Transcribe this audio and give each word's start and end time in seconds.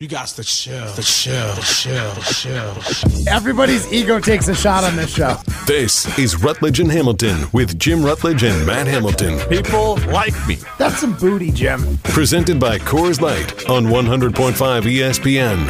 You 0.00 0.06
got 0.06 0.28
the 0.28 0.44
chill, 0.44 0.86
the 0.92 1.02
chill, 1.02 1.54
the 1.56 1.60
chill, 1.60 2.12
the 2.14 2.20
chill. 2.32 3.34
Everybody's 3.34 3.92
ego 3.92 4.20
takes 4.20 4.46
a 4.46 4.54
shot 4.54 4.84
on 4.84 4.94
this 4.94 5.12
show. 5.12 5.34
This 5.66 6.16
is 6.16 6.40
Rutledge 6.40 6.78
and 6.78 6.88
Hamilton 6.88 7.48
with 7.52 7.76
Jim 7.80 8.04
Rutledge 8.04 8.44
and 8.44 8.64
Matt 8.64 8.86
Hamilton. 8.86 9.40
People 9.48 9.96
like 10.12 10.34
me. 10.46 10.58
That's 10.78 10.98
some 11.00 11.16
booty, 11.16 11.50
Jim. 11.50 11.98
Presented 12.04 12.60
by 12.60 12.78
Coors 12.78 13.20
Light 13.20 13.68
on 13.68 13.86
100.5 13.86 14.32
ESPN. 14.84 15.66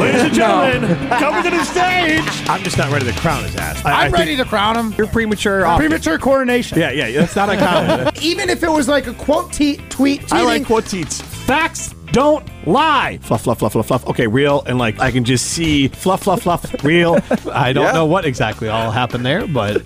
Ladies 0.00 0.22
and 0.22 0.32
gentlemen, 0.32 1.08
coming 1.10 1.42
to 1.42 1.50
the 1.50 1.64
stage. 1.66 2.48
I'm 2.48 2.62
just 2.62 2.78
not 2.78 2.90
ready 2.90 3.04
to 3.04 3.12
crown 3.20 3.44
his 3.44 3.54
ass. 3.56 3.84
I, 3.84 4.06
I'm 4.06 4.14
I 4.14 4.16
ready 4.16 4.34
to 4.36 4.46
crown 4.46 4.78
him. 4.78 4.94
You're 4.96 5.08
premature. 5.08 5.66
off- 5.66 5.78
Premature 5.78 6.16
coronation. 6.18 6.78
Yeah, 6.78 6.90
yeah, 6.90 7.10
that's 7.20 7.36
not 7.36 7.50
uncommon. 7.50 8.14
Even 8.22 8.48
if 8.48 8.62
it 8.62 8.70
was 8.70 8.88
like 8.88 9.06
a 9.08 9.12
quote 9.12 9.52
te- 9.52 9.76
tweet, 9.90 10.22
tweeting, 10.22 10.32
I 10.32 10.42
like 10.44 10.64
quotes. 10.64 11.20
Facts 11.48 11.94
don't 12.12 12.44
lie. 12.66 13.18
Fluff, 13.22 13.42
fluff, 13.42 13.58
fluff, 13.58 13.72
fluff, 13.72 13.86
fluff. 13.86 14.06
Okay, 14.08 14.26
real, 14.26 14.62
and 14.66 14.78
like 14.78 14.98
I 15.00 15.10
can 15.10 15.24
just 15.24 15.46
see 15.46 15.88
fluff, 15.88 16.22
fluff, 16.24 16.42
fluff, 16.42 16.84
real. 16.84 17.18
I 17.52 17.72
don't 17.72 17.84
Yeah. 17.84 17.92
know 17.92 18.06
what 18.06 18.24
exactly 18.24 18.68
all 18.68 18.90
happened 18.90 19.24
there, 19.26 19.46
but 19.46 19.82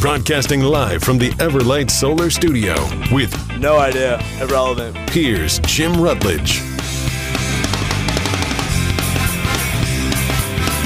Broadcasting 0.00 0.62
live 0.62 1.00
from 1.04 1.16
the 1.18 1.30
Everlight 1.32 1.88
Solar 1.88 2.28
Studio 2.28 2.74
with 3.12 3.32
No 3.58 3.78
idea. 3.78 4.20
Irrelevant. 4.40 4.96
here's 5.10 5.60
Jim 5.60 5.92
Rutledge. 6.00 6.60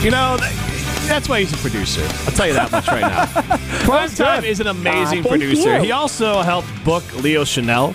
you 0.03 0.11
know. 0.11 0.37
th- 0.39 0.53
That's 1.09 1.29
why 1.29 1.41
he's 1.41 1.53
a 1.53 1.57
producer. 1.59 2.03
I'll 2.27 2.33
tell 2.33 2.47
you 2.47 2.53
that 2.55 2.71
much 2.71 2.87
right 2.89 3.01
now. 3.01 3.27
Prime 3.85 4.11
Time 4.11 4.45
is 4.45 4.61
an 4.61 4.67
amazing 4.67 5.21
Ah, 5.21 5.29
thank 5.29 5.29
producer. 5.29 5.77
you. 5.77 5.83
He 5.85 5.93
also 5.93 6.43
helped 6.43 6.69
book 6.85 7.03
Leo 7.23 7.43
Chenal 7.45 7.95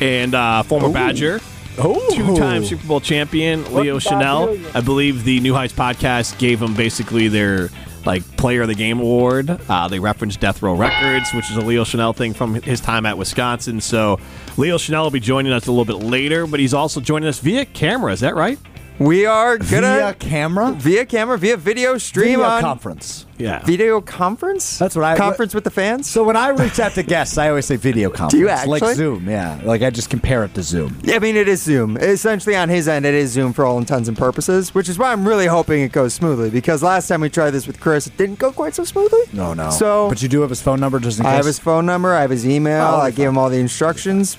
and 0.00 0.34
uh, 0.34 0.62
former 0.62 0.90
Badger. 0.90 1.40
two-time 1.76 2.64
Super 2.64 2.86
Bowl 2.86 3.00
champion 3.00 3.72
Leo 3.72 3.98
Chenal. 3.98 4.74
I 4.74 4.80
believe 4.80 5.24
the 5.24 5.40
New 5.40 5.54
Heights 5.54 5.72
podcast 5.72 6.38
gave 6.38 6.60
him 6.60 6.74
basically 6.74 7.28
their 7.28 7.70
like 8.06 8.22
Player 8.38 8.62
of 8.62 8.68
the 8.68 8.74
Game 8.74 8.98
award. 8.98 9.50
Uh, 9.68 9.86
they 9.88 9.98
referenced 9.98 10.40
Death 10.40 10.62
Row 10.62 10.74
Records, 10.74 11.32
which 11.34 11.50
is 11.50 11.56
a 11.56 11.60
Leo 11.60 11.84
Chenal 11.84 12.16
thing 12.16 12.32
from 12.32 12.54
his 12.54 12.80
time 12.80 13.04
at 13.04 13.18
Wisconsin. 13.18 13.80
So 13.80 14.18
Leo 14.56 14.78
Chenal 14.78 15.02
will 15.04 15.10
be 15.10 15.20
joining 15.20 15.52
us 15.52 15.66
a 15.66 15.72
little 15.72 15.84
bit 15.84 16.04
later, 16.04 16.46
but 16.46 16.60
he's 16.60 16.74
also 16.74 17.00
joining 17.00 17.28
us 17.28 17.40
via 17.40 17.66
camera. 17.66 18.12
Is 18.12 18.20
that 18.20 18.34
right? 18.34 18.58
We 19.00 19.24
are 19.24 19.56
gonna 19.56 19.80
via 19.96 20.12
camera, 20.12 20.72
via 20.72 21.06
camera, 21.06 21.38
via 21.38 21.56
video 21.56 21.96
stream 21.96 22.40
video 22.40 22.42
on 22.44 22.60
conference. 22.60 23.24
Yeah. 23.38 23.64
video 23.64 24.02
conference. 24.02 24.76
That's 24.78 24.94
what 24.94 25.06
I- 25.06 25.16
conference 25.16 25.54
with 25.54 25.64
the 25.64 25.70
fans. 25.70 26.06
So 26.06 26.22
when 26.22 26.36
I 26.36 26.50
reach 26.50 26.78
out 26.78 26.92
to 26.92 27.02
guests, 27.02 27.38
I 27.38 27.48
always 27.48 27.64
say 27.64 27.76
video 27.76 28.10
conference. 28.20 28.38
you 28.38 28.46
Like? 28.68 28.94
Zoom, 28.94 29.26
yeah. 29.26 29.58
Like 29.64 29.80
I 29.80 29.88
just 29.88 30.10
compare 30.10 30.44
it 30.44 30.52
to 30.52 30.62
Zoom. 30.62 30.98
Yeah, 31.02 31.16
I 31.16 31.18
mean, 31.18 31.34
it 31.36 31.48
is 31.48 31.62
Zoom. 31.62 31.96
Essentially, 31.96 32.54
on 32.56 32.68
his 32.68 32.88
end, 32.88 33.06
it 33.06 33.14
is 33.14 33.30
Zoom 33.30 33.54
for 33.54 33.64
all 33.64 33.78
intents 33.78 34.06
and 34.06 34.18
purposes, 34.18 34.74
which 34.74 34.90
is 34.90 34.98
why 34.98 35.12
I'm 35.12 35.26
really 35.26 35.46
hoping 35.46 35.80
it 35.80 35.92
goes 35.92 36.12
smoothly. 36.12 36.50
Because 36.50 36.82
last 36.82 37.08
time 37.08 37.22
we 37.22 37.30
tried 37.30 37.52
this 37.52 37.66
with 37.66 37.80
Chris, 37.80 38.06
it 38.06 38.18
didn't 38.18 38.38
go 38.38 38.52
quite 38.52 38.74
so 38.74 38.84
smoothly. 38.84 39.20
No, 39.32 39.54
no. 39.54 39.70
So 39.70 40.10
but 40.10 40.20
you 40.20 40.28
do 40.28 40.42
have 40.42 40.50
his 40.50 40.60
phone 40.60 40.78
number 40.78 40.98
just 41.00 41.18
in 41.20 41.24
case. 41.24 41.32
I 41.32 41.36
have 41.36 41.46
his 41.46 41.58
phone 41.58 41.86
number. 41.86 42.12
I 42.12 42.20
have 42.20 42.30
his 42.30 42.46
email. 42.46 42.84
Oh, 42.84 42.96
I 43.00 43.10
gave 43.12 43.28
him 43.30 43.38
all 43.38 43.48
the 43.48 43.60
instructions. 43.60 44.36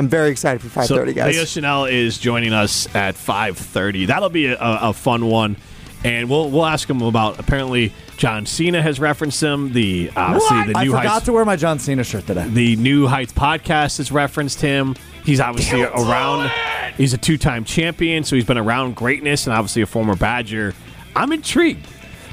I'm 0.00 0.08
very 0.08 0.30
excited 0.30 0.62
for 0.62 0.68
5:30, 0.80 0.86
So 0.86 1.12
guys. 1.12 1.34
Leo 1.34 1.44
Chenal 1.44 1.92
is 1.92 2.16
joining 2.16 2.54
us 2.54 2.88
at 2.94 3.16
5:30. 3.16 4.06
That'll 4.06 4.30
be 4.30 4.46
a, 4.46 4.56
a 4.58 4.92
fun 4.94 5.26
one, 5.26 5.56
and 6.04 6.30
we'll 6.30 6.48
we'll 6.50 6.64
ask 6.64 6.88
him 6.88 7.02
about. 7.02 7.38
Apparently, 7.38 7.92
John 8.16 8.46
Cena 8.46 8.80
has 8.80 8.98
referenced 8.98 9.42
him. 9.42 9.74
The 9.74 10.08
uh, 10.16 10.20
obviously 10.20 10.56
What? 10.56 10.66
the 10.68 10.78
I 10.78 10.84
New 10.84 10.90
forgot 10.92 11.06
Heights 11.06 11.24
to 11.26 11.32
wear 11.34 11.44
my 11.44 11.56
John 11.56 11.78
Cena 11.78 12.02
shirt 12.02 12.26
today. 12.26 12.48
the 12.48 12.76
New 12.76 13.08
Heights 13.08 13.34
podcast 13.34 13.98
has 13.98 14.10
referenced 14.10 14.62
him. 14.62 14.96
He's 15.22 15.38
obviously 15.38 15.82
around. 15.82 16.50
He's 16.96 17.12
a 17.12 17.18
two-time 17.18 17.64
champion, 17.64 18.24
so 18.24 18.36
he's 18.36 18.46
been 18.46 18.56
around 18.58 18.96
greatness, 18.96 19.46
and 19.46 19.54
obviously 19.54 19.82
a 19.82 19.86
former 19.86 20.16
Badger. 20.16 20.72
I'm 21.14 21.30
intrigued. 21.32 21.86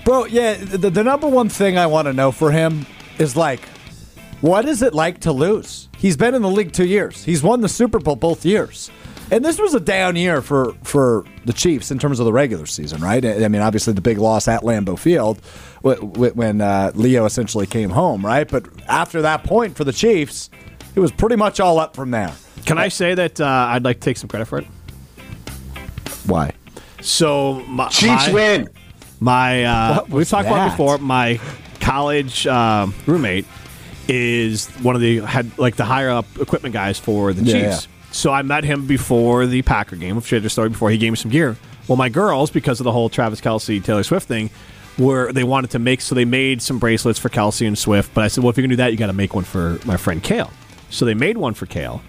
Bro, 0.05 0.27
yeah, 0.27 0.53
the, 0.53 0.89
the 0.89 1.03
number 1.03 1.27
one 1.27 1.49
thing 1.49 1.77
I 1.77 1.87
want 1.87 2.05
to 2.07 2.13
know 2.13 2.31
for 2.31 2.51
him 2.51 2.85
is 3.19 3.35
like, 3.35 3.59
what 4.39 4.63
is 4.65 4.81
it 4.81 4.93
like 4.93 5.19
to 5.21 5.33
lose? 5.33 5.86
He's 5.97 6.15
been 6.15 6.35
in 6.35 6.41
the 6.41 6.49
league 6.49 6.71
two 6.73 6.85
years. 6.85 7.23
He's 7.23 7.41
won 7.41 7.61
the 7.61 7.69
Super 7.69 7.99
Bowl 7.99 8.15
both 8.15 8.45
years. 8.45 8.91
And 9.29 9.43
this 9.43 9.59
was 9.59 9.73
a 9.73 9.79
down 9.79 10.15
year 10.15 10.41
for, 10.41 10.73
for 10.83 11.25
the 11.43 11.51
Chiefs 11.51 11.91
in 11.91 11.99
terms 11.99 12.19
of 12.19 12.25
the 12.25 12.31
regular 12.31 12.65
season, 12.65 13.01
right? 13.01 13.23
I 13.25 13.43
I 13.43 13.47
mean, 13.49 13.61
obviously 13.61 13.93
the 13.93 14.01
big 14.01 14.19
loss 14.19 14.47
at 14.47 14.61
Lambeau 14.61 14.97
Field 14.97 15.41
wh- 15.83 15.99
wh- 15.99 16.35
when 16.37 16.61
uh, 16.61 16.91
Leo 16.95 17.25
essentially 17.25 17.65
came 17.65 17.89
home, 17.89 18.25
right? 18.25 18.47
But 18.47 18.67
after 18.87 19.23
that 19.23 19.43
point 19.43 19.75
for 19.75 19.83
the 19.83 19.91
Chiefs, 19.91 20.49
it 20.95 20.99
was 20.99 21.11
pretty 21.11 21.35
much 21.35 21.59
all 21.59 21.77
up 21.77 21.95
from 21.95 22.11
there. 22.11 22.33
Can 22.65 22.77
I 22.77 22.87
say 22.87 23.15
that 23.15 23.41
uh, 23.41 23.45
I'd 23.45 23.83
like 23.83 23.99
to 23.99 24.05
take 24.05 24.17
some 24.17 24.29
credit 24.29 24.45
for 24.45 24.59
it? 24.59 24.67
Why? 26.25 26.53
So 27.01 27.55
my, 27.67 27.89
Chiefs 27.89 28.27
my, 28.27 28.33
win. 28.33 28.69
My 29.19 29.63
uh, 29.65 30.03
we've 30.03 30.13
was 30.13 30.29
talked 30.29 30.47
about 30.47 30.71
before. 30.71 30.97
My 30.99 31.39
college 31.79 32.45
um 32.47 32.93
roommate 33.05 33.45
is 34.07 34.67
one 34.81 34.95
of 34.95 35.01
the 35.01 35.19
had 35.19 35.57
like 35.57 35.75
the 35.75 35.85
higher 35.85 36.09
up 36.09 36.25
equipment 36.39 36.73
guys 36.73 36.97
for 36.99 37.33
the 37.33 37.43
Yeah, 37.43 37.71
Chiefs. 37.71 37.87
So 38.11 38.31
I 38.31 38.41
met 38.41 38.63
him 38.63 38.87
before 38.87 39.45
the 39.45 39.61
Packer 39.61 39.95
game. 39.95 40.17
I've 40.17 40.25
shared 40.27 40.43
the 40.43 40.49
story 40.49 40.69
before. 40.69 40.89
He 40.89 40.97
gave 40.97 41.11
me 41.11 41.17
some 41.17 41.31
gear. 41.31 41.57
Well, 41.87 41.97
my 41.97 42.09
girls, 42.09 42.49
because 42.51 42.79
of 42.79 42.83
the 42.85 42.91
whole 42.91 43.09
Travis 43.09 43.41
Kelce 43.41 43.83
Taylor 43.83 44.03
Swift 44.03 44.27
thing, 44.27 44.49
were 44.97 45.31
they 45.31 45.43
wanted 45.43 45.71
to 45.71 45.79
make 45.79 46.01
so 46.01 46.15
they 46.15 46.25
made 46.25 46.61
some 46.61 46.79
bracelets 46.79 47.19
for 47.19 47.29
Kelce 47.29 47.67
and 47.67 47.77
Swift. 47.77 48.13
But 48.13 48.23
I 48.23 48.27
said, 48.27 48.43
well, 48.43 48.49
if 48.51 48.57
you're 48.57 48.63
gonna 48.63 48.73
do 48.73 48.77
that, 48.77 48.91
you 48.91 48.97
got 48.97 49.07
to 49.07 49.13
make 49.13 49.33
one 49.33 49.43
for 49.43 49.79
my 49.85 49.97
friend 49.97 50.23
Kale. 50.23 50.51
So 50.89 51.05
they 51.05 51.13
made 51.13 51.37
one 51.37 51.53
for 51.53 51.65
Kale, 51.65 52.01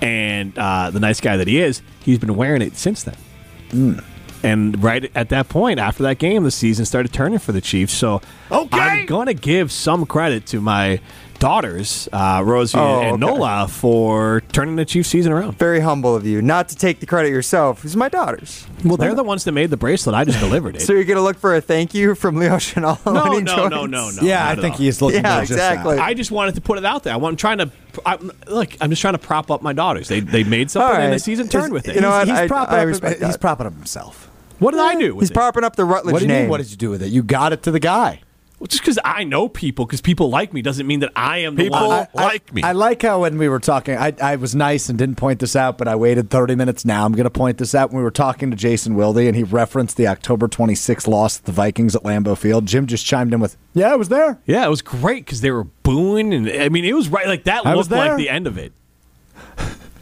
and 0.00 0.58
uh, 0.58 0.90
the 0.90 1.00
nice 1.00 1.20
guy 1.20 1.36
that 1.36 1.46
he 1.46 1.60
is, 1.60 1.82
he's 2.00 2.18
been 2.18 2.36
wearing 2.36 2.62
it 2.62 2.76
since 2.76 3.04
then. 3.04 4.02
And 4.42 4.82
right 4.82 5.10
at 5.14 5.30
that 5.30 5.48
point, 5.48 5.78
after 5.78 6.02
that 6.02 6.18
game, 6.18 6.44
the 6.44 6.50
season 6.50 6.84
started 6.84 7.12
turning 7.14 7.38
for 7.38 7.52
the 7.52 7.62
Chiefs. 7.62 7.94
So 7.94 8.20
I'm 8.50 9.06
going 9.06 9.26
to 9.26 9.34
give 9.34 9.72
some 9.72 10.04
credit 10.04 10.44
to 10.48 10.60
my 10.60 11.00
daughters, 11.48 12.08
uh, 12.12 12.40
Rosie 12.44 12.78
Oh, 12.78 13.00
and 13.00 13.22
okay. 13.22 13.32
Nola, 13.34 13.68
for 13.68 14.42
turning 14.52 14.76
the 14.76 14.84
Chiefs 14.86 15.10
season 15.10 15.30
around. 15.30 15.58
very 15.58 15.80
humble 15.80 16.16
of 16.16 16.26
you, 16.26 16.40
not 16.40 16.68
to 16.70 16.76
take 16.76 17.00
the 17.00 17.06
credit 17.06 17.28
yourself. 17.28 17.84
It's 17.84 17.94
my 17.96 18.08
daughters. 18.08 18.66
Well, 18.82 18.96
they're 18.96 19.14
the 19.14 19.22
ones 19.22 19.44
that 19.44 19.52
made 19.52 19.68
the 19.70 19.76
bracelet. 19.76 20.14
I 20.14 20.24
just 20.24 20.40
delivered 20.40 20.76
it. 20.76 20.80
So 20.84 20.92
you're 20.92 21.04
gonna 21.04 21.22
look 21.22 21.38
for 21.38 21.54
a 21.54 21.60
thank 21.60 21.92
you 21.94 22.14
from 22.14 22.36
Leo 22.36 22.56
Chenal 22.56 22.96
when 23.04 23.44
no, 23.44 23.56
no, 23.56 23.68
no, 23.68 23.86
no, 23.86 24.10
no. 24.10 24.22
yeah, 24.22 24.48
I 24.48 24.54
think 24.54 24.72
all. 24.74 24.78
he's 24.78 25.00
looking 25.02 25.22
Yeah, 25.22 25.40
for 25.40 25.46
just 25.46 25.58
that. 25.58 25.72
exactly. 25.72 25.98
I 25.98 26.14
just 26.14 26.30
wanted 26.30 26.54
to 26.56 26.60
put 26.60 26.78
it 26.78 26.84
out 26.84 27.02
there. 27.04 27.12
I 27.12 27.16
want- 27.16 27.32
I'm 27.32 27.36
trying 27.36 27.58
to. 27.58 27.70
I'm, 28.06 28.30
look, 28.48 28.76
I'm 28.80 28.90
just 28.90 29.00
trying 29.02 29.14
to 29.14 29.18
prop 29.18 29.50
up 29.50 29.60
my 29.62 29.72
daughters. 29.72 30.08
They 30.08 30.20
they 30.20 30.44
made 30.44 30.70
something, 30.70 30.96
All 30.96 31.00
and 31.02 31.12
the 31.12 31.18
season 31.18 31.48
turned 31.48 31.72
with 31.72 31.88
it. 31.88 31.94
you 31.94 32.00
know 32.00 32.10
what? 32.10 32.26
He's, 32.28 32.36
I- 32.38 32.46
propping 32.48 32.74
I 32.76 32.80
up. 32.82 32.86
respect 32.86 33.22
he's 33.22 33.36
propping 33.36 33.66
up 33.66 33.74
himself. 33.74 34.30
what 34.58 34.70
did 34.72 34.80
I 34.80 34.94
do? 34.98 35.14
With 35.14 35.22
He's 35.24 35.30
it? 35.30 35.34
propping 35.34 35.64
up 35.64 35.76
the 35.76 35.84
Rutledge 35.84 36.12
What 36.12 36.18
do 36.20 36.24
you 36.26 36.32
name. 36.32 36.42
mean? 36.42 36.50
What 36.50 36.58
did 36.58 36.70
you 36.70 36.76
do 36.76 36.90
with 36.90 37.02
it? 37.02 37.08
You 37.10 37.22
got 37.22 37.52
it 37.52 37.62
to 37.64 37.70
the 37.70 37.80
guy. 37.80 38.20
Well, 38.60 38.68
just 38.68 38.82
because 38.82 38.98
I 39.04 39.24
know 39.24 39.48
people, 39.48 39.84
because 39.84 40.00
people 40.00 40.30
like 40.30 40.52
me, 40.54 40.62
doesn't 40.62 40.86
mean 40.86 41.00
that 41.00 41.10
I 41.16 41.38
am 41.38 41.56
the 41.56 41.64
People- 41.64 41.88
one. 41.88 42.06
I, 42.16 42.24
like 42.24 42.52
me. 42.54 42.62
I 42.62 42.72
like 42.72 43.02
how 43.02 43.20
when 43.22 43.36
we 43.36 43.48
were 43.48 43.58
talking, 43.60 43.96
I, 43.96 44.14
I 44.22 44.36
was 44.36 44.54
nice 44.54 44.88
and 44.88 44.96
didn't 44.98 45.16
point 45.16 45.40
this 45.40 45.54
out, 45.56 45.76
but 45.76 45.88
I 45.88 45.96
waited 45.96 46.30
30 46.30 46.54
minutes. 46.54 46.84
Now 46.84 47.04
I'm 47.04 47.12
going 47.12 47.24
to 47.24 47.30
point 47.30 47.58
this 47.58 47.74
out. 47.74 47.90
When 47.90 47.98
we 47.98 48.04
were 48.04 48.10
talking 48.12 48.50
to 48.52 48.56
Jason 48.56 48.94
Wilde 48.94 49.18
and 49.18 49.34
he 49.36 49.42
referenced 49.42 49.96
the 49.96 50.06
October 50.06 50.46
26th 50.48 51.08
loss 51.08 51.38
to 51.38 51.44
the 51.44 51.52
Vikings 51.52 51.94
at 51.96 52.04
Lambeau 52.04 52.38
Field, 52.38 52.66
Jim 52.66 52.86
just 52.86 53.04
chimed 53.04 53.34
in 53.34 53.40
with, 53.40 53.56
"Yeah, 53.74 53.92
I 53.92 53.96
was 53.96 54.08
there." 54.08 54.38
Yeah, 54.46 54.64
it 54.64 54.70
was 54.70 54.82
great 54.82 55.24
because 55.26 55.40
they 55.40 55.50
were 55.50 55.64
booing, 55.64 56.32
and 56.32 56.48
I 56.48 56.68
mean, 56.68 56.84
it 56.84 56.94
was 56.94 57.08
right 57.08 57.26
like 57.26 57.44
that 57.44 57.66
I 57.66 57.74
was 57.74 57.90
looked 57.90 57.98
like 57.98 58.10
there. 58.10 58.16
the 58.16 58.28
end 58.30 58.46
of 58.46 58.56
it. 58.56 58.72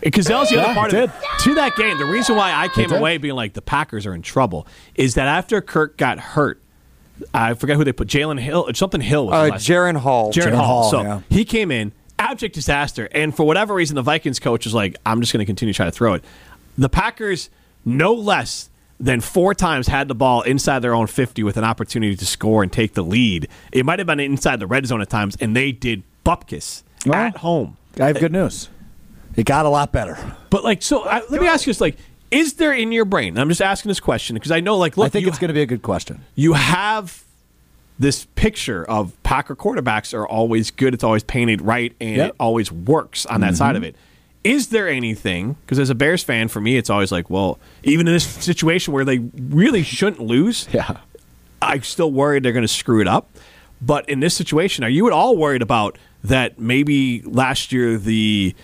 Because 0.00 0.26
that 0.26 0.38
was 0.38 0.48
the 0.50 0.56
Yeah, 0.56 0.62
other 0.64 0.74
part 0.74 0.92
of 0.92 0.98
it. 1.04 1.10
To 1.44 1.54
that 1.54 1.76
game, 1.76 1.96
the 1.98 2.04
reason 2.04 2.36
why 2.36 2.52
I 2.52 2.69
came 2.69 2.92
away 2.92 3.19
being 3.19 3.34
like 3.36 3.52
the 3.54 3.62
Packers 3.62 4.04
are 4.04 4.14
in 4.14 4.22
trouble 4.22 4.66
is 4.96 5.14
that 5.14 5.28
after 5.28 5.60
Kirk 5.60 5.96
got 5.96 6.19
hurt, 6.19 6.60
I 7.34 7.55
forget 7.55 7.77
who 7.77 7.84
they 7.84 7.93
put, 7.93 8.09
Jalen 8.09 8.38
Hill, 8.41 8.69
something 8.75 9.00
Hill 9.00 9.27
was 9.27 9.34
Uh, 9.34 9.53
last- 9.53 9.66
Jaren 9.69 9.97
Hall. 9.97 10.33
Jaren 10.33 10.47
Jaren 10.53 10.55
Hall. 10.55 10.66
Hall, 10.83 10.91
So 10.91 11.03
yeah. 11.03 11.21
he 11.31 11.44
came 11.44 11.71
in, 11.71 11.93
abject 12.19 12.55
disaster, 12.55 13.09
and 13.12 13.34
for 13.34 13.44
whatever 13.44 13.75
reason, 13.75 13.94
the 13.97 14.03
Vikings 14.03 14.38
coach 14.38 14.65
was 14.65 14.75
like, 14.75 14.97
"I'm 15.06 15.21
just 15.21 15.32
going 15.32 15.41
to 15.41 15.47
continue 15.47 15.72
trying 15.75 15.88
to 15.88 15.97
throw 15.97 16.15
it." 16.15 16.25
The 16.78 16.88
Packers, 16.88 17.50
no 17.85 18.12
less 18.12 18.69
than 19.00 19.20
four 19.20 19.55
times, 19.55 19.88
had 19.88 20.06
the 20.08 20.14
ball 20.14 20.43
inside 20.43 20.79
their 20.79 20.94
own 20.94 21.06
50 21.08 21.43
with 21.43 21.56
an 21.56 21.64
opportunity 21.64 22.14
to 22.14 22.25
score 22.26 22.62
and 22.62 22.70
take 22.73 22.94
the 22.94 23.02
lead. 23.02 23.49
It 23.73 23.85
might 23.85 23.99
have 23.99 24.06
been 24.06 24.20
inside 24.20 24.61
the 24.61 24.67
red 24.67 24.87
zone 24.87 25.00
at 25.02 25.11
times, 25.11 25.37
and 25.41 25.56
they 25.56 25.73
did 25.73 26.02
bupkis 26.25 26.82
Well, 27.05 27.14
at 27.19 27.38
home. 27.38 27.76
I 27.99 28.06
have 28.06 28.20
good 28.20 28.32
news. 28.32 28.69
It 29.35 29.44
got 29.44 29.67
a 29.67 29.69
lot 29.70 29.93
better. 29.93 30.17
But 30.50 30.62
like, 30.62 30.82
so 30.82 31.02
I, 31.05 31.23
let 31.31 31.41
me 31.41 31.49
ask 31.49 31.67
you 31.67 31.73
this: 31.73 31.81
like, 31.81 31.96
is 32.32 32.55
there 32.55 32.73
in 32.73 32.90
your 32.93 33.05
brain? 33.05 33.38
I'm 33.38 33.49
just 33.49 33.62
asking 33.62 33.90
this 33.90 34.00
question 34.00 34.34
because 34.34 34.50
I 34.50 34.61
know, 34.61 34.76
like, 34.76 34.96
look, 34.96 35.06
I 35.06 35.08
think 35.11 35.26
it's 35.26 35.38
going 35.38 35.49
to 35.49 35.55
be 35.55 35.62
a 35.62 35.67
good 35.67 35.82
question. 35.82 36.25
you 36.34 36.55
have 36.55 37.23
this 37.99 38.25
picture 38.34 38.84
of 38.84 39.20
Packer 39.23 39.55
quarterbacks 39.55 40.12
are 40.14 40.26
always 40.26 40.70
good. 40.70 40.94
It's 40.94 41.05
always 41.05 41.23
painted 41.23 41.61
right, 41.61 41.94
and 42.00 42.17
Yep. 42.17 42.29
it 42.31 42.37
always 42.40 42.73
works 42.73 43.26
on 43.26 43.43
that 43.43 43.55
side 43.55 43.76
of 43.76 43.82
mm-hmm. 43.82 43.90
it. 43.90 43.96
Is 44.43 44.69
there 44.69 44.88
anything? 44.88 45.56
Because 45.61 45.79
as 45.79 45.88
a 45.90 45.94
Bears 45.94 46.25
fan, 46.25 46.49
for 46.49 46.61
me, 46.61 46.76
it's 46.76 46.90
always 46.90 47.12
like, 47.12 47.31
well, 47.31 47.61
even 47.84 48.08
in 48.08 48.14
this 48.14 48.26
situation 48.26 48.93
where 48.93 49.05
they 49.05 49.19
really 49.19 49.84
shouldn't 49.84 50.20
lose, 50.20 50.69
Yeah. 50.73 50.96
I'm 51.61 51.82
still 51.82 52.11
worried 52.11 52.43
they're 52.43 52.52
going 52.52 52.62
to 52.62 52.69
screw 52.69 53.00
it 53.00 53.06
up. 53.06 53.31
But 53.81 54.08
in 54.08 54.19
this 54.19 54.34
situation, 54.34 54.82
are 54.82 54.88
you 54.88 55.06
at 55.06 55.12
all 55.12 55.37
worried 55.37 55.62
about 55.62 55.96
that? 56.25 56.58
Maybe 56.58 57.23
last 57.23 57.70
year 57.73 57.99
the 57.99 58.55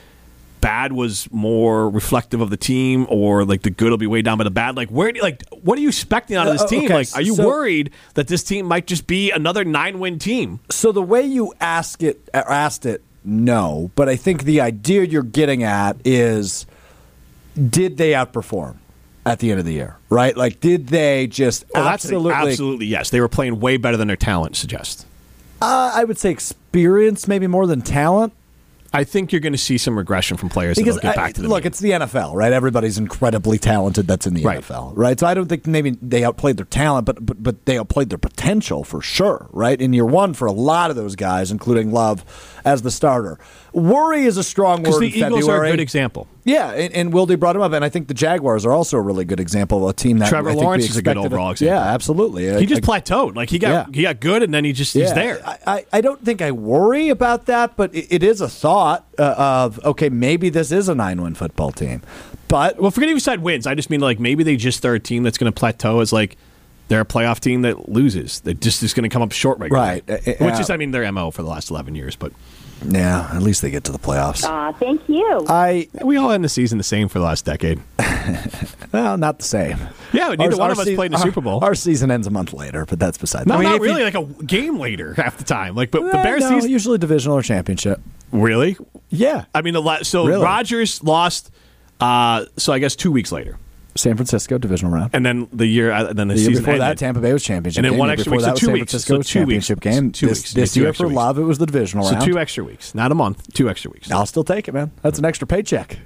bad 0.60 0.92
was 0.92 1.28
more 1.32 1.88
reflective 1.90 2.40
of 2.40 2.50
the 2.50 2.56
team, 2.56 3.06
or 3.08 3.44
like 3.44 3.62
the 3.62 3.70
good 3.70 3.90
will 3.90 3.98
be 3.98 4.06
way 4.06 4.22
down 4.22 4.38
by 4.38 4.44
the 4.44 4.50
bad? 4.50 4.76
Like, 4.76 4.88
where 4.90 5.10
do 5.12 5.18
you, 5.18 5.22
like 5.22 5.42
what 5.62 5.78
are 5.78 5.80
you 5.82 5.88
expecting 5.88 6.36
out 6.36 6.46
of 6.46 6.52
this 6.54 6.62
Uh, 6.62 6.66
team? 6.68 6.84
okay, 6.86 6.94
like, 6.94 7.08
are 7.14 7.22
you 7.22 7.34
so- 7.36 7.46
worried 7.46 7.90
that 8.14 8.28
this 8.28 8.42
team 8.42 8.66
might 8.66 8.86
just 8.86 9.06
be 9.06 9.30
another 9.30 9.64
nine 9.64 9.98
win 9.98 10.18
team? 10.18 10.60
So 10.70 10.92
the 10.92 11.02
way 11.02 11.22
you 11.22 11.52
ask 11.60 12.02
it, 12.02 12.28
uh, 12.34 12.42
asked 12.48 12.86
it, 12.86 13.02
no. 13.24 13.90
But 13.94 14.08
I 14.08 14.16
think 14.16 14.44
the 14.44 14.60
idea 14.60 15.04
you're 15.04 15.22
getting 15.22 15.62
at 15.62 15.96
is, 16.04 16.66
did 17.70 17.96
they 17.96 18.12
outperform 18.12 18.76
at 19.26 19.40
the 19.40 19.50
end 19.50 19.60
of 19.60 19.66
the 19.66 19.72
year? 19.72 19.96
Right? 20.10 20.36
Like, 20.36 20.60
did 20.60 20.88
they 20.88 21.26
just 21.26 21.64
Oh, 21.74 21.82
absolutely? 21.86 22.32
absolutely 22.32 22.86
yes. 22.86 23.10
They 23.10 23.20
were 23.20 23.28
playing 23.28 23.60
way 23.60 23.76
better 23.76 23.96
than 23.96 24.08
their 24.08 24.16
talent 24.16 24.56
suggests. 24.56 25.04
Uh, 25.60 25.90
I 25.94 26.04
would 26.04 26.18
say 26.18 26.30
experience 26.30 27.26
maybe 27.26 27.46
more 27.48 27.66
than 27.66 27.82
talent. 27.82 28.32
I 28.92 29.04
think 29.04 29.32
you're 29.32 29.40
going 29.40 29.52
to 29.52 29.58
see 29.58 29.76
some 29.76 29.98
regression 29.98 30.36
from 30.38 30.48
players 30.48 30.76
that 30.76 30.82
Because 30.82 30.96
will 30.96 31.02
get 31.02 31.18
I- 31.18 31.32
to 31.32 31.42
the 31.42 31.48
look, 31.48 31.66
it's 31.66 31.78
the 31.78 31.90
NFL, 31.90 32.34
right? 32.34 32.52
Everybody's 32.52 32.96
incredibly 32.96 33.58
talented. 33.58 34.06
That's 34.06 34.26
in 34.26 34.32
the 34.34 34.42
Right. 34.44 34.60
NFL, 34.62 34.92
right? 34.96 35.18
So 35.20 35.26
I 35.26 35.34
don't 35.34 35.46
think 35.46 35.66
maybe 35.66 35.98
they 36.00 36.24
outplayed 36.24 36.56
their 36.56 36.64
talent, 36.66 37.04
but, 37.04 37.24
but 37.24 37.42
but 37.42 37.66
they 37.66 37.78
outplayed 37.78 38.08
their 38.08 38.18
potential 38.18 38.84
for 38.84 39.02
sure, 39.02 39.48
right? 39.52 39.78
In 39.80 39.92
year 39.92 40.06
one, 40.06 40.32
for 40.32 40.46
a 40.46 40.52
lot 40.52 40.88
of 40.90 40.96
those 40.96 41.16
guys, 41.16 41.50
including 41.50 41.92
Love 41.92 42.24
as 42.64 42.82
the 42.82 42.90
starter. 42.90 43.38
Worry 43.72 44.24
is 44.24 44.36
a 44.36 44.44
strong 44.44 44.82
word. 44.82 45.00
the 45.00 45.06
Eagles 45.06 45.40
February. 45.40 45.58
are 45.60 45.64
a 45.64 45.70
good 45.72 45.80
example. 45.80 46.26
Yeah, 46.44 46.72
and, 46.72 46.92
and 46.94 47.12
Wilde 47.12 47.38
brought 47.38 47.54
him 47.56 47.62
up, 47.62 47.72
and 47.72 47.84
I 47.84 47.88
think 47.90 48.08
the 48.08 48.14
Jaguars 48.14 48.64
are 48.64 48.72
also 48.72 48.96
a 48.96 49.00
really 49.00 49.24
good 49.26 49.38
example 49.40 49.84
of 49.84 49.90
a 49.90 49.92
team 49.92 50.18
that 50.18 50.30
Trevor 50.30 50.50
I 50.50 50.52
think 50.52 50.64
Lawrence 50.64 50.88
is 50.88 50.96
a 50.96 51.02
good 51.02 51.18
overall 51.18 51.50
example. 51.50 51.74
Yeah, 51.76 51.82
absolutely. 51.92 52.58
He 52.58 52.66
just 52.66 52.82
plateaued. 52.82 53.36
Like 53.36 53.50
he 53.50 53.58
got 53.58 53.68
Yeah. 53.70 53.86
he 53.94 54.02
got 54.02 54.20
good, 54.20 54.42
and 54.42 54.52
then 54.54 54.64
he 54.64 54.72
just 54.72 54.94
he's 54.94 55.12
there. 55.12 55.40
I, 55.46 55.58
I, 55.66 55.84
I 55.94 56.00
don't 56.00 56.24
think 56.24 56.40
I 56.40 56.50
worry 56.52 57.10
about 57.10 57.46
that, 57.46 57.76
but 57.76 57.94
it, 57.94 58.06
it 58.10 58.22
is 58.22 58.40
a 58.40 58.48
thought 58.48 59.06
uh, 59.18 59.34
of 59.36 59.84
okay, 59.84 60.08
maybe 60.08 60.48
this 60.48 60.72
is 60.72 60.88
a 60.88 60.94
nine-win 60.94 61.34
football 61.34 61.70
team, 61.72 62.00
but 62.48 62.80
Well, 62.80 62.90
forget 62.90 63.10
even 63.10 63.20
said 63.20 63.42
wins. 63.42 63.66
I 63.66 63.74
just 63.74 63.90
mean 63.90 64.00
like 64.00 64.18
maybe 64.18 64.42
they 64.42 64.56
just 64.56 64.84
are 64.86 64.94
a 64.94 65.00
team 65.00 65.22
that's 65.24 65.36
going 65.38 65.52
to 65.52 65.56
plateau 65.58 66.00
as 66.00 66.12
like 66.12 66.36
they're 66.88 67.00
a 67.02 67.04
playoff 67.06 67.40
team 67.40 67.62
that 67.62 67.88
loses. 67.88 68.40
That 68.40 68.60
just 68.60 68.82
is 68.82 68.92
going 68.94 69.04
to 69.04 69.08
come 69.12 69.22
up 69.22 69.32
short 69.32 69.58
regularly. 69.58 70.02
Right. 70.08 70.10
Uh, 70.10 70.14
uh, 70.44 70.50
Which 70.50 70.60
is, 70.60 70.70
I 70.70 70.76
mean, 70.76 70.90
their 70.90 71.10
mo 71.12 71.30
for 71.30 71.42
the 71.42 71.48
last 71.48 71.70
eleven 71.70 71.94
years. 71.94 72.16
But 72.16 72.32
yeah, 72.86 73.28
at 73.32 73.42
least 73.42 73.62
they 73.62 73.70
get 73.70 73.84
to 73.84 73.92
the 73.92 73.98
playoffs. 73.98 74.44
Aw, 74.44 74.72
thank 74.72 75.08
you. 75.08 75.44
I 75.48 75.88
we 76.02 76.16
all 76.16 76.30
end 76.30 76.44
the 76.44 76.48
season 76.48 76.78
the 76.78 76.84
same 76.84 77.08
for 77.08 77.18
the 77.18 77.24
last 77.24 77.44
decade. 77.44 77.80
well, 78.92 79.16
not 79.18 79.38
the 79.38 79.44
same. 79.44 79.78
Yeah, 80.12 80.28
neither 80.28 80.54
Our- 80.54 80.58
one 80.58 80.60
our 80.60 80.70
of 80.72 80.78
us 80.78 80.86
sea- 80.86 80.94
played 80.94 81.06
in 81.06 81.12
the 81.12 81.18
our- 81.18 81.24
Super 81.24 81.40
Bowl. 81.40 81.62
Our 81.64 81.74
season 81.74 82.10
ends 82.10 82.26
a 82.26 82.30
month 82.30 82.52
later, 82.52 82.86
but 82.86 82.98
that's 82.98 83.18
beside. 83.18 83.46
no, 83.46 83.58
the 83.58 83.62
not 83.64 83.74
if 83.76 83.78
you- 83.80 83.84
really. 83.84 84.04
like 84.04 84.14
a 84.14 84.24
game 84.44 84.78
later 84.78 85.14
half 85.14 85.36
the 85.38 85.44
time. 85.44 85.74
Like, 85.74 85.90
but 85.90 86.02
the 86.10 86.18
Eh, 86.18 86.22
Bears 86.22 86.42
no, 86.42 86.50
season 86.50 86.70
usually 86.70 86.98
divisional 86.98 87.36
or 87.36 87.42
championship. 87.42 88.00
really. 88.32 88.76
Yeah, 89.10 89.44
I 89.54 89.62
mean, 89.62 89.74
the 89.74 89.82
la- 89.82 90.02
so 90.02 90.26
Really? 90.26 90.42
Rodgers 90.44 91.02
lost. 91.02 91.50
Uh, 92.00 92.44
so 92.56 92.72
I 92.72 92.78
guess 92.78 92.94
two 92.94 93.10
weeks 93.10 93.32
later, 93.32 93.58
San 93.98 94.16
Francisco 94.16 94.58
divisional 94.58 94.92
round. 94.92 95.10
and 95.12 95.24
then 95.26 95.48
the 95.52 95.66
year, 95.66 95.90
uh, 95.92 96.12
then 96.12 96.28
the, 96.28 96.34
The 96.34 96.40
year 96.40 96.48
season 96.50 96.64
before 96.64 96.78
that. 96.78 96.98
Tampa 96.98 97.20
Bay 97.20 97.32
was 97.32 97.42
championship. 97.44 97.78
And 97.78 97.84
then 97.84 97.92
game. 97.92 97.98
one 97.98 98.08
The 98.08 98.12
extra 98.14 98.32
week, 98.32 98.40
that 98.42 98.46
so 98.46 98.50
was 98.52 98.60
two 98.60 98.66
San 98.66 98.72
weeks. 98.74 98.90
Francisco 98.92 99.14
So 99.14 99.16
two 99.16 99.20
weeks. 99.20 99.30
championship 99.66 99.80
game. 99.80 100.12
Two 100.12 100.26
this 100.26 100.38
weeks. 100.38 100.52
this 100.54 100.74
Two 100.74 100.80
year 100.80 100.92
for 100.92 101.06
weeks. 101.08 101.16
Love, 101.16 101.38
it 101.38 101.42
was 101.42 101.58
the 101.58 101.66
divisional 101.66 102.08
round. 102.10 102.22
So 102.22 102.26
two 102.26 102.38
extra 102.38 102.64
weeks, 102.64 102.94
not 102.94 103.12
a 103.12 103.14
month. 103.14 103.52
Two 103.54 103.68
extra 103.68 103.90
weeks. 103.90 104.10
I'll 104.10 104.26
still 104.26 104.44
take 104.44 104.68
it, 104.68 104.72
man. 104.72 104.90
That's 105.02 105.18
an 105.18 105.24
extra 105.24 105.46
paycheck. 105.46 105.98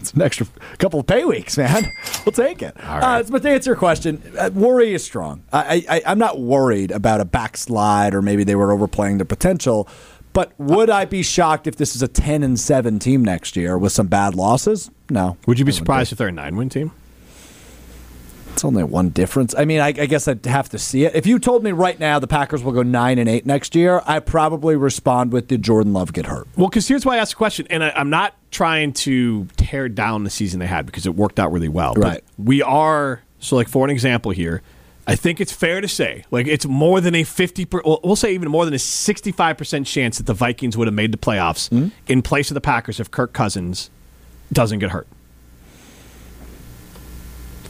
It's 0.00 0.12
an 0.14 0.22
extra 0.22 0.46
couple 0.78 0.98
of 1.00 1.06
pay 1.06 1.24
weeks, 1.24 1.56
man. 1.56 1.84
We'll 2.26 2.32
take 2.32 2.60
it. 2.62 2.76
All 2.84 2.98
right. 2.98 3.24
uh, 3.24 3.28
but 3.30 3.42
to 3.42 3.50
answer 3.50 3.70
your 3.70 3.76
question, 3.76 4.22
uh, 4.38 4.50
worry 4.54 4.94
is 4.94 5.02
strong. 5.04 5.42
I, 5.52 5.84
I, 5.88 6.02
I'm 6.06 6.18
not 6.18 6.38
worried 6.40 6.90
about 6.92 7.20
a 7.20 7.24
backslide 7.24 8.14
or 8.14 8.22
maybe 8.22 8.44
they 8.44 8.54
were 8.54 8.70
overplaying 8.72 9.18
their 9.18 9.24
potential. 9.24 9.88
But 10.32 10.52
would 10.58 10.88
I 10.88 11.04
be 11.04 11.22
shocked 11.22 11.66
if 11.66 11.76
this 11.76 11.94
is 11.96 12.02
a 12.02 12.08
10 12.08 12.42
and 12.42 12.58
7 12.58 12.98
team 13.00 13.24
next 13.24 13.54
year 13.56 13.76
with 13.76 13.92
some 13.92 14.06
bad 14.06 14.34
losses? 14.34 14.90
No. 15.10 15.36
Would 15.46 15.58
you 15.58 15.64
be 15.64 15.72
surprised 15.72 16.10
if 16.12 16.18
they're 16.18 16.28
a 16.28 16.32
nine-win 16.32 16.68
team? 16.68 16.92
It's 18.52 18.64
only 18.64 18.84
one 18.84 19.08
difference. 19.08 19.54
I 19.56 19.64
mean, 19.64 19.80
I, 19.80 19.88
I 19.88 19.92
guess 20.06 20.28
I'd 20.28 20.44
have 20.46 20.68
to 20.70 20.78
see 20.78 21.04
it. 21.04 21.14
If 21.14 21.26
you 21.26 21.38
told 21.38 21.64
me 21.64 21.72
right 21.72 21.98
now 21.98 22.18
the 22.18 22.26
Packers 22.26 22.62
will 22.62 22.72
go 22.72 22.82
9 22.82 23.18
and 23.18 23.28
8 23.28 23.46
next 23.46 23.74
year, 23.74 24.02
I 24.06 24.20
probably 24.20 24.76
respond 24.76 25.32
with 25.32 25.48
did 25.48 25.62
Jordan 25.62 25.92
Love 25.92 26.12
get 26.12 26.26
hurt? 26.26 26.46
Well, 26.56 26.68
because 26.68 26.86
here's 26.86 27.04
why 27.06 27.14
I 27.14 27.18
asked 27.18 27.32
the 27.32 27.36
question, 27.36 27.66
and 27.70 27.82
I, 27.82 27.90
I'm 27.96 28.10
not 28.10 28.34
trying 28.50 28.92
to 28.92 29.46
tear 29.56 29.88
down 29.88 30.24
the 30.24 30.30
season 30.30 30.60
they 30.60 30.66
had 30.66 30.84
because 30.86 31.06
it 31.06 31.14
worked 31.14 31.40
out 31.40 31.50
really 31.50 31.68
well. 31.68 31.94
But 31.94 32.02
Right. 32.04 32.24
we 32.38 32.62
are 32.62 33.22
so 33.40 33.56
like 33.56 33.68
for 33.68 33.84
an 33.84 33.90
example 33.90 34.30
here. 34.32 34.62
I 35.04 35.16
think 35.16 35.40
it's 35.40 35.50
fair 35.50 35.80
to 35.80 35.88
say, 35.88 36.24
like 36.30 36.46
it's 36.46 36.64
more 36.64 37.00
than 37.00 37.16
a 37.16 37.24
fifty. 37.24 37.64
Per, 37.64 37.82
well, 37.84 37.98
we'll 38.04 38.14
say 38.14 38.32
even 38.34 38.48
more 38.50 38.64
than 38.64 38.72
a 38.74 38.78
sixty-five 38.78 39.58
percent 39.58 39.84
chance 39.88 40.18
that 40.18 40.26
the 40.26 40.34
Vikings 40.34 40.76
would 40.76 40.86
have 40.86 40.94
made 40.94 41.10
the 41.10 41.18
playoffs 41.18 41.68
Hmm? 41.70 41.88
in 42.06 42.22
place 42.22 42.50
of 42.52 42.54
the 42.54 42.60
Packers 42.60 43.00
if 43.00 43.10
Kirk 43.10 43.32
Cousins 43.32 43.90
doesn't 44.52 44.78
get 44.78 44.90
hurt. 44.90 45.08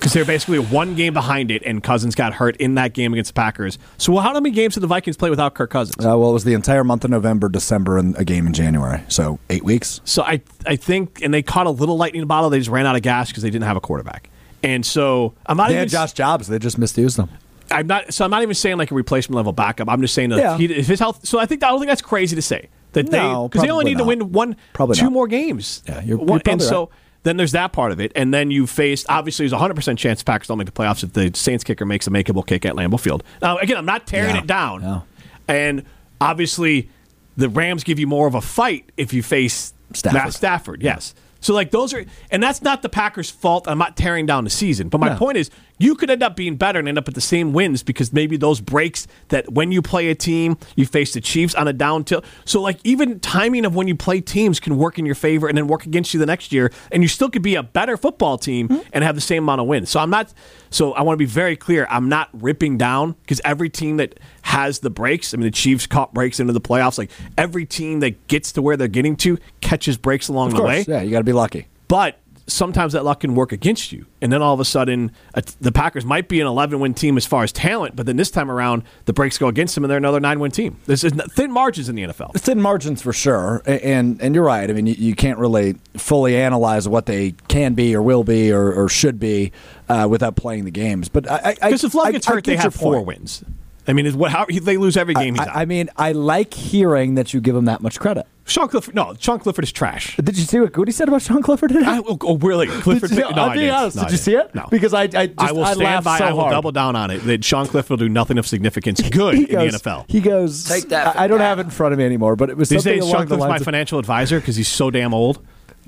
Because 0.02 0.14
they're 0.14 0.24
basically 0.24 0.58
one 0.58 0.96
game 0.96 1.14
behind 1.14 1.52
it, 1.52 1.62
and 1.64 1.80
Cousins 1.80 2.16
got 2.16 2.34
hurt 2.34 2.56
in 2.56 2.74
that 2.74 2.92
game 2.92 3.12
against 3.12 3.28
the 3.30 3.34
Packers. 3.40 3.78
So, 3.98 4.16
how 4.16 4.32
many 4.32 4.50
games 4.50 4.74
did 4.74 4.80
the 4.80 4.88
Vikings 4.88 5.16
play 5.16 5.30
without 5.30 5.54
Kirk 5.54 5.70
Cousins? 5.70 6.04
Uh, 6.04 6.18
well, 6.18 6.30
it 6.30 6.32
was 6.32 6.42
the 6.42 6.54
entire 6.54 6.82
month 6.82 7.04
of 7.04 7.10
November, 7.12 7.48
December, 7.48 7.98
and 7.98 8.16
a 8.18 8.24
game 8.24 8.48
in 8.48 8.52
January. 8.52 9.04
So 9.06 9.38
eight 9.48 9.62
weeks. 9.62 10.00
So 10.04 10.24
I 10.24 10.40
I 10.66 10.74
think, 10.74 11.22
and 11.22 11.32
they 11.32 11.40
caught 11.40 11.68
a 11.68 11.70
little 11.70 11.96
lightning 11.96 12.18
in 12.18 12.22
the 12.24 12.26
bottle. 12.26 12.50
They 12.50 12.58
just 12.58 12.68
ran 12.68 12.84
out 12.84 12.96
of 12.96 13.02
gas 13.02 13.28
because 13.28 13.44
they 13.44 13.50
didn't 13.50 13.62
have 13.64 13.76
a 13.76 13.80
quarterback. 13.80 14.28
And 14.64 14.84
so 14.84 15.34
I'm 15.46 15.56
not 15.56 15.68
They 15.68 15.74
even 15.74 15.82
had 15.82 15.90
Josh 15.90 16.14
Dobbs. 16.14 16.48
They 16.48 16.58
just 16.58 16.78
misused 16.78 17.16
them. 17.16 17.30
I'm 17.70 17.86
not. 17.86 18.12
So 18.12 18.24
I'm 18.24 18.30
not 18.32 18.42
even 18.42 18.54
saying 18.56 18.78
like 18.78 18.90
a 18.90 18.96
replacement 18.96 19.36
level 19.36 19.52
backup. 19.52 19.88
I'm 19.88 20.00
just 20.00 20.14
saying 20.14 20.30
that 20.30 20.38
Yeah. 20.40 20.56
he, 20.58 20.64
if 20.64 20.88
his 20.88 20.98
health. 20.98 21.24
So 21.28 21.38
I 21.38 21.46
think 21.46 21.62
I 21.62 21.68
don't 21.68 21.78
think 21.78 21.88
that's 21.90 22.02
crazy 22.02 22.34
to 22.34 22.42
say 22.42 22.70
that 22.94 23.08
they 23.08 23.18
because 23.20 23.62
they 23.62 23.70
only 23.70 23.84
need 23.84 23.98
to 23.98 24.04
win 24.04 24.32
one, 24.32 24.56
Probably 24.72 24.96
two 24.96 25.04
not. 25.04 25.12
more 25.12 25.28
games. 25.28 25.84
Yeah, 25.88 26.00
you're- 26.02 26.16
One- 26.16 26.26
you're 26.26 26.34
and 26.38 26.44
probably 26.44 26.66
so 26.66 26.80
right. 26.80 26.88
Then 27.24 27.36
there's 27.36 27.52
that 27.52 27.72
part 27.72 27.92
of 27.92 28.00
it, 28.00 28.12
and 28.16 28.32
then 28.34 28.50
you 28.50 28.66
faced 28.66 29.06
obviously 29.08 29.44
there's 29.44 29.52
a 29.52 29.58
hundred 29.58 29.74
percent 29.74 29.98
chance 29.98 30.18
the 30.20 30.24
Packers 30.24 30.48
don't 30.48 30.58
make 30.58 30.66
the 30.66 30.72
playoffs 30.72 31.04
if 31.04 31.12
the 31.12 31.30
Saints 31.34 31.62
kicker 31.64 31.84
makes 31.86 32.06
a 32.06 32.10
makeable 32.10 32.46
kick 32.46 32.64
at 32.66 32.74
Lambeau 32.74 32.98
Field. 33.00 33.22
Now 33.40 33.58
again, 33.58 33.76
I'm 33.76 33.86
not 33.86 34.06
tearing 34.06 34.34
Yeah, 34.34 34.40
it 34.42 34.46
down, 34.46 34.82
yeah. 34.82 35.00
and 35.48 35.84
obviously 36.20 36.88
the 37.36 37.48
Rams 37.48 37.84
give 37.84 37.98
you 37.98 38.06
more 38.06 38.26
of 38.26 38.34
a 38.34 38.40
fight 38.40 38.90
if 38.96 39.12
you 39.12 39.22
face 39.22 39.72
Stafford. 39.92 40.14
Matt 40.22 40.34
Stafford. 40.34 40.82
Yes. 40.82 41.14
So 41.40 41.54
like 41.54 41.70
those 41.72 41.92
are, 41.92 42.04
and 42.30 42.40
that's 42.42 42.62
not 42.62 42.82
the 42.82 42.88
Packers' 42.88 43.30
fault. 43.30 43.66
I'm 43.66 43.78
not 43.78 43.96
tearing 43.96 44.26
down 44.26 44.44
the 44.44 44.50
season, 44.50 44.88
but 44.88 44.98
my 45.00 45.08
No. 45.10 45.16
point 45.16 45.36
is, 45.38 45.50
you 45.78 45.94
could 45.96 46.10
end 46.10 46.22
up 46.22 46.36
being 46.36 46.56
better 46.56 46.78
and 46.78 46.86
end 46.86 46.98
up 46.98 47.08
at 47.08 47.14
the 47.14 47.20
same 47.20 47.52
wins 47.52 47.82
because 47.82 48.12
maybe 48.12 48.36
those 48.36 48.60
breaks 48.60 49.06
that 49.28 49.52
when 49.52 49.72
you 49.72 49.82
play 49.82 50.08
a 50.10 50.14
team, 50.14 50.56
you 50.76 50.86
face 50.86 51.12
the 51.12 51.20
Chiefs 51.20 51.54
on 51.56 51.66
a 51.66 51.72
down 51.72 52.04
tilt. 52.04 52.24
So 52.44 52.60
like 52.60 52.78
even 52.84 53.18
timing 53.20 53.64
of 53.64 53.74
when 53.74 53.88
you 53.88 53.96
play 53.96 54.20
teams 54.20 54.60
can 54.60 54.76
work 54.76 54.98
in 54.98 55.06
your 55.06 55.14
favor 55.16 55.48
and 55.48 55.58
then 55.58 55.66
work 55.66 55.84
against 55.86 56.14
you 56.14 56.20
the 56.20 56.26
next 56.26 56.52
year, 56.52 56.70
and 56.92 57.02
you 57.02 57.08
still 57.08 57.28
could 57.30 57.42
be 57.42 57.56
a 57.56 57.62
better 57.62 57.96
football 57.96 58.38
team 58.38 58.68
Hmm. 58.68 58.78
and 58.92 59.02
have 59.02 59.14
the 59.16 59.20
same 59.20 59.42
amount 59.42 59.60
of 59.60 59.66
wins. 59.66 59.90
So 59.90 59.98
I'm 59.98 60.10
not. 60.10 60.32
So 60.70 60.92
I 60.92 61.02
want 61.02 61.14
to 61.14 61.18
be 61.18 61.24
very 61.26 61.56
clear. 61.56 61.86
I'm 61.90 62.08
not 62.08 62.28
ripping 62.32 62.78
down 62.78 63.12
because 63.22 63.40
every 63.44 63.68
team 63.68 63.96
that 63.96 64.20
has 64.42 64.78
the 64.80 64.90
breaks, 64.90 65.34
I 65.34 65.36
mean 65.36 65.44
the 65.44 65.50
Chiefs 65.50 65.86
caught 65.86 66.14
breaks 66.14 66.38
into 66.38 66.52
the 66.52 66.60
playoffs. 66.60 66.96
Like 66.98 67.10
every 67.36 67.66
team 67.66 68.00
that 68.00 68.28
gets 68.28 68.52
to 68.52 68.62
where 68.62 68.76
they're 68.76 68.88
getting 68.88 69.16
to 69.16 69.38
catches 69.60 69.96
breaks 69.96 70.28
along 70.28 70.52
Of 70.52 70.58
the 70.58 70.62
way 70.62 70.84
Yeah, 70.86 71.02
you 71.02 71.10
got 71.10 71.18
to 71.18 71.24
be 71.24 71.32
lucky. 71.32 71.66
but 71.88 72.18
sometimes 72.46 72.92
that 72.92 73.04
luck 73.04 73.20
can 73.20 73.34
work 73.34 73.52
against 73.52 73.92
you. 73.92 74.06
And 74.20 74.32
then 74.32 74.42
all 74.42 74.52
of 74.54 74.60
a 74.60 74.64
sudden, 74.64 75.12
uh, 75.34 75.42
the 75.60 75.72
Packers 75.72 76.04
might 76.04 76.28
be 76.28 76.40
an 76.40 76.46
11 76.46 76.80
win 76.80 76.94
team 76.94 77.16
as 77.16 77.24
far 77.26 77.42
as 77.44 77.52
talent, 77.52 77.96
but 77.96 78.06
then 78.06 78.16
this 78.16 78.30
time 78.30 78.50
around, 78.50 78.82
the 79.04 79.12
breaks 79.12 79.38
go 79.38 79.48
against 79.48 79.74
them 79.74 79.84
and 79.84 79.90
they're 79.90 79.98
another 79.98 80.20
nine 80.20 80.40
win 80.40 80.50
team. 80.50 80.78
This 80.86 81.04
is 81.04 81.12
thin 81.30 81.52
margins 81.52 81.88
in 81.88 81.94
the 81.96 82.02
NFL. 82.02 82.34
thin 82.34 82.60
margins 82.60 83.00
for 83.02 83.12
sure, 83.12 83.62
and 83.66 84.20
and 84.20 84.34
you're 84.34 84.44
right. 84.44 84.68
I 84.68 84.72
mean, 84.72 84.86
you, 84.86 84.94
you 84.98 85.14
can't 85.14 85.38
really 85.38 85.76
fully 85.96 86.36
analyze 86.36 86.88
what 86.88 87.06
they 87.06 87.32
can 87.48 87.74
be 87.74 87.94
or 87.94 88.02
will 88.02 88.24
be 88.24 88.52
or, 88.52 88.72
or 88.72 88.88
should 88.88 89.18
be 89.20 89.52
uh, 89.88 90.06
without 90.10 90.36
playing 90.36 90.64
the 90.64 90.70
games. 90.70 91.08
But 91.08 91.30
I, 91.30 91.56
I 91.62 91.68
Because 91.68 91.84
if 91.84 91.96
I- 91.96 92.12
gets 92.12 92.26
hurt, 92.26 92.44
they 92.44 92.56
have 92.56 92.74
four 92.74 92.94
point. 92.96 93.06
wins. 93.06 93.44
I 93.86 93.94
mean, 93.94 94.06
is 94.06 94.14
what 94.14 94.30
how 94.30 94.46
they 94.46 94.76
lose 94.76 94.96
every 94.96 95.14
game 95.14 95.38
I. 95.40 95.62
I 95.62 95.64
mean, 95.64 95.90
I 95.96 96.12
like 96.12 96.54
hearing 96.54 97.16
that 97.16 97.34
you 97.34 97.40
give 97.40 97.54
them 97.56 97.64
that 97.64 97.80
much 97.80 97.98
credit. 97.98 98.26
Sean 98.44 98.68
Clifford, 98.68 98.94
no, 98.94 99.14
Sean 99.18 99.38
Clifford 99.38 99.64
is 99.64 99.72
trash. 99.72 100.16
Did 100.16 100.36
you 100.36 100.44
see 100.44 100.58
what 100.58 100.72
Gutey 100.72 100.92
said 100.92 101.08
about 101.08 101.22
Sean 101.22 101.42
Clifford 101.42 101.70
today? 101.70 101.86
I, 101.86 101.98
oh, 101.98 102.18
oh, 102.22 102.38
really? 102.38 102.66
Clifford? 102.66 103.10
Did 103.10 103.18
you, 103.18 103.24
no, 103.24 103.28
I'm 103.30 103.50
I 103.50 103.54
being 103.54 103.66
didn't. 103.66 103.74
honest. 103.76 103.96
No, 103.96 104.02
Did 104.02 104.10
you 104.10 104.16
see 104.18 104.34
it? 104.34 104.54
No. 104.54 104.66
Because 104.68 104.92
I, 104.94 105.02
I, 105.02 105.26
just, 105.28 105.38
I 105.38 105.52
will 105.52 105.64
stand 105.64 105.80
laughed 105.80 106.04
by. 106.04 106.18
so 106.18 106.24
I 106.24 106.32
will 106.32 106.40
hard. 106.40 106.52
double 106.52 106.72
down 106.72 106.96
on 106.96 107.10
it 107.12 107.18
that 107.18 107.44
Sean 107.44 107.66
Clifford 107.66 107.90
will 107.90 107.96
do 107.98 108.08
nothing 108.08 108.38
of 108.38 108.46
significance 108.46 109.00
good 109.10 109.34
he 109.34 109.44
in 109.44 109.50
goes, 109.50 109.72
the 109.72 109.78
NFL. 109.78 110.10
He 110.10 110.20
goes. 110.20 110.64
Take 110.64 110.88
that. 110.88 111.16
I, 111.16 111.24
I 111.24 111.26
don't 111.28 111.40
have 111.40 111.60
it 111.60 111.62
in 111.62 111.70
front 111.70 111.92
of 111.92 111.98
me 111.98 112.04
anymore, 112.04 112.34
but 112.34 112.50
it 112.50 112.56
was 112.56 112.68
These 112.68 112.82
something 112.82 113.00
days, 113.00 113.02
along 113.04 113.12
Sean 113.12 113.28
the 113.28 113.36
Clifford's 113.36 113.48
my 113.48 113.56
of, 113.56 113.64
financial 113.64 113.98
advisor 114.00 114.40
because 114.40 114.56
he's 114.56 114.68
so 114.68 114.90
damn 114.90 115.14
old. 115.14 115.44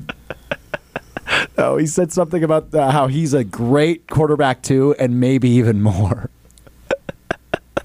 Oh, 1.56 1.76
he 1.76 1.86
said 1.86 2.12
something 2.12 2.42
about 2.44 2.74
uh, 2.74 2.90
how 2.90 3.06
he's 3.06 3.32
a 3.32 3.44
great 3.44 4.08
quarterback 4.08 4.62
too, 4.62 4.94
and 4.98 5.20
maybe 5.20 5.48
even 5.50 5.80
more. 5.82 6.30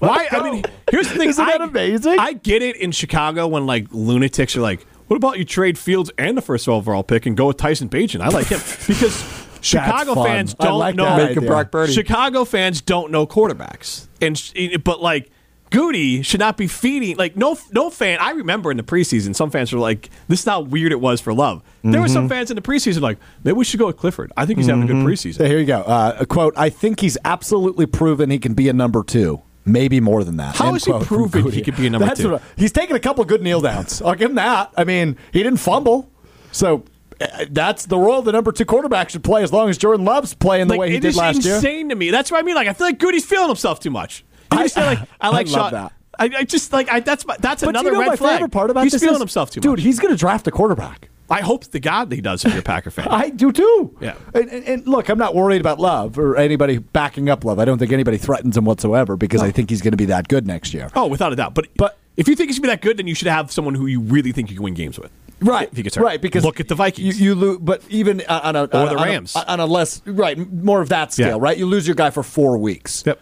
Why? 0.00 0.28
I 0.30 0.42
mean, 0.42 0.64
here's 0.90 1.08
the 1.08 1.16
thing. 1.16 1.28
Isn't 1.28 1.44
that 1.44 1.60
amazing? 1.60 2.18
I 2.18 2.32
get 2.34 2.62
it 2.62 2.76
in 2.76 2.92
Chicago 2.92 3.46
when 3.46 3.66
like 3.66 3.86
lunatics 3.90 4.56
are 4.56 4.60
like, 4.60 4.84
"What 5.08 5.16
about 5.16 5.38
you 5.38 5.44
trade 5.44 5.78
Fields 5.78 6.10
and 6.18 6.36
the 6.36 6.42
first 6.42 6.68
overall 6.68 7.02
pick 7.02 7.26
and 7.26 7.36
go 7.36 7.46
with 7.46 7.56
Tyson 7.56 7.88
Bagent?" 7.88 8.20
I 8.20 8.28
like 8.28 8.46
him 8.48 8.60
because 8.86 9.46
Chicago 9.60 10.22
fans 10.24 10.54
don't 10.54 10.78
like 10.78 10.94
know 10.94 11.16
Make. 11.16 11.40
Brock 11.46 11.70
Purdy. 11.70 11.92
Chicago 11.92 12.44
fans 12.44 12.80
don't 12.80 13.10
know 13.10 13.26
quarterbacks, 13.26 14.08
and 14.20 14.82
but 14.84 15.02
like 15.02 15.30
Gutey 15.70 16.24
should 16.24 16.40
not 16.40 16.56
be 16.56 16.66
feeding 16.66 17.16
like 17.16 17.36
no 17.36 17.56
no 17.72 17.90
fan. 17.90 18.18
I 18.20 18.30
remember 18.32 18.70
in 18.70 18.76
the 18.76 18.82
preseason, 18.82 19.34
some 19.34 19.50
fans 19.50 19.72
were 19.72 19.78
like, 19.78 20.10
"This 20.28 20.40
is 20.40 20.44
how 20.44 20.60
weird 20.60 20.90
it 20.92 21.00
was 21.00 21.20
for 21.20 21.32
Love." 21.32 21.62
There 21.84 22.00
were 22.00 22.08
some 22.08 22.28
fans 22.28 22.50
in 22.50 22.56
the 22.56 22.62
preseason 22.62 23.00
like, 23.02 23.18
"Maybe 23.44 23.56
we 23.56 23.64
should 23.64 23.78
go 23.78 23.86
with 23.86 23.96
Clifford. 23.96 24.32
I 24.36 24.46
think 24.46 24.58
he's 24.58 24.66
having 24.66 24.84
a 24.84 24.86
good 24.86 24.96
preseason." 24.96 25.36
So 25.36 25.44
here 25.46 25.58
you 25.58 25.66
go. 25.66 25.80
Uh, 25.82 26.16
a 26.18 26.26
quote: 26.26 26.54
I 26.56 26.70
think 26.70 27.00
he's 27.00 27.16
absolutely 27.24 27.86
proven 27.86 28.30
he 28.30 28.38
can 28.38 28.54
be 28.54 28.68
a 28.68 28.72
number 28.72 29.04
two. 29.04 29.42
Maybe 29.72 30.00
more 30.00 30.24
than 30.24 30.36
that. 30.38 30.56
How 30.56 30.74
is 30.74 30.84
he 30.84 30.92
proven 31.00 31.50
he 31.50 31.62
could 31.62 31.76
be 31.76 31.86
a 31.86 31.90
number 31.90 32.06
That's 32.06 32.20
two? 32.20 32.30
what 32.32 32.42
he's 32.56 32.72
taken 32.72 32.96
a 32.96 33.00
couple 33.00 33.24
good 33.24 33.42
kneel 33.42 33.60
downs. 33.60 34.02
I'll 34.02 34.14
give 34.14 34.30
him 34.30 34.36
that. 34.36 34.72
I 34.76 34.84
mean, 34.84 35.16
he 35.32 35.42
didn't 35.42 35.60
fumble, 35.60 36.10
so 36.52 36.84
uh, 37.20 37.44
that's 37.50 37.86
the 37.86 37.98
role 37.98 38.22
the 38.22 38.32
number 38.32 38.50
two 38.52 38.64
quarterback 38.64 39.10
should 39.10 39.22
play 39.24 39.42
as 39.42 39.52
long 39.52 39.68
as 39.68 39.76
Jordan 39.78 40.04
Love's 40.04 40.34
playing 40.34 40.68
the 40.68 40.72
Like, 40.74 40.80
way 40.80 40.90
he 40.90 41.00
did 41.00 41.14
last 41.16 41.44
year. 41.44 41.56
insane 41.56 41.88
to 41.90 41.94
me. 41.94 42.10
That's 42.10 42.30
what 42.30 42.38
I 42.38 42.42
mean. 42.42 42.54
Like 42.54 42.68
I 42.68 42.72
feel 42.72 42.86
like 42.86 42.98
Gutey's 42.98 43.24
feeling 43.24 43.48
himself 43.48 43.80
too 43.80 43.90
much. 43.90 44.24
You 44.52 44.58
I- 44.58 44.62
just 44.64 44.74
feel 44.74 44.84
like 44.86 44.98
I 45.20 45.28
like 45.28 45.46
I 45.46 45.50
Sean. 45.50 45.72
that. 45.72 45.92
I, 46.18 46.30
I 46.38 46.44
just 46.44 46.72
like 46.72 46.90
I, 46.90 47.00
that's 47.00 47.24
my, 47.26 47.36
that's 47.38 47.62
But 47.62 47.70
another 47.70 47.88
you 47.90 47.94
know 47.94 48.00
red 48.00 48.08
my 48.08 48.16
flag. 48.16 48.34
favorite 48.36 48.52
part 48.52 48.70
about 48.70 48.82
he's 48.84 48.92
this 48.92 49.00
feeling 49.00 49.14
is- 49.14 49.20
himself 49.20 49.50
too 49.50 49.60
dude. 49.60 49.70
much. 49.70 49.76
Dude, 49.78 49.84
he's 49.86 49.98
going 50.00 50.12
to 50.12 50.18
draft 50.18 50.46
a 50.46 50.50
quarterback. 50.50 51.08
I 51.30 51.40
hope 51.42 51.64
to 51.64 51.78
God 51.80 52.10
he 52.12 52.20
does 52.20 52.44
if 52.44 52.50
you're 52.52 52.60
a 52.60 52.64
Packer 52.64 52.90
fan. 52.90 53.06
I 53.10 53.30
do 53.30 53.52
too. 53.52 53.96
Yeah. 54.00 54.16
And, 54.34 54.48
and, 54.50 54.64
and 54.66 54.86
look, 54.88 55.08
I'm 55.08 55.18
not 55.18 55.34
worried 55.34 55.60
about 55.60 55.78
Love 55.78 56.18
or 56.18 56.36
anybody 56.36 56.78
backing 56.78 57.28
up 57.28 57.44
Love. 57.44 57.58
I 57.58 57.64
don't 57.64 57.78
think 57.78 57.92
anybody 57.92 58.16
threatens 58.18 58.56
him 58.56 58.64
whatsoever 58.64 59.16
because 59.16 59.40
I 59.42 59.50
think 59.50 59.70
he's 59.70 59.80
going 59.80 59.92
to 59.92 59.96
be 59.96 60.06
that 60.06 60.26
good 60.28 60.46
next 60.46 60.74
year. 60.74 60.90
oh, 60.96 61.06
without 61.06 61.32
a 61.32 61.36
doubt. 61.36 61.54
But 61.54 61.68
But- 61.76 61.96
if 62.16 62.28
you 62.28 62.34
think 62.36 62.50
he's 62.50 62.58
going 62.58 62.68
to 62.68 62.68
be 62.68 62.74
that 62.74 62.82
good, 62.82 62.96
then 62.98 63.06
you 63.06 63.14
should 63.14 63.28
have 63.28 63.50
someone 63.50 63.74
who 63.74 63.86
you 63.86 64.00
really 64.00 64.32
think 64.32 64.50
you 64.50 64.56
can 64.56 64.64
win 64.64 64.74
games 64.74 64.98
with. 64.98 65.10
Right, 65.40 65.68
If 65.70 65.76
he 65.76 65.82
gets 65.82 65.96
hurt. 65.96 66.04
right. 66.04 66.20
Because 66.20 66.44
look 66.44 66.60
at 66.60 66.68
the 66.68 66.74
Vikings. 66.74 67.18
You, 67.18 67.26
you 67.30 67.34
lose, 67.34 67.58
but 67.62 67.82
even 67.88 68.20
uh, 68.28 68.40
on 68.42 68.56
a 68.56 68.60
on 68.64 68.68
the 68.68 68.76
a- 68.78 68.86
on 68.88 68.98
a- 68.98 69.02
Rams. 69.04 69.36
on 69.36 69.58
a, 69.60 69.64
less 69.64 70.02
right, 70.04 70.36
more 70.52 70.82
of 70.82 70.90
that 70.90 71.12
scale, 71.14 71.28
Yeah. 71.28 71.36
right? 71.40 71.56
You 71.56 71.64
lose 71.64 71.86
your 71.86 71.94
guy 71.94 72.10
for 72.10 72.22
four 72.22 72.58
weeks. 72.58 73.04
Yep. 73.06 73.20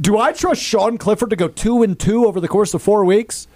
Do 0.00 0.18
I 0.18 0.32
trust 0.32 0.60
Sean 0.60 0.98
Clifford 0.98 1.30
to 1.30 1.36
go 1.36 1.48
two 1.48 1.82
and 1.82 1.98
two 1.98 2.26
over 2.26 2.38
the 2.40 2.48
course 2.48 2.74
of 2.74 2.82
four 2.82 3.04
weeks? 3.06 3.46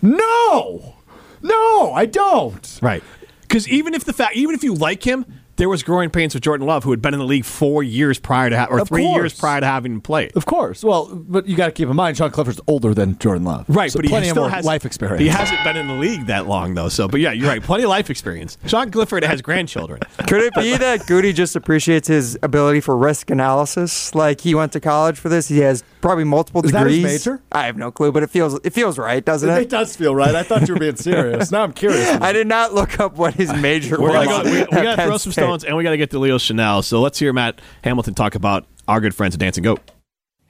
No, 0.00 0.96
no, 1.42 1.92
I 1.92 2.06
don't. 2.06 2.78
Right. 2.82 3.04
Because 3.52 3.68
even 3.68 3.92
if 3.94 4.04
the 4.04 4.12
fact, 4.14 4.34
even 4.36 4.54
if 4.54 4.64
you 4.64 4.74
like 4.74 5.02
him, 5.02 5.26
there 5.56 5.68
was 5.68 5.82
growing 5.82 6.08
pains 6.08 6.32
with 6.32 6.42
Jordan 6.42 6.66
Love, 6.66 6.82
who 6.84 6.90
had 6.90 7.02
been 7.02 7.12
in 7.12 7.20
the 7.20 7.26
league 7.26 7.44
four 7.44 7.82
years 7.82 8.18
prior 8.18 8.48
to, 8.48 8.58
ha- 8.58 8.66
or 8.70 8.78
Of 8.80 8.88
three 8.88 9.02
course. 9.02 9.14
years 9.16 9.38
prior 9.38 9.60
to 9.60 9.66
having 9.66 10.00
played. 10.00 10.32
Of 10.34 10.46
course. 10.46 10.82
Well, 10.82 11.14
but 11.14 11.46
you 11.46 11.54
got 11.54 11.66
to 11.66 11.72
keep 11.72 11.86
in 11.90 11.94
mind 11.94 12.16
Sean 12.16 12.30
Clifford's 12.30 12.60
older 12.66 12.94
than 12.94 13.18
Jordan 13.18 13.44
Love. 13.44 13.66
Right, 13.68 13.92
So 13.92 13.98
but 13.98 14.06
he 14.06 14.08
plenty 14.08 14.28
of 14.28 14.32
still 14.32 14.44
more 14.44 14.50
has 14.50 14.64
life 14.64 14.86
experience. 14.86 15.20
He 15.20 15.28
hasn't 15.28 15.62
been 15.62 15.76
in 15.76 15.88
the 15.88 15.94
league 15.94 16.26
that 16.28 16.46
long, 16.46 16.72
though. 16.72 16.88
So, 16.88 17.06
but 17.06 17.20
yeah, 17.20 17.32
you're 17.32 17.48
right. 17.48 17.62
Plenty 17.62 17.84
of 17.84 17.90
life 17.90 18.08
experience. 18.08 18.56
Sean 18.66 18.90
Clifford 18.90 19.24
has 19.24 19.42
grandchildren. 19.42 20.00
Could 20.26 20.40
it 20.42 20.54
be 20.54 20.74
that 20.78 21.00
Gutey 21.00 21.34
just 21.34 21.54
appreciates 21.54 22.08
his 22.08 22.38
ability 22.42 22.80
for 22.80 22.96
risk 22.96 23.30
analysis? 23.30 24.14
Like 24.14 24.40
he 24.40 24.54
went 24.54 24.72
to 24.72 24.80
college 24.80 25.18
for 25.18 25.28
this. 25.28 25.48
He 25.48 25.58
has 25.58 25.84
probably 26.02 26.24
multiple 26.24 26.62
Is 26.64 26.72
that 26.72 26.86
his 26.86 26.96
degrees. 26.96 27.26
major? 27.26 27.42
I 27.52 27.64
have 27.66 27.76
no 27.78 27.90
clue, 27.90 28.12
but 28.12 28.22
it 28.22 28.28
feels 28.28 28.60
it 28.64 28.70
feels 28.74 28.98
right, 28.98 29.24
doesn't 29.24 29.48
It 29.48 29.62
it? 29.62 29.68
does 29.70 29.96
feel 29.96 30.14
right. 30.14 30.34
I 30.34 30.42
thought 30.42 30.68
you 30.68 30.74
were 30.74 30.80
being 30.80 30.96
serious. 30.96 31.50
now 31.50 31.62
I'm 31.62 31.72
curious. 31.72 32.06
I 32.20 32.32
did 32.32 32.46
not 32.46 32.74
look 32.74 33.00
up 33.00 33.16
what 33.16 33.32
his 33.34 33.52
major 33.54 33.98
We're 34.00 34.10
was. 34.12 34.26
gonna 34.26 34.44
go, 34.44 34.50
we, 34.50 34.58
we 34.60 34.82
got 34.82 34.96
to 34.96 35.04
throw 35.04 35.16
some 35.16 35.32
stones, 35.32 35.64
and 35.64 35.76
we 35.76 35.82
got 35.82 35.90
to 35.92 35.96
get 35.96 36.10
to 36.10 36.18
Leo 36.18 36.36
Chenal. 36.36 36.84
So 36.84 37.00
let's 37.00 37.18
hear 37.18 37.32
Matt 37.32 37.60
Hamilton 37.84 38.12
talk 38.14 38.34
about 38.34 38.66
our 38.88 39.00
good 39.00 39.14
friends 39.14 39.34
at 39.34 39.40
Dancing 39.40 39.62
Goat. 39.64 39.80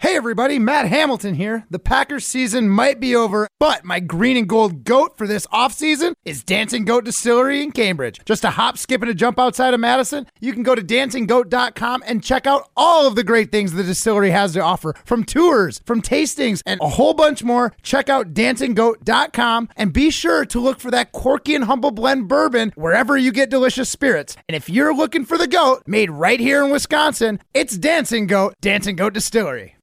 Hey 0.03 0.17
everybody, 0.17 0.59
Matt 0.59 0.89
Hamilton 0.89 1.37
here. 1.37 1.65
The 1.71 1.79
Packers 1.79 2.27
season 2.27 2.69
might 2.69 2.99
be 2.99 3.15
over, 3.15 3.47
but 3.61 3.85
my 3.85 4.01
green 4.01 4.37
and 4.37 4.49
gold 4.49 4.83
goat 4.83 5.17
for 5.17 5.29
this 5.29 5.47
offseason 5.47 6.15
is 6.25 6.43
Dancing 6.43 6.85
Goat 6.85 7.05
Distillery 7.05 7.63
in 7.63 7.71
Cambridge. 7.71 8.19
Just 8.25 8.43
a 8.43 8.51
hop, 8.51 8.79
skip, 8.79 9.03
and 9.03 9.11
a 9.13 9.15
jump 9.15 9.39
outside 9.39 9.75
of 9.75 9.79
Madison. 9.79 10.27
You 10.41 10.55
can 10.55 10.65
go 10.65 10.75
to 10.75 10.83
dancinggoat.com 10.83 12.03
and 12.05 12.21
check 12.21 12.49
out 12.49 12.69
all 12.77 13.07
of 13.07 13.15
the 13.15 13.23
great 13.23 13.53
things 13.53 13.75
the 13.75 13.85
distillery 13.85 14.33
has 14.33 14.55
to 14.55 14.61
offer 14.61 14.93
from 15.05 15.23
tours, 15.23 15.81
from 15.87 16.03
tastings, 16.03 16.63
and 16.67 16.81
a 16.81 16.89
whole 16.89 17.15
bunch 17.15 17.45
more. 17.45 17.73
Check 17.83 18.09
out 18.09 18.35
dancinggoat.com 18.35 19.69
and 19.77 19.93
be 19.93 20.11
sure 20.11 20.45
to 20.47 20.59
look 20.59 20.81
for 20.81 20.91
that 20.91 21.13
quirky 21.13 21.55
and 21.55 21.67
humble 21.67 21.93
blend 21.93 22.27
bourbon 22.27 22.73
wherever 22.75 23.17
you 23.17 23.31
get 23.31 23.51
delicious 23.51 23.89
spirits. 23.89 24.37
And 24.49 24.57
if 24.57 24.69
you're 24.69 24.97
looking 24.97 25.25
for 25.25 25.39
the 25.39 25.47
goat 25.47 25.85
made 25.87 26.11
right 26.11 26.41
here 26.41 26.65
in 26.65 26.73
Wisconsin, 26.73 27.39
it's 27.55 27.79
Dancing 27.79 28.27
Goat, 28.27 28.57
Dancing 28.61 28.97
Goat 28.97 29.15
Distillery. 29.15 29.77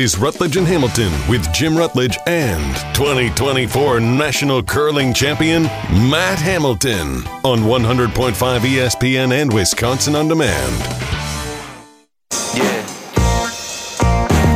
Is 0.00 0.16
Rutledge 0.16 0.56
and 0.56 0.66
Hamilton 0.66 1.12
with 1.28 1.52
Jim 1.52 1.76
Rutledge 1.76 2.16
and 2.26 2.74
2024 2.94 4.00
National 4.00 4.62
Curling 4.62 5.12
Champion 5.12 5.64
Matt 5.64 6.38
Hamilton 6.38 7.22
on 7.44 7.58
100.5 7.58 8.32
ESPN 8.60 9.32
and 9.32 9.52
Wisconsin 9.52 10.16
On 10.16 10.26
Demand. 10.26 10.82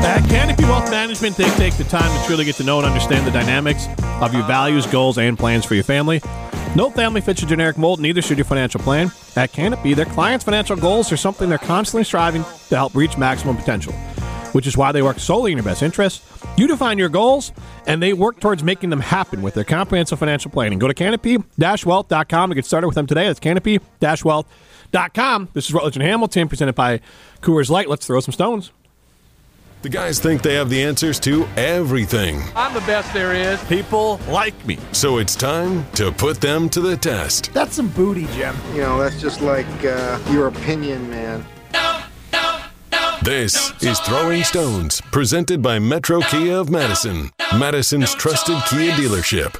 At 0.06 0.26
Canopy 0.30 0.64
Wealth 0.64 0.90
Management, 0.90 1.36
they 1.36 1.50
take 1.56 1.76
the 1.76 1.84
time 1.84 2.18
to 2.18 2.26
truly 2.26 2.46
get 2.46 2.54
to 2.54 2.64
know 2.64 2.78
and 2.78 2.86
understand 2.86 3.26
the 3.26 3.30
dynamics 3.30 3.86
of 4.22 4.32
your 4.32 4.44
values, 4.44 4.86
goals, 4.86 5.18
and 5.18 5.38
plans 5.38 5.66
for 5.66 5.74
your 5.74 5.84
family. 5.84 6.22
No 6.74 6.88
family 6.90 7.20
fits 7.20 7.42
a 7.42 7.46
generic 7.46 7.76
mold, 7.76 8.00
neither 8.00 8.22
should 8.22 8.38
your 8.38 8.46
financial 8.46 8.80
plan. 8.80 9.12
At 9.36 9.52
Canopy, 9.52 9.92
their 9.92 10.06
clients' 10.06 10.44
financial 10.44 10.76
goals 10.76 11.12
are 11.12 11.18
something 11.18 11.50
they're 11.50 11.58
constantly 11.58 12.04
striving 12.04 12.44
to 12.68 12.76
help 12.76 12.94
reach 12.94 13.18
maximum 13.18 13.56
potential, 13.56 13.94
which 14.54 14.66
is 14.66 14.76
why 14.76 14.92
they 14.92 15.02
work 15.02 15.18
solely 15.18 15.50
in 15.50 15.58
your 15.58 15.64
best 15.64 15.82
interest. 15.82 16.22
You 16.56 16.68
define 16.68 16.96
your 16.96 17.08
goals, 17.08 17.52
and 17.86 18.00
they 18.00 18.12
work 18.12 18.38
towards 18.38 18.62
making 18.62 18.90
them 18.90 19.00
happen 19.00 19.42
with 19.42 19.54
their 19.54 19.64
comprehensive 19.64 20.20
financial 20.20 20.50
planning. 20.50 20.78
Go 20.78 20.86
to 20.86 20.94
canopy-wealth.com 20.94 22.50
to 22.50 22.54
get 22.54 22.64
started 22.64 22.86
with 22.86 22.94
them 22.94 23.06
today. 23.06 23.26
That's 23.26 23.40
canopy-wealth.com. 23.40 25.48
This 25.52 25.66
is 25.66 25.74
Rutledge 25.74 25.96
and 25.96 26.04
Hamilton, 26.04 26.48
presented 26.48 26.74
by 26.74 27.00
Coors 27.42 27.68
Light. 27.68 27.88
Let's 27.88 28.06
throw 28.06 28.20
some 28.20 28.32
stones. 28.32 28.70
The 29.82 29.88
guys 29.90 30.18
think 30.18 30.40
they 30.40 30.54
have 30.54 30.70
the 30.70 30.82
answers 30.82 31.20
to 31.20 31.46
everything, 31.58 32.42
I'm 32.56 32.72
the 32.72 32.80
best 32.80 33.12
there 33.12 33.34
is. 33.34 33.62
People 33.64 34.18
like 34.28 34.54
me. 34.66 34.78
so 34.92 35.18
it's 35.18 35.34
time 35.34 35.84
to 35.96 36.10
put 36.10 36.40
them 36.40 36.70
to 36.70 36.80
the 36.80 36.96
test. 36.96 37.52
That's 37.52 37.74
some 37.74 37.88
booty, 37.88 38.26
Jim. 38.28 38.56
You 38.72 38.80
know, 38.80 38.98
that's 38.98 39.20
just 39.20 39.42
like 39.42 39.66
uh, 39.84 40.18
your 40.30 40.46
opinion, 40.46 41.10
man. 41.10 41.44
This 43.24 43.72
is 43.82 43.98
Throwing 44.00 44.44
Stones, 44.44 45.00
presented 45.00 45.62
by 45.62 45.78
Metro 45.78 46.20
Kia 46.20 46.58
of 46.58 46.68
Madison, 46.68 47.30
Madison's 47.58 48.14
trusted 48.14 48.58
Kia 48.68 48.92
dealership. 48.92 49.56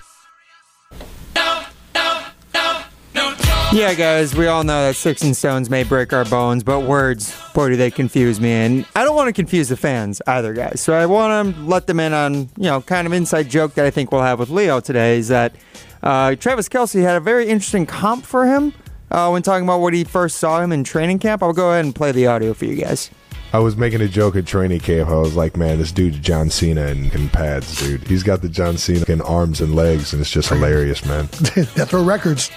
Yeah, 3.73 3.94
guys, 3.94 4.35
we 4.35 4.49
all 4.49 4.64
know 4.64 4.88
that 4.88 4.97
sticks 4.97 5.23
and 5.23 5.35
stones 5.35 5.71
may 5.71 5.83
break 5.83 6.12
our 6.12 6.26
bones, 6.26 6.62
but 6.62 6.80
words, 6.80 7.35
boy, 7.54 7.71
do 7.71 7.76
they 7.76 7.90
confuse 7.90 8.38
me. 8.38 8.50
And 8.50 8.87
I 8.94 9.02
don't 9.02 9.16
want 9.16 9.28
to 9.28 9.33
confuse 9.33 9.71
the 9.71 9.78
fans 9.78 10.21
either, 10.26 10.52
guys. 10.52 10.83
So 10.83 10.92
I 10.92 11.06
want 11.06 11.56
to 11.56 11.62
let 11.62 11.87
them 11.87 12.00
in 12.00 12.12
on, 12.12 12.35
you 12.59 12.64
know, 12.64 12.83
kind 12.83 13.06
of 13.06 13.14
inside 13.14 13.49
joke 13.49 13.73
that 13.76 13.87
I 13.87 13.90
think 13.90 14.12
we'll 14.12 14.21
have 14.21 14.38
with 14.38 14.50
Leo 14.50 14.80
today 14.80 15.16
is 15.16 15.28
that 15.28 15.56
uh, 16.02 16.35
Travis 16.35 16.68
Kelce 16.68 17.00
had 17.00 17.16
a 17.16 17.21
very 17.21 17.49
interesting 17.49 17.87
comp 17.87 18.26
for 18.26 18.44
him 18.44 18.75
uh, 19.11 19.30
when 19.30 19.40
talking 19.40 19.64
about 19.64 19.80
what 19.80 19.94
he 19.94 20.04
first 20.04 20.37
saw 20.37 20.61
him 20.61 20.71
in 20.71 20.85
training 20.85 21.18
camp. 21.18 21.42
I'll 21.42 21.54
go 21.54 21.71
ahead 21.71 21.87
and 21.87 21.94
play 21.94 22.12
the 22.12 22.26
audio 22.26 22.52
for 22.52 22.66
you 22.66 22.76
guys. 22.76 23.11
I 23.54 23.58
was 23.58 23.76
making 23.76 24.00
a 24.00 24.08
joke 24.08 24.34
at 24.34 24.46
training 24.46 24.80
camp. 24.80 25.08
I 25.08 25.14
was 25.14 25.37
like, 25.37 25.56
man, 25.56 25.78
this 25.78 25.92
dude's 25.92 26.18
John 26.18 26.50
Cena 26.50 26.87
in, 26.87 27.12
in 27.12 27.28
pads, 27.28 27.80
dude. 27.80 28.02
He's 28.02 28.25
got 28.25 28.42
the 28.42 28.49
John 28.49 28.76
Cena 28.76 29.04
in 29.06 29.20
arms 29.20 29.61
and 29.61 29.76
legs, 29.76 30.12
and 30.12 30.20
it's 30.20 30.32
just 30.32 30.49
hilarious, 30.49 31.04
man. 31.06 31.26
Death 31.76 31.92
Row 31.92 32.02
Records. 32.02 32.50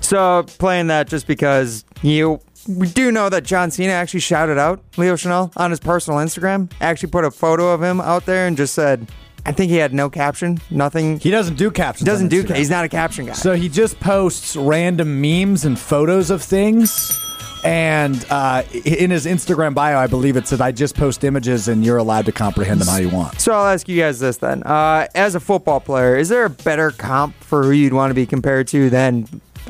So 0.00 0.44
playing 0.56 0.86
that 0.86 1.06
just 1.06 1.26
because 1.26 1.84
you 2.00 2.40
we 2.66 2.88
do 2.88 3.12
know 3.12 3.28
that 3.28 3.44
John 3.44 3.70
Cena 3.70 3.92
actually 3.92 4.20
shouted 4.20 4.56
out 4.56 4.82
Leo 4.96 5.16
Chenal 5.16 5.52
on 5.54 5.70
his 5.70 5.80
personal 5.80 6.18
Instagram. 6.18 6.72
Actually 6.80 7.10
put 7.10 7.26
a 7.26 7.30
photo 7.30 7.74
of 7.74 7.82
him 7.82 8.00
out 8.00 8.24
there 8.24 8.46
and 8.46 8.56
just 8.56 8.72
said, 8.72 9.12
I 9.44 9.52
think 9.52 9.70
he 9.70 9.76
had 9.76 9.92
no 9.92 10.08
caption, 10.08 10.60
nothing. 10.70 11.18
he 11.18 11.30
doesn't 11.30 11.56
do 11.56 11.70
captions. 11.70 12.06
doesn't 12.06 12.26
on 12.26 12.30
do. 12.30 12.42
Instagram. 12.42 12.56
He's 12.56 12.70
not 12.70 12.86
a 12.86 12.88
caption 12.88 13.26
guy. 13.26 13.34
So 13.34 13.52
he 13.52 13.68
just 13.68 14.00
posts 14.00 14.56
random 14.56 15.20
memes 15.20 15.66
and 15.66 15.78
photos 15.78 16.30
of 16.30 16.42
things. 16.42 17.18
And 17.64 18.24
uh, 18.28 18.64
in 18.72 19.10
his 19.10 19.24
Instagram 19.24 19.74
bio, 19.74 19.98
I 19.98 20.08
believe 20.08 20.36
it 20.36 20.48
said, 20.48 20.60
I 20.60 20.72
just 20.72 20.96
post 20.96 21.22
images 21.22 21.68
and 21.68 21.84
you're 21.84 21.96
allowed 21.96 22.26
to 22.26 22.32
comprehend 22.32 22.80
them 22.80 22.88
how 22.88 22.96
you 22.96 23.08
want. 23.08 23.40
So 23.40 23.52
I'll 23.52 23.66
ask 23.66 23.88
you 23.88 24.00
guys 24.00 24.18
this 24.18 24.38
then: 24.38 24.62
uh, 24.64 25.06
as 25.14 25.34
a 25.34 25.40
football 25.40 25.80
player, 25.80 26.16
is 26.16 26.28
there 26.28 26.44
a 26.44 26.50
better 26.50 26.90
comp 26.90 27.36
for 27.36 27.62
who 27.62 27.70
you'd 27.70 27.92
want 27.92 28.10
to 28.10 28.14
be 28.14 28.26
compared 28.26 28.66
to 28.68 28.90
than, 28.90 29.28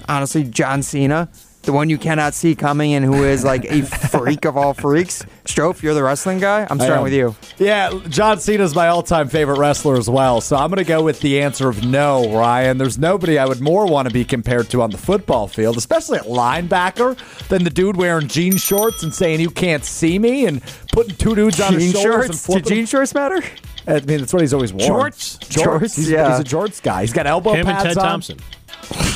honestly, 0.08 0.44
John 0.44 0.82
Cena? 0.82 1.28
The 1.62 1.72
one 1.72 1.88
you 1.88 1.96
cannot 1.96 2.34
see 2.34 2.56
coming 2.56 2.92
and 2.92 3.04
who 3.04 3.22
is 3.22 3.44
like 3.44 3.64
a 3.66 3.82
freak 3.82 4.44
of 4.44 4.56
all 4.56 4.74
freaks. 4.74 5.24
Strouf, 5.44 5.80
you're 5.80 5.94
the 5.94 6.02
wrestling 6.02 6.40
guy. 6.40 6.66
I'm 6.68 6.78
starting 6.80 7.04
with 7.04 7.12
you. 7.12 7.36
Yeah, 7.58 8.00
John 8.08 8.40
Cena's 8.40 8.74
my 8.74 8.88
all 8.88 9.02
time 9.04 9.28
favorite 9.28 9.58
wrestler 9.58 9.96
as 9.96 10.10
well. 10.10 10.40
So 10.40 10.56
I'm 10.56 10.70
going 10.70 10.78
to 10.78 10.88
go 10.88 11.02
with 11.02 11.20
the 11.20 11.40
answer 11.40 11.68
of 11.68 11.84
no, 11.84 12.36
Ryan. 12.36 12.78
There's 12.78 12.98
nobody 12.98 13.38
I 13.38 13.46
would 13.46 13.60
more 13.60 13.86
want 13.86 14.08
to 14.08 14.14
be 14.14 14.24
compared 14.24 14.70
to 14.70 14.82
on 14.82 14.90
the 14.90 14.98
football 14.98 15.46
field, 15.46 15.76
especially 15.76 16.18
at 16.18 16.24
linebacker, 16.24 17.16
than 17.48 17.62
the 17.62 17.70
dude 17.70 17.96
wearing 17.96 18.26
jean 18.26 18.56
shorts 18.56 19.04
and 19.04 19.14
saying, 19.14 19.40
You 19.40 19.50
can't 19.50 19.84
see 19.84 20.18
me, 20.18 20.46
and 20.46 20.62
putting 20.92 21.14
two 21.14 21.36
dudes 21.36 21.60
on 21.60 21.74
his 21.74 21.92
Jean 21.92 22.02
shoulders 22.02 22.30
and 22.30 22.38
shorts? 22.38 22.68
Do 22.68 22.74
jean 22.74 22.86
shorts 22.86 23.14
matter? 23.14 23.42
I 23.86 24.00
mean, 24.00 24.18
that's 24.18 24.32
what 24.32 24.42
he's 24.42 24.54
always 24.54 24.72
worn. 24.72 24.90
Jorts? 25.12 25.38
Jorts. 25.48 25.96
He's, 25.96 26.10
yeah. 26.10 26.36
he's 26.36 26.52
a 26.52 26.56
jorts 26.56 26.82
guy. 26.82 27.02
He's 27.02 27.12
got 27.12 27.26
elbow 27.26 27.52
Him 27.52 27.66
and 27.68 27.76
pads 27.76 27.94
Ted 27.94 27.98
on. 27.98 28.04
Thompson. 28.04 28.38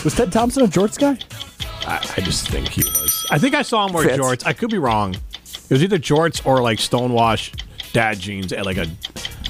Was 0.04 0.14
Ted 0.14 0.32
Thompson 0.32 0.64
a 0.64 0.66
jorts 0.66 0.98
guy? 0.98 1.18
I, 1.86 2.14
I 2.16 2.20
just 2.20 2.48
think 2.48 2.68
he 2.68 2.82
was. 2.84 3.26
I 3.30 3.38
think 3.38 3.54
I 3.54 3.62
saw 3.62 3.86
him 3.86 3.92
wear 3.92 4.04
Fits. 4.04 4.18
jorts. 4.18 4.46
I 4.46 4.52
could 4.52 4.70
be 4.70 4.78
wrong. 4.78 5.14
It 5.14 5.70
was 5.70 5.82
either 5.82 5.98
jorts 5.98 6.44
or 6.46 6.62
like 6.62 6.78
stonewash 6.78 7.52
dad 7.92 8.18
jeans 8.18 8.52
at 8.52 8.66
like 8.66 8.76
a 8.76 8.86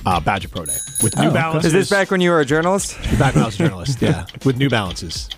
uh, 0.07 0.21
Badger 0.21 0.49
Pro 0.49 0.65
Day 0.65 0.77
with 1.03 1.17
New 1.17 1.27
okay. 1.27 1.35
Balances. 1.35 1.67
Is 1.67 1.73
this 1.73 1.91
back 1.91 2.11
when 2.11 2.21
you 2.21 2.31
were 2.31 2.41
a 2.41 2.45
journalist? 2.45 2.97
back 3.19 3.35
when 3.35 3.43
I 3.43 3.47
was 3.47 3.55
a 3.57 3.59
journalist? 3.59 4.01
Yeah, 4.01 4.27
with 4.45 4.57
New 4.57 4.69
Balances 4.69 5.29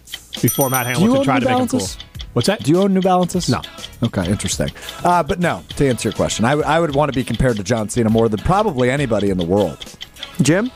before 0.41 0.71
Matt 0.71 0.87
you 0.87 0.93
Hamilton 0.93 1.17
own 1.19 1.25
tried 1.25 1.39
New 1.41 1.47
to 1.47 1.51
make 1.51 1.59
them 1.59 1.69
cool. 1.69 1.79
Balances? 1.79 2.05
What's 2.35 2.47
that? 2.47 2.63
Do 2.63 2.71
you 2.71 2.81
own 2.81 2.95
New 2.95 3.01
Balances? 3.01 3.49
No. 3.49 3.63
Okay, 4.03 4.31
interesting. 4.31 4.69
Uh, 5.03 5.23
but 5.23 5.41
no, 5.41 5.65
to 5.71 5.89
answer 5.89 6.09
your 6.09 6.15
question, 6.15 6.45
I, 6.45 6.51
w- 6.51 6.69
I 6.69 6.79
would 6.79 6.95
want 6.95 7.13
to 7.13 7.19
be 7.19 7.25
compared 7.25 7.57
to 7.57 7.65
John 7.65 7.89
Cena 7.89 8.11
more 8.11 8.29
than 8.29 8.39
probably 8.41 8.91
anybody 8.91 9.31
in 9.31 9.39
the 9.39 9.45
world. 9.45 9.97
Jim? 10.43 10.71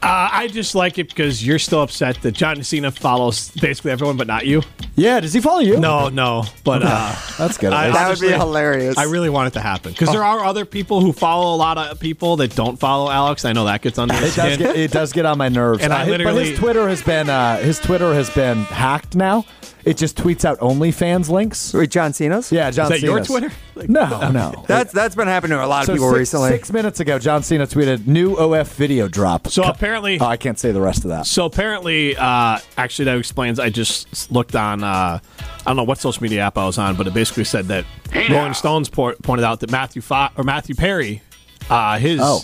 Uh, 0.00 0.28
I 0.32 0.46
just 0.48 0.74
like 0.76 0.98
it 0.98 1.08
because 1.08 1.44
you're 1.44 1.58
still 1.58 1.82
upset 1.82 2.22
that 2.22 2.32
John 2.32 2.62
Cena 2.62 2.90
follows 2.92 3.50
basically 3.50 3.90
everyone, 3.90 4.16
but 4.16 4.26
not 4.28 4.46
you. 4.46 4.62
Yeah, 4.94 5.18
does 5.20 5.32
he 5.32 5.40
follow 5.40 5.58
you? 5.60 5.78
No, 5.78 6.08
no, 6.08 6.44
but 6.64 6.82
uh, 6.84 7.14
That's 7.36 7.58
good. 7.58 7.72
I- 7.72 7.90
That 7.90 8.08
would 8.10 8.20
be 8.20 8.28
hilarious. 8.32 8.96
I 8.96 9.04
really 9.04 9.28
want 9.28 9.48
it 9.48 9.52
to 9.54 9.60
happen 9.60 9.92
because 9.92 10.10
there 10.10 10.24
are 10.24 10.44
other 10.44 10.64
people 10.64 11.00
who 11.00 11.12
follow 11.12 11.54
a 11.54 11.58
lot 11.58 11.78
of 11.78 11.98
people 11.98 12.36
that 12.36 12.54
don't 12.54 12.78
follow 12.78 13.10
Alex. 13.10 13.44
I 13.44 13.52
know 13.52 13.64
that 13.64 13.82
gets 13.82 13.98
on. 13.98 14.08
It 14.10 14.20
does 14.20 14.32
skin. 14.32 14.58
get 14.58 14.76
it 14.76 14.90
does 14.92 15.12
get 15.12 15.26
on 15.26 15.36
my 15.38 15.48
nerves. 15.48 15.82
And 15.82 15.92
I 15.92 16.04
his- 16.04 16.18
but 16.18 16.34
his 16.36 16.58
Twitter 16.58 16.88
has 16.88 17.02
been 17.02 17.28
uh, 17.28 17.56
his 17.58 17.78
Twitter 17.80 18.14
has 18.14 18.30
been 18.30 18.58
hacked 18.64 19.16
now. 19.16 19.44
It 19.88 19.96
just 19.96 20.16
tweets 20.16 20.44
out 20.44 20.58
OnlyFans 20.60 21.28
links. 21.30 21.72
Wait, 21.72 21.90
John 21.90 22.12
Cena's? 22.12 22.52
Yeah, 22.52 22.70
John 22.70 22.88
Cena's. 22.88 22.96
Is 22.96 23.00
that 23.02 23.06
your 23.06 23.24
Twitter? 23.24 23.52
Like- 23.74 23.88
No, 23.88 24.30
no. 24.32 24.64
That's 24.66 24.92
that's 24.92 25.14
been 25.14 25.28
happening 25.28 25.56
to 25.58 25.64
a 25.64 25.66
lot 25.66 25.88
of 25.88 25.94
people 25.94 26.10
six, 26.10 26.18
recently. 26.18 26.50
six 26.50 26.72
minutes 26.72 27.00
ago, 27.00 27.18
John 27.18 27.42
Cena 27.42 27.66
tweeted 27.66 28.06
new 28.06 28.34
OF 28.34 28.68
video 28.72 29.06
drop. 29.08 29.48
So 29.48 29.62
apparently, 29.62 30.18
Oh, 30.20 30.26
I 30.26 30.36
can't 30.36 30.58
say 30.58 30.72
the 30.72 30.80
rest 30.80 31.04
of 31.04 31.10
that. 31.10 31.26
So 31.26 31.44
apparently, 31.46 32.16
uh, 32.16 32.58
actually, 32.76 33.04
that 33.06 33.16
explains. 33.18 33.58
I 33.60 33.70
just 33.70 34.30
looked 34.32 34.56
on. 34.56 34.82
Uh, 34.84 35.20
I 35.20 35.20
don't 35.64 35.76
know 35.76 35.84
what 35.84 35.98
social 35.98 36.22
media 36.22 36.42
app 36.42 36.58
I 36.58 36.66
was 36.66 36.76
on, 36.78 36.96
but 36.96 37.06
it 37.06 37.14
basically 37.14 37.44
said 37.44 37.66
that 37.68 37.84
Rolling 38.30 38.54
Stones 38.54 38.88
po- 38.88 39.14
pointed 39.22 39.44
out 39.44 39.60
that 39.60 39.70
Matthew 39.70 40.02
Fo- 40.02 40.28
or 40.36 40.42
Matthew 40.44 40.74
Perry, 40.74 41.22
uh, 41.70 41.98
his 41.98 42.20
Oh. 42.22 42.40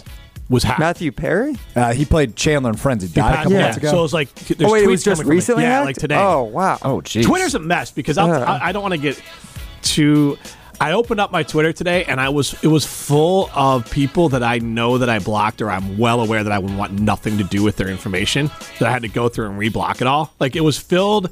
Was 0.49 0.63
hacked. 0.63 0.81
Matthew 0.81 1.11
Perry? 1.13 1.57
Uh, 1.75 1.93
he 1.93 2.05
played 2.05 2.37
Chandler 2.37 2.71
and 2.71 2.79
Friends. 2.81 3.03
He 3.03 3.09
He 3.09 3.15
died 3.15 3.33
a 3.33 3.37
couple 3.39 3.53
yeah. 3.53 3.61
months 3.63 3.77
ago. 3.79 3.91
So 3.91 3.99
it 3.99 4.03
was 4.03 4.13
like, 4.15 4.35
there's 4.35 4.71
Oh, 4.71 4.73
wait, 4.73 4.85
it 4.85 4.87
tweets 4.87 4.91
was 4.91 5.05
just 5.05 5.23
coming 5.23 5.37
recently 5.37 5.63
Yeah, 5.65 5.81
like 5.81 5.97
today. 5.97 6.17
Oh, 6.19 6.43
wow. 6.45 6.79
oh, 6.83 7.01
geez. 7.01 7.27
Twitter's 7.27 7.55
a 7.55 7.59
mess 7.59 7.91
because 7.91 8.19
I'll, 8.19 8.31
I, 8.31 8.59
I 8.65 8.73
don't 8.73 8.83
want 8.83 8.93
to 8.93 8.99
get 9.01 9.21
too. 9.83 10.39
I 10.81 10.93
opened 10.93 11.21
up 11.21 11.31
my 11.31 11.45
Twitter 11.45 11.73
today 11.73 12.05
and 12.05 12.21
I 12.21 12.29
was 12.31 12.63
it 12.65 12.67
was 12.67 12.85
full 12.85 13.49
of 13.55 13.89
people 13.91 14.29
that 14.31 14.43
I 14.43 14.59
know 14.59 14.99
that 14.99 15.09
I 15.09 15.21
blocked 15.21 15.63
or 15.63 15.71
I'm 15.71 15.97
well 15.99 16.21
aware 16.21 16.43
that 16.43 16.53
I 16.53 16.59
would 16.59 16.77
want 16.77 16.93
nothing 17.01 17.39
to 17.39 17.45
do 17.45 17.63
with 17.63 17.77
their 17.77 17.89
information 17.89 18.51
that 18.81 18.89
I 18.89 18.91
had 18.91 19.03
to 19.03 19.09
go 19.09 19.29
through 19.29 19.51
and 19.51 19.59
reblock 19.59 20.01
it 20.01 20.09
all. 20.09 20.35
Like 20.41 20.57
it 20.57 20.63
was 20.63 20.77
filled 20.77 21.31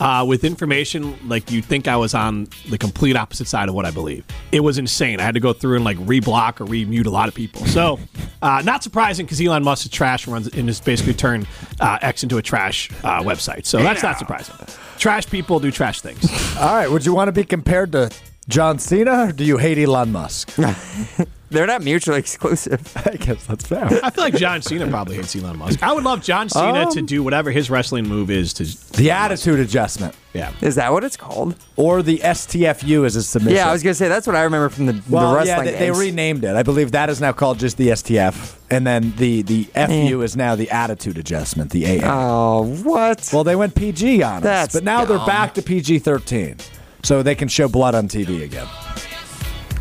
uh, 0.00 0.24
with 0.26 0.44
information 0.44 1.16
like 1.28 1.50
you'd 1.50 1.64
think 1.64 1.88
I 1.88 1.96
was 1.96 2.14
on 2.14 2.48
the 2.68 2.78
complete 2.78 3.16
opposite 3.16 3.46
side 3.46 3.68
of 3.68 3.74
what 3.74 3.84
I 3.84 3.90
believe. 3.90 4.24
It 4.52 4.60
was 4.60 4.78
insane. 4.78 5.20
I 5.20 5.22
had 5.22 5.34
to 5.34 5.40
go 5.40 5.52
through 5.52 5.76
and 5.76 5.84
like 5.84 5.96
reblock 5.98 6.60
or 6.60 6.66
remute 6.66 7.06
a 7.06 7.10
lot 7.10 7.28
of 7.28 7.34
people. 7.34 7.64
So 7.66 7.98
uh, 8.42 8.62
not 8.64 8.82
surprising 8.82 9.26
because 9.26 9.40
Elon 9.40 9.64
Musk 9.64 9.86
is 9.86 9.92
trash 9.92 10.26
and 10.26 10.34
runs 10.34 10.48
and 10.48 10.68
has 10.68 10.80
basically 10.80 11.14
turned 11.14 11.46
uh, 11.80 11.98
X 12.02 12.22
into 12.22 12.38
a 12.38 12.42
trash 12.42 12.90
uh, 13.04 13.22
website. 13.22 13.66
So 13.66 13.78
that's 13.82 14.02
not 14.02 14.18
surprising. 14.18 14.54
Trash 14.98 15.26
people 15.26 15.60
do 15.60 15.70
trash 15.70 16.00
things. 16.00 16.24
All 16.58 16.74
right. 16.74 16.90
Would 16.90 17.04
you 17.06 17.14
want 17.14 17.28
to 17.28 17.32
be 17.32 17.44
compared 17.44 17.92
to 17.92 18.10
John 18.48 18.78
Cena, 18.78 19.28
or 19.28 19.32
do 19.32 19.44
you 19.44 19.56
hate 19.58 19.78
Elon 19.78 20.12
Musk? 20.12 20.56
They're 21.50 21.66
not 21.66 21.82
mutually 21.82 22.18
exclusive. 22.26 22.92
I 22.96 23.16
guess 23.16 23.46
that's 23.46 23.66
fair. 23.66 23.84
I 24.02 24.10
feel 24.10 24.24
like 24.24 24.34
John 24.36 24.62
Cena 24.62 24.86
probably 24.88 25.16
hates 25.16 25.34
Elon 25.36 25.58
Musk. 25.58 25.82
I 25.82 25.92
would 25.92 26.04
love 26.04 26.22
John 26.22 26.48
Cena 26.48 26.90
to 26.90 27.00
um, 27.00 27.06
do 27.06 27.22
whatever 27.22 27.50
his 27.50 27.70
wrestling 27.70 28.08
move 28.08 28.30
is 28.30 28.52
to. 28.54 28.64
The 28.96 29.10
attitude 29.10 29.60
adjustment, 29.60 30.14
Yeah. 30.32 30.52
Is 30.60 30.74
that 30.74 30.92
what 30.92 31.04
it's 31.04 31.16
called? 31.16 31.54
or 31.76 32.02
the 32.02 32.18
STFU 32.18 33.04
as 33.04 33.16
a 33.16 33.22
submission. 33.22 33.56
Yeah, 33.56 33.68
I 33.68 33.72
was 33.72 33.82
gonna 33.82 33.94
say 33.94 34.08
that's 34.08 34.26
what 34.26 34.34
I 34.34 34.42
remember 34.42 34.68
from 34.70 34.86
the, 34.86 35.02
Well, 35.08 35.38
the 35.38 35.46
yeah, 35.46 35.62
they, 35.62 35.72
they 35.78 35.90
renamed 35.90 36.42
it. 36.44 36.56
I 36.56 36.62
believe 36.62 36.92
that 36.92 37.10
is 37.10 37.20
now 37.20 37.32
called 37.32 37.58
just 37.58 37.76
the 37.76 37.88
STF, 37.88 38.56
and 38.70 38.86
then 38.86 39.14
the 39.16 39.42
the 39.42 39.64
FU 39.74 40.20
eh. 40.20 40.24
is 40.24 40.36
now 40.36 40.56
the 40.56 40.70
attitude 40.70 41.18
adjustment, 41.18 41.70
the 41.70 41.84
AM. 41.84 42.04
oh, 42.04 42.62
what? 42.82 43.28
well, 43.32 43.44
they 43.44 43.56
went 43.56 43.74
PG 43.74 44.22
on 44.22 44.44
us, 44.46 44.72
but 44.72 44.82
now 44.84 45.04
they're 45.04 45.18
back 45.26 45.54
to 45.54 45.62
PG 45.62 45.98
thirteen, 46.00 46.56
so 47.02 47.22
they 47.22 47.34
can 47.34 47.48
show 47.48 47.68
blood 47.68 47.94
on 47.94 48.08
TV 48.08 48.42
again. 48.42 48.66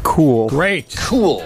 Cool. 0.06 0.48
Great. 0.50 0.96
Cool. 1.00 1.44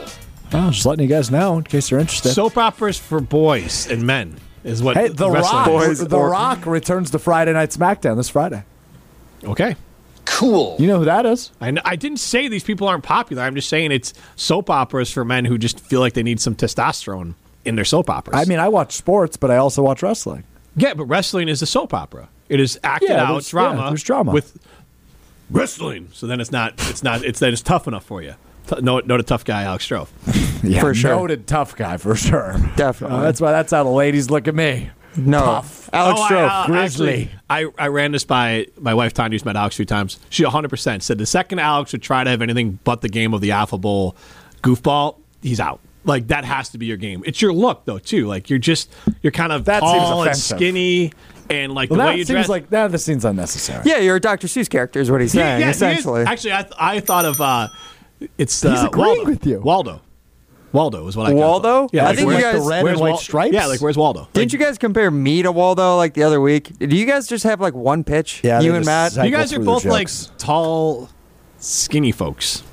Oh, 0.54 0.70
just 0.72 0.86
letting 0.86 1.04
you 1.04 1.10
guys 1.10 1.32
know 1.32 1.58
in 1.58 1.64
case 1.64 1.90
you're 1.90 2.00
interested. 2.00 2.34
Soap 2.34 2.58
operas 2.58 2.98
for 2.98 3.20
boys 3.20 3.90
and 3.90 4.06
men 4.06 4.36
is 4.64 4.82
what 4.84 4.98
hey, 4.98 5.08
The 5.08 5.30
wrestling 5.30 5.58
Rock, 5.66 5.68
is. 5.92 6.00
Boys 6.00 6.08
The 6.08 6.18
or- 6.18 6.30
Rock 6.32 6.66
returns 6.66 7.12
to 7.12 7.20
Friday 7.20 7.54
Night 7.54 7.70
SmackDown 7.70 8.18
this 8.18 8.30
Friday. 8.30 8.64
Okay. 9.44 9.76
Cool. 10.26 10.76
You 10.80 10.88
know 10.88 11.00
who 11.00 11.06
that 11.06 11.26
is? 11.26 11.52
I, 11.62 11.66
kn- 11.72 11.82
I 11.86 11.96
didn't 11.96 12.20
say 12.20 12.48
these 12.48 12.64
people 12.64 12.88
aren't 12.88 13.04
popular. 13.04 13.42
I'm 13.44 13.56
just 13.56 13.70
saying 13.70 13.92
it's 13.92 14.14
soap 14.36 14.70
operas 14.70 15.12
for 15.12 15.24
men 15.26 15.46
who 15.46 15.58
just 15.58 15.80
feel 15.80 16.00
like 16.02 16.14
they 16.14 16.24
need 16.24 16.40
some 16.40 16.56
testosterone 16.56 17.34
in 17.66 17.76
their 17.76 17.86
soap 17.86 18.10
operas. 18.10 18.40
I 18.40 18.46
mean, 18.46 18.60
I 18.60 18.68
watch 18.70 18.94
sports, 18.94 19.38
but 19.38 19.50
I 19.52 19.58
also 19.58 19.82
watch 19.82 20.04
wrestling. 20.04 20.44
yeah, 20.76 20.94
but 20.94 21.06
wrestling 21.06 21.48
is 21.48 21.62
a 21.62 21.66
soap 21.66 21.94
opera. 21.94 22.30
It 22.48 22.60
is 22.60 22.80
acted 22.84 23.10
Yeah, 23.10 23.24
out 23.24 23.28
there's- 23.34 23.50
drama. 23.50 23.82
yeah, 23.84 23.90
there's 23.90 24.04
drama. 24.04 24.32
with 24.32 24.58
wrestling. 25.50 26.10
So 26.14 26.26
then 26.28 26.40
it's 26.42 26.52
not. 26.52 26.74
It's 26.90 27.04
not. 27.04 27.24
It's 27.24 27.40
that 27.40 27.54
it's 27.54 27.62
tough 27.62 27.88
enough 27.88 28.06
for 28.06 28.22
you. 28.22 28.34
T- 28.70 28.82
no, 28.82 29.00
no, 29.00 29.18
the 29.18 29.24
tough 29.24 29.44
guy, 29.46 29.64
Alex 29.64 29.88
Strouf. 29.88 30.08
Yeah, 30.62 30.82
For 30.82 30.94
sure. 30.94 31.12
noted 31.16 31.48
tough 31.48 31.78
guy 31.78 31.96
for 31.96 32.16
sure. 32.16 32.54
Definitely. 32.76 33.18
Uh, 33.18 33.22
that's 33.22 33.40
why 33.40 33.52
that's 33.54 33.72
how 33.72 33.86
the 33.86 33.90
ladies 33.90 34.30
look 34.30 34.46
at 34.50 34.54
me. 34.54 34.90
no, 35.16 35.40
tough. 35.40 35.90
Alex 35.94 36.20
Oh, 36.20 36.24
I- 36.24 36.30
Strouf. 36.30 36.50
uh, 36.50 36.66
Grizzly. 36.66 37.10
actually, 37.10 37.32
I, 37.50 37.66
I 37.86 37.88
ran 37.88 38.12
this 38.12 38.26
by 38.26 38.68
my 38.78 38.94
wife 38.94 39.14
Tanya, 39.14 39.36
who's 39.36 39.46
met 39.46 39.56
Alex 39.56 39.76
a 39.76 39.78
few 39.78 39.86
times. 39.86 40.20
She 40.30 40.44
100% 40.44 41.02
said 41.02 41.18
the 41.18 41.26
second 41.26 41.60
Alex 41.60 41.94
would 41.94 42.02
try 42.02 42.26
to 42.26 42.30
have 42.30 42.42
anything 42.42 42.78
but 42.84 43.00
the 43.00 43.08
game 43.08 43.34
of 43.34 43.40
the 43.40 43.52
affable 43.52 44.18
goofball, 44.62 45.16
he's 45.42 45.62
out. 45.62 45.80
Like 46.04 46.28
that 46.28 46.44
has 46.44 46.68
to 46.70 46.78
be 46.78 46.86
your 46.88 46.98
game. 46.98 47.24
It's 47.26 47.42
your 47.42 47.54
look 47.54 47.86
though 47.86 48.00
too. 48.00 48.28
Like 48.28 48.50
you're 48.50 48.60
just 48.60 48.92
you're 49.22 49.32
kind 49.32 49.52
of 49.54 49.64
That 49.66 49.82
seems 49.82 49.94
tall 49.94 50.24
and 50.24 50.36
skinny 50.36 51.14
and 51.50 51.74
like 51.74 51.90
Well, 51.90 52.00
the 52.00 52.04
way 52.06 52.12
that 52.12 52.18
you 52.18 52.26
seems 52.26 52.36
dress. 52.36 52.50
like 52.50 52.72
now 52.72 52.88
this 52.90 53.06
seems 53.06 53.24
unnecessary. 53.26 53.84
yeah, 53.86 54.00
you're 54.00 54.16
a 54.18 54.20
Dr. 54.20 54.48
Seuss 54.48 54.70
character, 54.70 55.00
is 55.00 55.10
what 55.12 55.22
he's 55.22 55.32
saying. 55.32 55.60
Yeah, 55.62 55.66
he 55.66 55.70
is. 55.72 55.78
essentially, 55.78 56.24
Actually, 56.24 56.54
I, 56.54 56.62
th- 56.64 56.74
I 56.78 57.00
thought 57.00 57.26
of 57.26 57.40
uh, 57.42 57.68
it's 58.38 58.64
uh, 58.66 58.72
He's 58.72 58.84
agreeing 58.84 59.18
Waldo. 59.18 59.30
with 59.32 59.46
you. 59.46 59.60
Waldo. 59.60 60.02
Waldo 60.72 61.08
is 61.08 61.18
what 61.18 61.26
I 61.28 61.32
got. 61.32 61.38
Waldo? 61.40 61.90
Yeah, 61.92 62.04
I 62.04 62.06
like, 62.08 62.16
think 62.18 62.22
you 62.30 62.36
where's- 62.36 62.44
guys- 62.44 62.64
the 62.64 62.70
red 62.70 62.84
where's 62.84 62.94
and 62.94 63.02
white 63.02 63.10
Wal- 63.12 63.18
stripes. 63.18 63.54
Yeah, 63.56 63.66
like 63.66 63.82
where's 63.82 63.98
Waldo? 63.98 64.28
didn't 64.34 64.54
you 64.54 64.60
guys 64.60 64.78
compare 64.78 65.10
me 65.10 65.42
to 65.42 65.52
Waldo 65.52 65.98
like 65.98 66.14
the 66.14 66.22
other 66.24 66.40
week? 66.40 66.72
Do 66.78 66.96
you 66.96 67.06
guys 67.08 67.28
just 67.28 67.44
have 67.44 67.60
like 67.60 67.74
one 67.74 68.04
pitch? 68.04 68.42
Yeah, 68.44 68.60
you 68.60 68.72
they 68.72 68.78
and 68.78 68.86
just 68.86 68.88
Matt. 68.88 69.12
cycle 69.14 69.30
you 69.32 69.36
guys 69.36 69.52
are 69.52 69.56
through 69.56 69.66
the 69.66 69.72
both 69.72 69.86
like 69.86 70.08
jokes. 70.08 70.32
tall, 70.38 71.10
skinny 71.58 72.12
folks. 72.12 72.64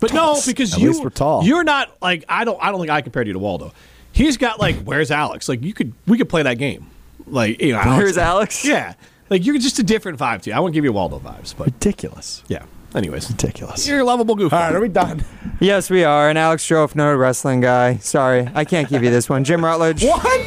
But 0.00 0.12
no, 0.12 0.40
because 0.44 0.72
At 0.74 0.80
you 0.80 0.88
least 0.88 1.02
we're 1.04 1.10
tall. 1.10 1.44
You're 1.44 1.62
not 1.64 1.94
like 2.02 2.24
I 2.28 2.44
don't. 2.44 2.58
I 2.60 2.70
don't 2.70 2.80
think 2.80 2.90
I 2.90 3.02
compared 3.02 3.26
you 3.28 3.34
to 3.34 3.38
Waldo. 3.38 3.72
He's 4.12 4.36
got 4.36 4.58
like 4.58 4.76
where's 4.82 5.10
Alex? 5.10 5.48
Like 5.48 5.62
you 5.62 5.72
could 5.74 5.92
we 6.06 6.18
could 6.18 6.28
play 6.28 6.42
that 6.42 6.58
game. 6.58 6.86
Like 7.26 7.60
you 7.62 7.72
know, 7.72 7.78
Alex- 7.78 8.02
Where's 8.02 8.18
Alex? 8.18 8.64
Yeah, 8.64 8.94
like 9.30 9.44
you're 9.46 9.58
just 9.58 9.78
a 9.78 9.82
different 9.84 10.18
vibe 10.18 10.42
to 10.42 10.50
you. 10.50 10.56
I 10.56 10.60
won't 10.60 10.74
give 10.74 10.82
you 10.84 10.92
Waldo 10.92 11.20
vibes, 11.20 11.54
but 11.56 11.66
ridiculous. 11.66 12.42
yeah. 12.48 12.64
Anyways, 12.94 13.30
Ridiculous. 13.30 13.88
you're 13.88 14.00
a 14.00 14.04
lovable 14.04 14.34
goof. 14.34 14.52
All 14.52 14.58
right, 14.60 14.74
are 14.74 14.80
we 14.80 14.88
done? 14.88 15.24
Yes, 15.60 15.88
we 15.88 16.04
are. 16.04 16.28
And 16.28 16.36
Alex 16.38 16.66
Strouf, 16.66 16.94
no 16.94 17.14
wrestling 17.14 17.60
guy. 17.60 17.96
Sorry, 17.98 18.48
I 18.54 18.64
can't 18.64 18.88
give 18.88 19.02
you 19.02 19.10
this 19.10 19.28
one. 19.30 19.44
Jim 19.44 19.64
Rutledge. 19.64 20.02
what? 20.04 20.40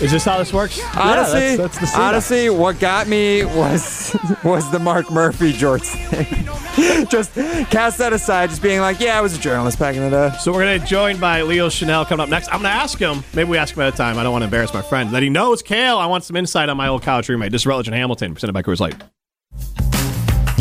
Is 0.00 0.12
this 0.12 0.24
how 0.24 0.38
this 0.38 0.52
works? 0.52 0.78
Honestly, 0.96 1.56
that's- 1.56 1.56
that's 1.58 1.78
the 1.78 1.86
Cena. 1.86 2.02
honestly, 2.04 2.50
what 2.50 2.78
got 2.78 3.08
me 3.08 3.44
was 3.44 4.14
was 4.44 4.70
the 4.70 4.78
Mark 4.78 5.10
Murphy 5.10 5.52
jorts 5.52 5.86
thing. 6.10 6.44
just 7.08 7.34
cast 7.70 7.98
that 7.98 8.12
aside, 8.12 8.50
just 8.50 8.62
being 8.62 8.80
like, 8.80 9.00
yeah, 9.00 9.18
I 9.18 9.20
was 9.20 9.36
a 9.36 9.40
journalist 9.40 9.78
back 9.80 9.96
in 9.96 10.02
the 10.02 10.10
day. 10.10 10.36
So 10.38 10.52
we're 10.52 10.62
going 10.64 10.80
to 10.80 10.86
join 10.86 11.18
by 11.18 11.42
Leo 11.42 11.68
Chenal 11.68 12.06
coming 12.06 12.22
up 12.22 12.28
next. 12.28 12.46
I'm 12.48 12.60
going 12.62 12.72
to 12.72 12.80
ask 12.80 12.96
him. 12.98 13.24
Maybe 13.34 13.50
we 13.50 13.58
ask 13.58 13.74
him 13.74 13.82
at 13.82 13.92
a 13.92 13.96
time. 13.96 14.18
I 14.18 14.22
don't 14.22 14.30
want 14.30 14.42
to 14.42 14.46
embarrass 14.46 14.72
my 14.72 14.82
friend. 14.82 15.10
That 15.10 15.22
he 15.24 15.30
knows 15.30 15.62
Kale. 15.62 15.98
I 15.98 16.06
want 16.06 16.22
some 16.22 16.36
insight 16.36 16.68
on 16.68 16.76
my 16.76 16.86
old 16.86 17.02
college 17.02 17.28
roommate. 17.28 17.50
This 17.50 17.62
is 17.62 17.66
Rutledge 17.66 17.88
and 17.88 17.96
Hamilton, 17.96 18.34
presented 18.34 18.52
by 18.52 18.62
Coors 18.62 18.78
Light. 18.78 19.87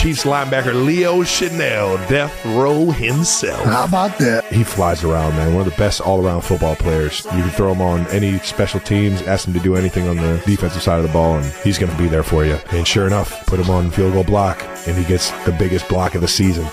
Chiefs 0.00 0.24
linebacker 0.24 0.86
Leo 0.86 1.22
Chenal, 1.24 1.98
death 2.08 2.34
row 2.46 2.90
himself. 2.90 3.62
How 3.64 3.84
about 3.84 4.16
that? 4.16 4.50
He 4.50 4.64
flies 4.64 5.04
around, 5.04 5.36
man. 5.36 5.52
One 5.52 5.66
of 5.66 5.70
the 5.70 5.76
best 5.76 6.00
all 6.00 6.24
around 6.24 6.40
football 6.40 6.74
players. 6.74 7.26
You 7.26 7.42
can 7.42 7.50
throw 7.50 7.72
him 7.72 7.82
on 7.82 8.06
any 8.06 8.38
special 8.38 8.80
teams, 8.80 9.20
ask 9.20 9.46
him 9.46 9.52
to 9.52 9.60
do 9.60 9.76
anything 9.76 10.08
on 10.08 10.16
the 10.16 10.42
defensive 10.46 10.80
side 10.80 11.00
of 11.00 11.02
the 11.06 11.12
ball, 11.12 11.36
and 11.36 11.44
he's 11.62 11.76
going 11.76 11.92
to 11.92 11.98
be 11.98 12.08
there 12.08 12.22
for 12.22 12.46
you. 12.46 12.58
And 12.70 12.88
sure 12.88 13.06
enough, 13.06 13.44
put 13.44 13.60
him 13.60 13.68
on 13.68 13.90
field 13.90 14.14
goal 14.14 14.24
block, 14.24 14.62
and 14.86 14.96
he 14.96 15.04
gets 15.04 15.32
the 15.44 15.52
biggest 15.52 15.86
block 15.86 16.14
of 16.14 16.22
the 16.22 16.28
season. 16.28 16.66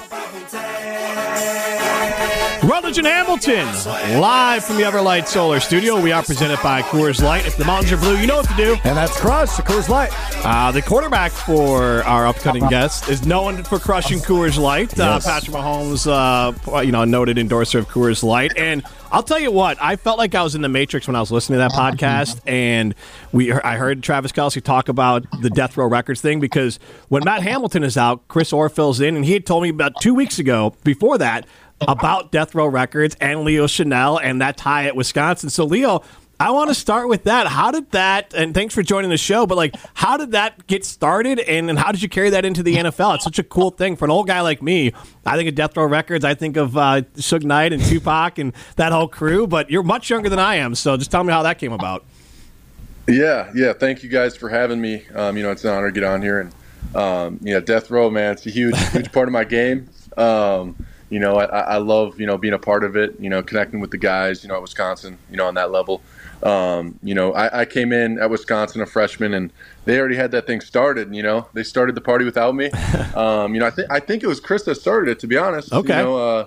Rutledge 2.64 2.98
and 2.98 3.08
Hamilton, 3.08 3.66
live 4.20 4.64
from 4.66 4.78
the 4.78 4.84
Everlight 4.84 5.28
Solar 5.28 5.60
Studio. 5.60 6.00
We 6.02 6.12
are 6.12 6.24
presented 6.24 6.60
by 6.64 6.82
Coors 6.82 7.22
Light. 7.22 7.46
If 7.46 7.56
the 7.56 7.64
mountains 7.66 7.92
are 7.94 7.98
blue, 7.98 8.18
you 8.18 8.28
know 8.28 8.38
what 8.38 8.50
to 8.50 8.56
do. 8.56 8.74
And 8.84 8.98
that's 8.98 9.18
Crush, 9.20 9.56
the 9.56 9.62
Coors 9.64 9.88
Light. 9.90 10.10
Uh, 10.46 10.72
the 10.72 10.82
quarterback 10.82 11.32
for 11.32 12.04
our 12.04 12.26
upcoming 12.28 12.68
guest 12.68 13.10
is 13.10 13.26
known 13.26 13.64
for 13.64 13.80
crushing 13.80 14.20
Coors 14.20 14.58
Light. 14.60 14.98
Uh, 15.00 15.18
Yes. 15.18 15.26
Patrick 15.26 15.56
Mahomes, 15.56 16.06
uh, 16.08 16.82
you 16.82 16.92
know, 16.92 17.02
a 17.04 17.06
noted 17.06 17.38
endorser 17.38 17.80
of 17.80 17.88
Coors 17.88 18.24
Light. 18.24 18.54
And 18.58 18.84
I'll 19.12 19.24
tell 19.24 19.40
you 19.40 19.52
what, 19.52 19.78
I 19.82 19.96
felt 19.96 20.18
like 20.18 20.36
I 20.36 20.44
was 20.44 20.54
in 20.54 20.62
the 20.62 20.70
Matrix 20.70 21.08
when 21.08 21.16
I 21.16 21.22
was 21.22 21.32
listening 21.32 21.60
to 21.60 21.62
that 21.62 21.72
podcast, 21.72 22.42
and 22.46 22.94
we 23.32 23.54
I 23.54 23.78
heard 23.78 24.04
Travis 24.04 24.34
Kelce 24.34 24.62
talk 24.62 24.90
about 24.90 25.26
the 25.42 25.50
Death 25.50 25.78
Row 25.78 25.88
Records 25.88 26.20
thing 26.20 26.42
because 26.42 26.78
when 27.08 27.24
Matt 27.24 27.42
Hamilton 27.42 27.84
is 27.84 27.96
out, 27.98 28.28
Chris 28.28 28.52
Orr 28.52 28.68
fills 28.68 29.00
in, 29.00 29.16
and 29.16 29.24
he 29.24 29.32
had 29.34 29.46
told 29.46 29.64
me 29.64 29.70
about 29.70 29.94
two 30.02 30.14
weeks 30.14 30.40
ago 30.40 30.76
before 30.84 31.18
that 31.20 31.46
about 31.82 32.32
Death 32.32 32.56
Row 32.56 32.68
Records 32.68 33.16
and 33.22 33.44
Leo 33.44 33.68
Chenal 33.68 34.20
and 34.22 34.42
that 34.42 34.58
tie 34.58 34.86
at 34.86 34.96
Wisconsin. 34.96 35.50
So 35.50 35.66
Leo. 35.66 36.04
I 36.40 36.52
want 36.52 36.70
to 36.70 36.76
start 36.76 37.10
with 37.10 37.24
that. 37.24 37.48
How 37.48 37.72
did 37.72 37.90
that, 37.94 38.32
and 38.36 38.54
thanks 38.54 38.76
for 38.76 38.84
joining 38.84 39.10
the 39.10 39.18
show, 39.18 39.48
but 39.48 39.58
like, 39.58 39.76
how 39.96 40.18
did 40.18 40.34
that 40.34 40.68
get 40.68 40.86
started 40.86 41.40
and, 41.40 41.68
and 41.68 41.80
how 41.80 41.92
did 41.92 42.04
you 42.04 42.08
carry 42.08 42.30
that 42.30 42.46
into 42.46 42.62
the 42.62 42.76
NFL? 42.76 43.16
It's 43.16 43.24
such 43.24 43.40
a 43.40 43.44
cool 43.44 43.72
thing 43.72 43.96
for 43.96 44.06
an 44.06 44.12
old 44.12 44.28
guy 44.28 44.42
like 44.42 44.62
me. 44.62 44.94
I 45.26 45.36
think 45.36 45.50
of 45.50 45.56
Death 45.56 45.76
Row 45.76 45.86
Records, 45.86 46.24
I 46.24 46.36
think 46.36 46.56
of 46.56 46.78
uh, 46.78 47.02
Suge 47.16 47.42
Knight 47.42 47.74
and 47.74 47.84
Tupac 47.84 48.38
and 48.38 48.54
that 48.76 48.92
whole 48.92 49.08
crew, 49.08 49.48
but 49.48 49.72
you're 49.72 49.82
much 49.82 50.12
younger 50.12 50.30
than 50.30 50.38
I 50.38 50.58
am, 50.58 50.76
so 50.76 50.96
just 50.96 51.10
tell 51.10 51.24
me 51.24 51.34
how 51.34 51.42
that 51.42 51.58
came 51.58 51.74
about. 51.74 52.06
Yeah, 53.08 53.52
yeah. 53.56 53.74
Thank 53.74 54.04
you 54.04 54.10
guys 54.10 54.36
for 54.36 54.50
having 54.50 54.82
me. 54.82 55.06
Um, 55.16 55.38
you 55.38 55.44
know, 55.44 55.52
it's 55.52 55.64
an 55.64 55.72
honor 55.72 55.88
to 55.88 55.92
get 55.94 56.04
on 56.04 56.22
here. 56.22 56.42
And 56.42 56.96
um, 56.96 57.40
yeah, 57.42 57.60
Death 57.60 57.90
Row, 57.90 58.10
man, 58.10 58.34
it's 58.34 58.46
a 58.46 58.50
huge, 58.50 58.78
huge 58.92 59.12
part 59.12 59.28
of 59.28 59.32
my 59.32 59.44
game. 59.44 59.90
Um, 60.18 60.76
you 61.10 61.20
know, 61.20 61.38
I, 61.38 61.46
I 61.46 61.78
love 61.78 62.20
you 62.20 62.26
know 62.26 62.38
being 62.38 62.54
a 62.54 62.60
part 62.60 62.84
of 62.84 62.96
it. 62.96 63.20
You 63.20 63.30
know, 63.30 63.42
connecting 63.42 63.80
with 63.80 63.92
the 63.92 63.98
guys. 63.98 64.44
You 64.44 64.50
know, 64.50 64.56
at 64.56 64.62
Wisconsin. 64.62 65.18
You 65.32 65.38
know, 65.38 65.48
on 65.48 65.56
that 65.56 65.72
level. 65.72 66.02
Um, 66.44 67.00
you 67.02 67.16
know, 67.16 67.34
I, 67.34 67.62
I 67.62 67.66
came 67.66 67.92
in 67.92 68.20
at 68.20 68.30
Wisconsin 68.30 68.82
a 68.82 68.86
freshman, 68.86 69.34
and 69.34 69.52
they 69.86 70.00
already 70.00 70.16
had 70.16 70.32
that 70.32 70.46
thing 70.46 70.62
started. 70.62 71.14
You 71.16 71.24
know, 71.24 71.48
they 71.54 71.64
started 71.64 71.96
the 71.96 72.02
party 72.02 72.26
without 72.26 72.56
me. 72.56 72.72
Um, 73.16 73.56
you 73.56 73.60
know, 73.60 73.66
I 73.66 73.72
think 73.72 73.92
I 73.92 74.00
think 74.00 74.22
it 74.22 74.28
was 74.28 74.40
Chris 74.40 74.64
that 74.64 74.76
started 74.76 75.10
it. 75.10 75.20
To 75.20 75.28
be 75.28 75.38
honest. 75.38 75.74
Okay. 75.74 75.98
You 75.98 76.04
know, 76.04 76.18
uh, 76.18 76.46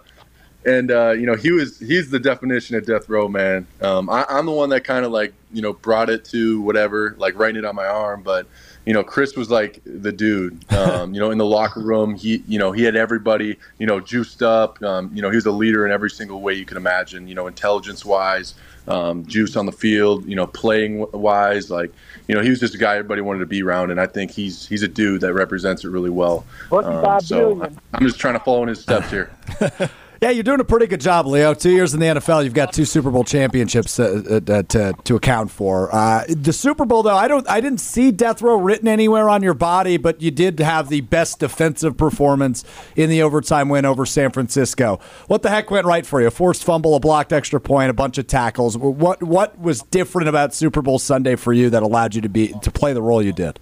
and 0.64 0.90
uh, 0.90 1.10
you 1.12 1.26
know 1.26 1.34
he 1.34 1.50
was 1.50 1.78
he's 1.78 2.10
the 2.10 2.18
definition 2.18 2.76
of 2.76 2.84
death 2.84 3.08
row 3.08 3.28
man 3.28 3.66
um, 3.80 4.10
I, 4.10 4.26
i'm 4.28 4.46
the 4.46 4.52
one 4.52 4.68
that 4.70 4.84
kind 4.84 5.04
of 5.04 5.12
like 5.12 5.32
you 5.52 5.62
know 5.62 5.72
brought 5.72 6.10
it 6.10 6.24
to 6.26 6.60
whatever 6.60 7.14
like 7.18 7.38
writing 7.38 7.56
it 7.56 7.64
on 7.64 7.74
my 7.74 7.86
arm 7.86 8.22
but 8.22 8.46
you 8.86 8.94
know 8.94 9.02
chris 9.04 9.36
was 9.36 9.50
like 9.50 9.80
the 9.84 10.10
dude 10.10 10.72
um, 10.72 11.12
you 11.14 11.20
know 11.20 11.30
in 11.30 11.38
the 11.38 11.44
locker 11.44 11.80
room 11.80 12.14
he 12.14 12.42
you 12.48 12.58
know 12.58 12.72
he 12.72 12.82
had 12.82 12.96
everybody 12.96 13.56
you 13.78 13.86
know 13.86 14.00
juiced 14.00 14.42
up 14.42 14.82
um, 14.82 15.10
you 15.14 15.20
know 15.20 15.28
he 15.30 15.36
was 15.36 15.46
a 15.46 15.50
leader 15.50 15.84
in 15.86 15.92
every 15.92 16.10
single 16.10 16.40
way 16.40 16.54
you 16.54 16.64
can 16.64 16.76
imagine 16.76 17.28
you 17.28 17.34
know 17.34 17.46
intelligence 17.46 18.04
wise 18.04 18.54
um, 18.88 19.24
juice 19.26 19.54
on 19.56 19.66
the 19.66 19.72
field 19.72 20.24
you 20.26 20.34
know 20.34 20.46
playing 20.46 21.06
wise 21.12 21.70
like 21.70 21.92
you 22.26 22.34
know 22.34 22.40
he 22.40 22.48
was 22.48 22.58
just 22.58 22.74
a 22.74 22.78
guy 22.78 22.96
everybody 22.96 23.20
wanted 23.20 23.40
to 23.40 23.46
be 23.46 23.62
around 23.62 23.90
and 23.90 24.00
i 24.00 24.06
think 24.06 24.30
he's 24.30 24.66
he's 24.66 24.82
a 24.82 24.88
dude 24.88 25.20
that 25.20 25.34
represents 25.34 25.84
it 25.84 25.88
really 25.88 26.10
well. 26.10 26.44
Um, 26.86 27.20
so 27.20 27.62
I- 27.62 27.70
i'm 27.94 28.02
just 28.06 28.18
trying 28.18 28.34
to 28.34 28.40
follow 28.40 28.62
in 28.62 28.68
his 28.70 28.80
steps 28.80 29.10
here 29.10 29.30
Yeah, 30.20 30.28
you're 30.28 30.42
doing 30.42 30.60
a 30.60 30.64
pretty 30.64 30.86
good 30.86 31.00
job, 31.00 31.26
Leo. 31.26 31.54
Two 31.54 31.70
years 31.70 31.94
in 31.94 32.00
the 32.00 32.04
NFL, 32.04 32.44
you've 32.44 32.52
got 32.52 32.74
two 32.74 32.84
Super 32.84 33.10
Bowl 33.10 33.24
championships 33.24 33.98
uh, 33.98 34.40
uh, 34.46 34.62
to 34.64 34.92
to 35.04 35.16
account 35.16 35.50
for. 35.50 35.88
Uh, 35.94 36.24
the 36.28 36.52
Super 36.52 36.84
Bowl, 36.84 37.02
though, 37.02 37.16
I 37.16 37.26
don't, 37.26 37.48
I 37.48 37.62
didn't 37.62 37.80
see 37.80 38.10
death 38.10 38.42
row 38.42 38.56
written 38.56 38.86
anywhere 38.86 39.30
on 39.30 39.42
your 39.42 39.54
body, 39.54 39.96
but 39.96 40.20
you 40.20 40.30
did 40.30 40.58
have 40.60 40.90
the 40.90 41.00
best 41.00 41.38
defensive 41.38 41.96
performance 41.96 42.64
in 42.96 43.08
the 43.08 43.22
overtime 43.22 43.70
win 43.70 43.86
over 43.86 44.04
San 44.04 44.30
Francisco. 44.30 45.00
What 45.26 45.40
the 45.40 45.48
heck 45.48 45.70
went 45.70 45.86
right 45.86 46.04
for 46.04 46.20
you? 46.20 46.26
A 46.26 46.30
forced 46.30 46.64
fumble, 46.64 46.94
a 46.94 47.00
blocked 47.00 47.32
extra 47.32 47.58
point, 47.58 47.88
a 47.88 47.94
bunch 47.94 48.18
of 48.18 48.26
tackles. 48.26 48.76
What 48.76 49.22
what 49.22 49.58
was 49.58 49.80
different 49.84 50.28
about 50.28 50.52
Super 50.52 50.82
Bowl 50.82 50.98
Sunday 50.98 51.34
for 51.36 51.54
you 51.54 51.70
that 51.70 51.82
allowed 51.82 52.14
you 52.14 52.20
to 52.20 52.28
be 52.28 52.48
to 52.60 52.70
play 52.70 52.92
the 52.92 53.00
role 53.00 53.22
you 53.22 53.32
did? 53.32 53.58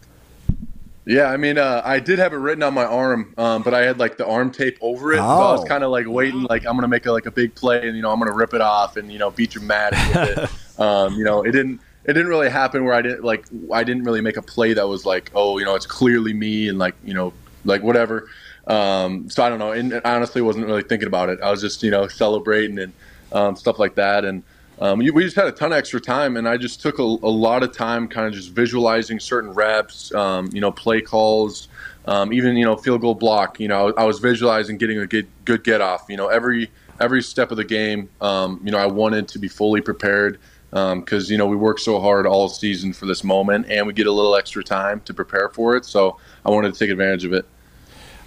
Yeah, 1.08 1.30
I 1.30 1.38
mean, 1.38 1.56
uh, 1.56 1.80
I 1.86 2.00
did 2.00 2.18
have 2.18 2.34
it 2.34 2.36
written 2.36 2.62
on 2.62 2.74
my 2.74 2.84
arm, 2.84 3.32
um, 3.38 3.62
but 3.62 3.72
I 3.72 3.82
had 3.82 3.98
like 3.98 4.18
the 4.18 4.26
arm 4.26 4.50
tape 4.50 4.76
over 4.82 5.12
it. 5.14 5.16
So 5.16 5.22
I 5.22 5.52
was 5.52 5.62
Oh. 5.62 5.64
kind 5.64 5.82
of 5.82 5.90
like 5.90 6.06
waiting, 6.06 6.42
like 6.42 6.66
I'm 6.66 6.74
gonna 6.76 6.86
make 6.86 7.06
a, 7.06 7.12
like 7.12 7.24
a 7.24 7.30
big 7.30 7.54
play, 7.54 7.88
and 7.88 7.96
you 7.96 8.02
know 8.02 8.12
I'm 8.12 8.18
gonna 8.18 8.34
rip 8.34 8.52
it 8.52 8.60
off 8.60 8.98
and 8.98 9.10
you 9.10 9.18
know 9.18 9.30
be 9.30 9.46
dramatic 9.46 9.98
with 10.14 10.38
it. 10.38 10.50
um, 10.80 11.14
you 11.14 11.24
know, 11.24 11.42
it 11.42 11.52
didn't 11.52 11.80
it 12.04 12.12
didn't 12.12 12.28
really 12.28 12.50
happen 12.50 12.84
where 12.84 12.92
I 12.92 13.00
didn't 13.00 13.24
like 13.24 13.46
I 13.72 13.84
didn't 13.84 14.04
really 14.04 14.20
make 14.20 14.36
a 14.36 14.42
play 14.42 14.74
that 14.74 14.86
was 14.86 15.06
like 15.06 15.30
oh 15.34 15.56
you 15.58 15.64
know 15.64 15.74
it's 15.74 15.86
clearly 15.86 16.34
me 16.34 16.68
and 16.68 16.78
like 16.78 16.94
you 17.02 17.14
know 17.14 17.32
like 17.64 17.82
whatever. 17.82 18.28
Um, 18.66 19.30
so 19.30 19.42
I 19.42 19.48
don't 19.48 19.58
know, 19.58 19.72
and 19.72 19.94
I 20.04 20.14
honestly 20.14 20.42
wasn't 20.42 20.66
really 20.66 20.82
thinking 20.82 21.06
about 21.08 21.30
it. 21.30 21.40
I 21.42 21.50
was 21.50 21.62
just 21.62 21.82
you 21.82 21.90
know 21.90 22.06
celebrating 22.06 22.78
and 22.78 22.92
um, 23.32 23.56
stuff 23.56 23.78
like 23.78 23.94
that, 23.94 24.26
and 24.26 24.42
um, 24.80 24.98
we 24.98 25.22
just 25.24 25.36
had 25.36 25.46
a 25.46 25.52
ton 25.52 25.72
of 25.72 25.78
extra 25.78 26.00
time, 26.00 26.36
and 26.36 26.48
I 26.48 26.56
just 26.56 26.80
took 26.80 26.98
a, 26.98 27.02
a 27.02 27.04
lot 27.04 27.62
of 27.62 27.72
time, 27.76 28.06
kind 28.06 28.26
of 28.26 28.32
just 28.32 28.50
visualizing 28.50 29.18
certain 29.18 29.50
reps, 29.50 30.14
um, 30.14 30.48
you 30.52 30.60
know, 30.60 30.70
play 30.70 31.00
calls, 31.00 31.68
um, 32.06 32.32
even 32.32 32.56
you 32.56 32.64
know, 32.64 32.76
field 32.76 33.00
goal 33.00 33.14
block. 33.14 33.58
You 33.58 33.68
know, 33.68 33.92
I 33.96 34.04
was 34.04 34.20
visualizing 34.20 34.78
getting 34.78 34.98
a 34.98 35.06
good 35.06 35.26
good 35.44 35.64
get 35.64 35.80
off. 35.80 36.06
You 36.08 36.16
know, 36.16 36.28
every 36.28 36.70
every 37.00 37.22
step 37.22 37.50
of 37.50 37.56
the 37.56 37.64
game. 37.64 38.08
Um, 38.20 38.60
you 38.64 38.70
know, 38.70 38.78
I 38.78 38.86
wanted 38.86 39.28
to 39.28 39.38
be 39.38 39.48
fully 39.48 39.80
prepared 39.80 40.38
because 40.70 41.30
you 41.30 41.38
know 41.38 41.46
we 41.46 41.56
work 41.56 41.78
so 41.78 41.98
hard 42.00 42.26
all 42.26 42.48
season 42.48 42.92
for 42.92 43.06
this 43.06 43.24
moment, 43.24 43.66
and 43.68 43.86
we 43.86 43.92
get 43.92 44.06
a 44.06 44.12
little 44.12 44.36
extra 44.36 44.62
time 44.62 45.00
to 45.02 45.14
prepare 45.14 45.48
for 45.48 45.76
it. 45.76 45.84
So 45.84 46.18
I 46.44 46.50
wanted 46.50 46.72
to 46.72 46.78
take 46.78 46.90
advantage 46.90 47.24
of 47.24 47.32
it. 47.32 47.46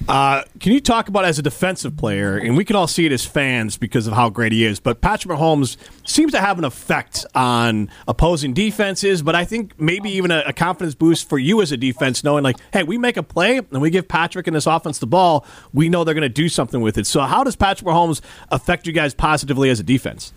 Uh, 0.08 0.44
can 0.60 0.72
you 0.72 0.82
talk 0.82 1.08
about 1.08 1.26
as 1.26 1.38
a 1.38 1.42
defensive 1.42 1.96
player, 1.96 2.38
and 2.38 2.58
we 2.58 2.66
can 2.66 2.76
all 2.76 2.88
see 2.88 3.06
it 3.06 3.12
as 3.12 3.26
fans 3.26 3.78
because 3.78 4.08
of 4.08 4.14
how 4.14 4.30
great 4.30 4.52
he 4.52 4.66
is, 4.66 4.80
but 4.80 5.00
Patrick 5.00 5.38
Mahomes 5.38 5.78
seems 6.06 6.32
to 6.32 6.40
have 6.40 6.58
an 6.58 6.66
effect 6.66 7.26
on 7.36 7.90
opposing 8.08 8.54
defenses, 8.54 9.22
but 9.22 9.36
I 9.36 9.46
think 9.46 9.80
maybe 9.80 10.10
even 10.12 10.32
a, 10.32 10.44
a 10.48 10.54
confidence 10.54 10.96
boost 10.96 11.30
for 11.30 11.38
you 11.38 11.62
as 11.62 11.72
a 11.72 11.78
defense, 11.78 12.24
knowing 12.24 12.44
like, 12.44 12.58
hey, 12.74 12.84
we 12.84 12.98
make 12.98 13.16
a 13.16 13.24
play 13.24 13.58
and 13.58 13.82
we 13.82 13.90
give 13.90 14.08
Patrick 14.08 14.48
and 14.48 14.56
this 14.56 14.66
offense 14.66 14.98
the 15.00 15.08
ball, 15.08 15.46
we 15.74 15.88
know 15.88 16.04
they're 16.04 16.16
going 16.16 16.22
to 16.24 16.30
do 16.30 16.50
something 16.50 16.82
with 16.82 16.98
it. 16.98 17.06
So 17.06 17.22
how 17.22 17.44
does 17.44 17.56
Patrick 17.56 17.88
Mahomes 17.88 18.22
affect 18.50 18.88
you 18.88 18.94
guys 18.94 19.14
positively 19.14 19.70
as 19.70 19.80
a 19.80 19.84
defense? 19.84 20.34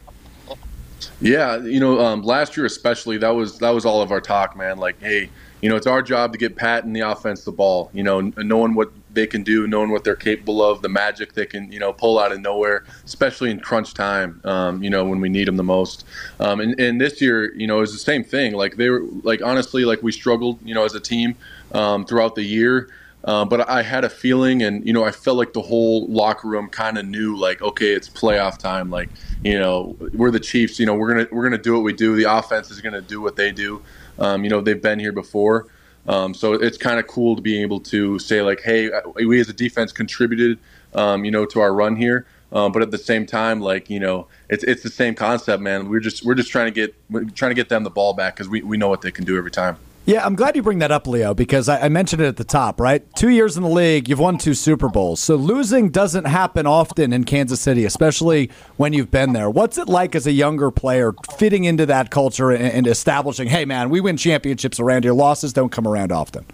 Yeah, 1.21 1.57
you 1.59 1.81
know, 1.81 2.01
um, 2.01 2.23
last 2.23 2.57
year 2.57 2.67
especially, 2.67 3.19
that 3.19 3.31
was 3.31 3.59
that 3.59 3.71
was 3.71 3.85
all 3.85 4.03
of 4.03 4.11
our 4.11 4.21
talk, 4.21 4.57
man. 4.57 4.79
Like, 4.79 5.01
hey, 5.01 5.31
you 5.61 5.69
know, 5.69 5.77
it's 5.77 5.87
our 5.87 6.03
job 6.03 6.33
to 6.33 6.39
get 6.39 6.57
Pat 6.57 6.85
and 6.85 6.95
the 6.95 7.01
offense 7.01 7.45
the 7.45 7.53
ball. 7.53 7.91
You 7.93 8.03
know, 8.03 8.21
knowing 8.21 8.75
what 8.75 8.91
they 9.15 9.27
can 9.27 9.43
do, 9.43 9.67
knowing 9.67 9.91
what 9.91 10.05
they're 10.05 10.17
capable 10.17 10.63
of, 10.63 10.83
the 10.83 10.89
magic 10.89 11.33
they 11.33 11.47
can, 11.47 11.71
you 11.71 11.79
know, 11.79 11.93
pull 11.93 12.19
out 12.19 12.33
of 12.33 12.41
nowhere, 12.41 12.85
especially 13.05 13.51
in 13.51 13.61
crunch 13.61 13.95
time. 13.95 14.41
Um, 14.45 14.83
you 14.83 14.91
know, 14.91 15.05
when 15.05 15.21
we 15.21 15.29
need 15.29 15.49
them 15.49 15.57
the 15.57 15.65
most. 15.65 16.05
Um, 16.41 16.61
and, 16.61 16.79
and 16.79 17.01
this 17.01 17.21
year, 17.21 17.55
you 17.55 17.67
know, 17.67 17.79
it 17.79 17.83
was 17.83 17.93
the 17.93 17.99
same 17.99 18.25
thing. 18.25 18.55
Like 18.55 18.77
they 18.77 18.91
were, 18.91 19.03
like 19.23 19.43
honestly, 19.43 19.85
like 19.85 20.03
we 20.03 20.13
struggled, 20.13 20.59
you 20.65 20.75
know, 20.75 20.85
as 20.85 20.95
a 20.95 21.01
team 21.01 21.37
um, 21.73 22.05
throughout 22.05 22.35
the 22.35 22.45
year. 22.45 22.91
Uh, 23.25 23.43
but 23.45 23.67
I 23.71 23.83
had 23.83 24.05
a 24.05 24.11
feeling, 24.11 24.63
and 24.63 24.87
you 24.87 24.93
know, 24.93 25.03
I 25.03 25.11
felt 25.11 25.39
like 25.39 25.55
the 25.55 25.63
whole 25.63 26.07
locker 26.09 26.47
room 26.47 26.69
kind 26.69 26.99
of 26.99 27.07
knew, 27.07 27.35
like, 27.35 27.63
okay, 27.63 27.95
it's 27.95 28.09
playoff 28.09 28.59
time. 28.59 28.91
Like, 28.91 29.09
you 29.43 29.59
know, 29.59 29.97
we're 30.13 30.31
the 30.31 30.41
Chiefs. 30.41 30.79
You 30.79 30.85
know, 30.85 30.95
we're 30.95 31.15
gonna 31.15 31.29
we're 31.33 31.45
gonna 31.45 31.57
do 31.57 31.73
what 31.73 31.85
we 31.85 31.95
do. 31.95 32.17
The 32.17 32.25
offense 32.25 32.71
is 32.71 32.83
gonna 32.83 33.01
do 33.01 33.23
what 33.23 33.37
they 33.37 33.51
do. 33.51 33.83
Um, 34.19 34.45
you 34.45 34.51
know, 34.51 34.61
they've 34.61 34.81
been 34.81 34.99
here 35.01 35.13
before, 35.13 35.67
um, 36.07 36.35
so 36.35 36.53
it's 36.53 36.77
kind 36.77 36.99
of 36.99 37.07
cool 37.07 37.37
to 37.37 37.43
be 37.43 37.63
able 37.63 37.81
to 37.81 38.19
say, 38.19 38.43
like, 38.43 38.61
hey, 38.63 38.91
we 39.15 39.41
as 39.41 39.49
a 39.49 39.53
defense 39.53 39.93
contributed, 39.93 40.59
um, 40.95 41.25
you 41.25 41.31
know, 41.31 41.47
to 41.47 41.61
our 41.61 41.73
run 41.73 41.97
here. 41.97 42.27
Um, 42.53 42.71
but 42.71 42.83
at 42.83 42.93
the 42.93 42.99
same 42.99 43.27
time, 43.27 43.61
like 43.61 43.91
you 43.91 43.99
know, 43.99 44.29
it's 44.49 44.63
it's 44.63 44.83
the 44.83 44.91
same 44.91 45.15
concept, 45.15 45.61
man. 45.61 45.89
We're 45.89 46.01
just 46.01 46.25
we're 46.25 46.37
just 46.37 46.51
trying 46.51 46.67
to 46.67 46.71
get 46.71 46.95
trying 47.35 47.51
to 47.51 47.55
get 47.55 47.69
them 47.69 47.83
the 47.83 47.91
ball 47.91 48.15
back 48.15 48.37
because 48.37 48.49
we, 48.49 48.63
we 48.63 48.77
know 48.77 48.89
what 48.89 49.01
they 49.01 49.11
can 49.11 49.25
do 49.25 49.37
every 49.37 49.51
time. 49.51 49.77
Yeah, 50.07 50.27
I'm 50.27 50.35
glad 50.35 50.55
you 50.55 50.63
bring 50.63 50.81
that 50.81 50.93
up, 50.93 51.07
Leo, 51.07 51.33
because 51.33 51.67
I, 51.67 51.87
I 51.87 51.89
mentioned 51.89 52.21
it 52.21 52.27
at 52.27 52.37
the 52.37 52.45
top, 52.45 52.79
right? 52.79 53.03
Two 53.17 53.31
years 53.31 53.57
in 53.57 53.63
the 53.63 53.71
league, 53.71 54.07
you've 54.07 54.19
won 54.19 54.37
two 54.37 54.53
Super 54.53 54.91
Bowls. 54.91 55.19
So 55.19 55.35
losing 55.35 55.89
doesn't 55.89 56.27
happen 56.27 56.67
often 56.67 57.15
in 57.15 57.25
Kansas 57.25 57.59
City, 57.59 57.87
especially 57.87 58.51
when 58.77 58.93
you've 58.93 59.11
been 59.11 59.33
there. 59.33 59.49
What's 59.49 59.79
it 59.79 59.89
like 59.89 60.15
as 60.15 60.27
a 60.27 60.33
younger 60.33 60.71
player 60.71 61.15
fitting 61.39 61.65
into 61.65 61.87
that 61.87 62.11
culture 62.11 62.51
and, 62.51 62.65
and 62.65 62.87
establishing, 62.87 63.49
hey, 63.49 63.65
man, 63.65 63.89
we 63.89 64.03
win 64.03 64.19
championships 64.19 64.79
around 64.79 65.05
here. 65.05 65.15
Losses 65.15 65.55
don't 65.55 65.73
come 65.73 65.89
around 65.89 66.13
often. 66.13 66.45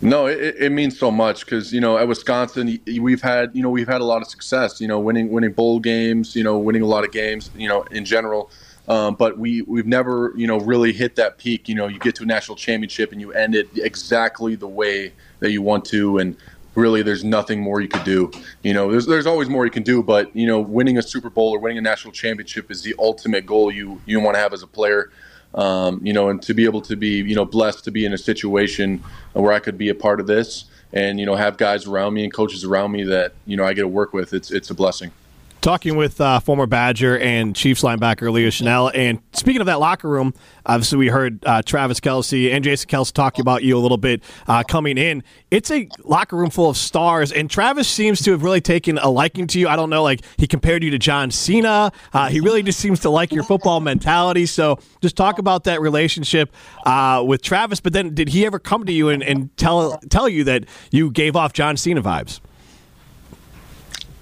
No, 0.00 0.26
it, 0.26 0.56
it 0.58 0.72
means 0.72 0.98
so 0.98 1.10
much 1.10 1.44
because 1.44 1.74
you 1.74 1.80
know 1.80 1.98
at 1.98 2.08
Wisconsin 2.08 2.80
we've 3.00 3.20
had 3.20 3.50
you 3.54 3.62
know 3.62 3.68
we've 3.68 3.88
had 3.88 4.00
a 4.00 4.04
lot 4.04 4.22
of 4.22 4.28
success. 4.28 4.80
You 4.80 4.88
know, 4.88 4.98
winning 4.98 5.30
winning 5.30 5.52
bowl 5.52 5.78
games. 5.78 6.34
You 6.34 6.44
know, 6.44 6.58
winning 6.58 6.82
a 6.82 6.86
lot 6.86 7.04
of 7.04 7.12
games. 7.12 7.50
You 7.54 7.68
know, 7.68 7.82
in 7.90 8.04
general. 8.04 8.50
Um, 8.90 9.14
but 9.14 9.38
we 9.38 9.62
we've 9.62 9.86
never 9.86 10.32
you 10.34 10.48
know 10.48 10.58
really 10.58 10.92
hit 10.92 11.14
that 11.14 11.38
peak. 11.38 11.68
You 11.68 11.76
know, 11.76 11.86
you 11.86 12.00
get 12.00 12.16
to 12.16 12.24
a 12.24 12.26
national 12.26 12.56
championship 12.56 13.12
and 13.12 13.20
you 13.20 13.30
end 13.30 13.54
it 13.54 13.68
exactly 13.76 14.56
the 14.56 14.66
way 14.66 15.12
that 15.38 15.52
you 15.52 15.62
want 15.62 15.84
to, 15.86 16.18
and 16.18 16.36
really 16.74 17.00
there's 17.02 17.22
nothing 17.22 17.60
more 17.60 17.80
you 17.80 17.86
could 17.86 18.02
do. 18.02 18.32
You 18.64 18.74
know, 18.74 18.90
there's 18.90 19.06
there's 19.06 19.26
always 19.26 19.48
more 19.48 19.64
you 19.64 19.70
can 19.70 19.84
do, 19.84 20.02
but 20.02 20.34
you 20.34 20.44
know, 20.44 20.58
winning 20.58 20.98
a 20.98 21.02
Super 21.02 21.30
Bowl 21.30 21.54
or 21.54 21.60
winning 21.60 21.78
a 21.78 21.80
national 21.80 22.12
championship 22.12 22.68
is 22.68 22.82
the 22.82 22.96
ultimate 22.98 23.46
goal 23.46 23.70
you 23.70 24.02
you 24.06 24.18
want 24.18 24.34
to 24.34 24.40
have 24.40 24.52
as 24.52 24.64
a 24.64 24.66
player. 24.66 25.12
Um, 25.54 26.04
you 26.04 26.12
know, 26.12 26.28
and 26.28 26.42
to 26.42 26.52
be 26.52 26.64
able 26.64 26.80
to 26.82 26.96
be 26.96 27.22
you 27.22 27.36
know 27.36 27.44
blessed 27.44 27.84
to 27.84 27.92
be 27.92 28.04
in 28.04 28.12
a 28.12 28.18
situation 28.18 29.04
where 29.34 29.52
I 29.52 29.60
could 29.60 29.78
be 29.78 29.90
a 29.90 29.94
part 29.94 30.18
of 30.18 30.26
this, 30.26 30.64
and 30.92 31.20
you 31.20 31.26
know 31.26 31.36
have 31.36 31.58
guys 31.58 31.86
around 31.86 32.14
me 32.14 32.24
and 32.24 32.32
coaches 32.32 32.64
around 32.64 32.90
me 32.90 33.04
that 33.04 33.34
you 33.46 33.56
know 33.56 33.64
I 33.64 33.72
get 33.72 33.82
to 33.82 33.88
work 33.88 34.12
with. 34.12 34.32
It's 34.32 34.50
it's 34.50 34.68
a 34.70 34.74
blessing. 34.74 35.12
Talking 35.60 35.96
with 35.96 36.22
uh, 36.22 36.40
former 36.40 36.64
Badger 36.64 37.18
and 37.18 37.54
Chiefs 37.54 37.82
linebacker 37.82 38.32
Leo 38.32 38.48
Chenal. 38.48 38.90
And 38.94 39.20
speaking 39.32 39.60
of 39.60 39.66
that 39.66 39.78
locker 39.78 40.08
room, 40.08 40.32
obviously 40.64 40.96
we 40.96 41.08
heard 41.08 41.44
uh, 41.44 41.60
Travis 41.60 42.00
Kelce 42.00 42.50
and 42.50 42.64
Jason 42.64 42.88
Kelce 42.88 43.12
talking 43.12 43.42
about 43.42 43.62
you 43.62 43.76
a 43.76 43.78
little 43.78 43.98
bit 43.98 44.22
uh, 44.48 44.62
coming 44.62 44.96
in. 44.96 45.22
It's 45.50 45.70
a 45.70 45.86
locker 46.02 46.36
room 46.36 46.48
full 46.48 46.70
of 46.70 46.78
stars, 46.78 47.30
and 47.30 47.50
Travis 47.50 47.88
seems 47.88 48.22
to 48.22 48.30
have 48.30 48.42
really 48.42 48.62
taken 48.62 48.96
a 48.96 49.10
liking 49.10 49.46
to 49.48 49.60
you. 49.60 49.68
I 49.68 49.76
don't 49.76 49.90
know, 49.90 50.02
like 50.02 50.22
he 50.38 50.46
compared 50.46 50.82
you 50.82 50.90
to 50.92 50.98
John 50.98 51.30
Cena. 51.30 51.92
Uh, 52.14 52.28
he 52.30 52.40
really 52.40 52.62
just 52.62 52.80
seems 52.80 53.00
to 53.00 53.10
like 53.10 53.30
your 53.30 53.44
football 53.44 53.80
mentality. 53.80 54.46
So 54.46 54.78
just 55.02 55.14
talk 55.14 55.38
about 55.38 55.64
that 55.64 55.82
relationship 55.82 56.54
uh, 56.86 57.22
with 57.26 57.42
Travis. 57.42 57.80
But 57.80 57.92
then, 57.92 58.14
did 58.14 58.30
he 58.30 58.46
ever 58.46 58.58
come 58.58 58.86
to 58.86 58.92
you 58.92 59.10
and, 59.10 59.22
and 59.22 59.54
tell 59.58 59.98
tell 60.08 60.26
you 60.26 60.42
that 60.44 60.64
you 60.90 61.10
gave 61.10 61.36
off 61.36 61.52
John 61.52 61.76
Cena 61.76 62.00
vibes? 62.00 62.40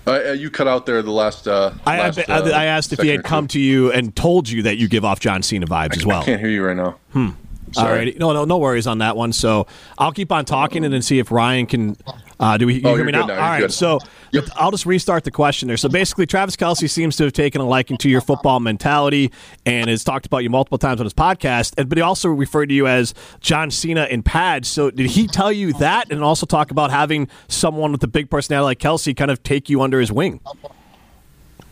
Uh, 0.09 0.33
you 0.33 0.51
cut 0.51 0.67
out 0.67 0.87
there 0.87 1.03
the 1.03 1.11
last. 1.11 1.47
Uh, 1.47 1.73
I, 1.87 1.99
last, 2.01 2.19
I, 2.29 2.39
I 2.51 2.65
asked 2.65 2.93
if 2.93 3.01
he 3.01 3.09
had 3.09 3.25
come 3.25 3.47
to 3.49 3.61
you 3.61 3.93
and 3.93 4.15
told 4.17 4.49
you 4.49 4.63
that 4.63 4.79
you 4.79 4.89
give 4.89 5.05
off 5.05 5.21
John 5.21 5.43
Cena 5.43 5.67
vibes 5.67 5.93
I, 5.93 5.97
as 5.97 6.07
well. 6.07 6.23
I 6.23 6.25
can't 6.25 6.41
hear 6.41 6.51
you 6.51 6.65
right 6.65 6.77
now. 6.77 6.99
Hmm. 7.13 7.31
All 7.77 7.87
right. 7.87 8.17
No, 8.19 8.33
no, 8.33 8.45
no 8.45 8.59
worries 8.59 8.87
on 8.87 8.99
that 8.99 9.17
one. 9.17 9.33
So 9.33 9.67
I'll 9.99 10.13
keep 10.13 10.33
on 10.33 10.45
talking 10.45 10.85
and 10.85 10.93
then 10.93 11.03
see 11.03 11.19
if 11.19 11.31
Ryan 11.31 11.67
can. 11.67 11.97
Uh, 12.41 12.57
do 12.57 12.67
we 12.67 12.75
you 12.75 12.83
oh, 12.85 12.95
hear 12.95 13.05
me 13.05 13.13
now? 13.13 13.27
now? 13.27 13.35
All 13.35 13.41
right. 13.41 13.61
Good. 13.61 13.73
So 13.73 13.99
yep. 14.33 14.45
I'll 14.55 14.71
just 14.71 14.87
restart 14.87 15.25
the 15.25 15.31
question 15.31 15.69
there. 15.69 15.77
So 15.77 15.89
basically, 15.89 16.27
Travis 16.27 16.57
Kelce 16.57 16.89
seems 16.89 17.17
to 17.17 17.25
have 17.25 17.33
taken 17.33 17.61
a 17.61 17.67
liking 17.67 17.97
to 17.99 18.09
your 18.09 18.21
football 18.21 18.61
mentality 18.61 19.33
and 19.67 19.91
has 19.91 20.05
talked 20.05 20.27
about 20.27 20.39
you 20.39 20.51
multiple 20.51 20.79
times 20.79 21.01
on 21.01 21.05
his 21.05 21.15
podcast. 21.15 21.75
And 21.77 21.89
but 21.89 21.99
he 21.99 22.03
also 22.03 22.29
referred 22.29 22.69
to 22.69 22.75
you 22.75 22.87
as 22.87 23.13
John 23.41 23.71
Cena 23.71 24.07
in 24.07 24.23
pads. 24.23 24.69
So 24.69 24.91
did 24.91 25.11
he 25.11 25.27
tell 25.27 25.51
you 25.51 25.73
that 25.75 26.11
and 26.13 26.23
also 26.23 26.47
talk 26.47 26.71
about 26.71 26.91
having 26.91 27.29
someone 27.49 27.93
with 27.93 28.03
a 28.05 28.09
big 28.09 28.31
personality 28.31 28.65
like 28.65 28.79
Kelce 28.79 29.17
kind 29.17 29.31
of 29.31 29.43
take 29.43 29.69
you 29.69 29.83
under 29.83 29.99
his 30.01 30.13
wing? 30.13 30.41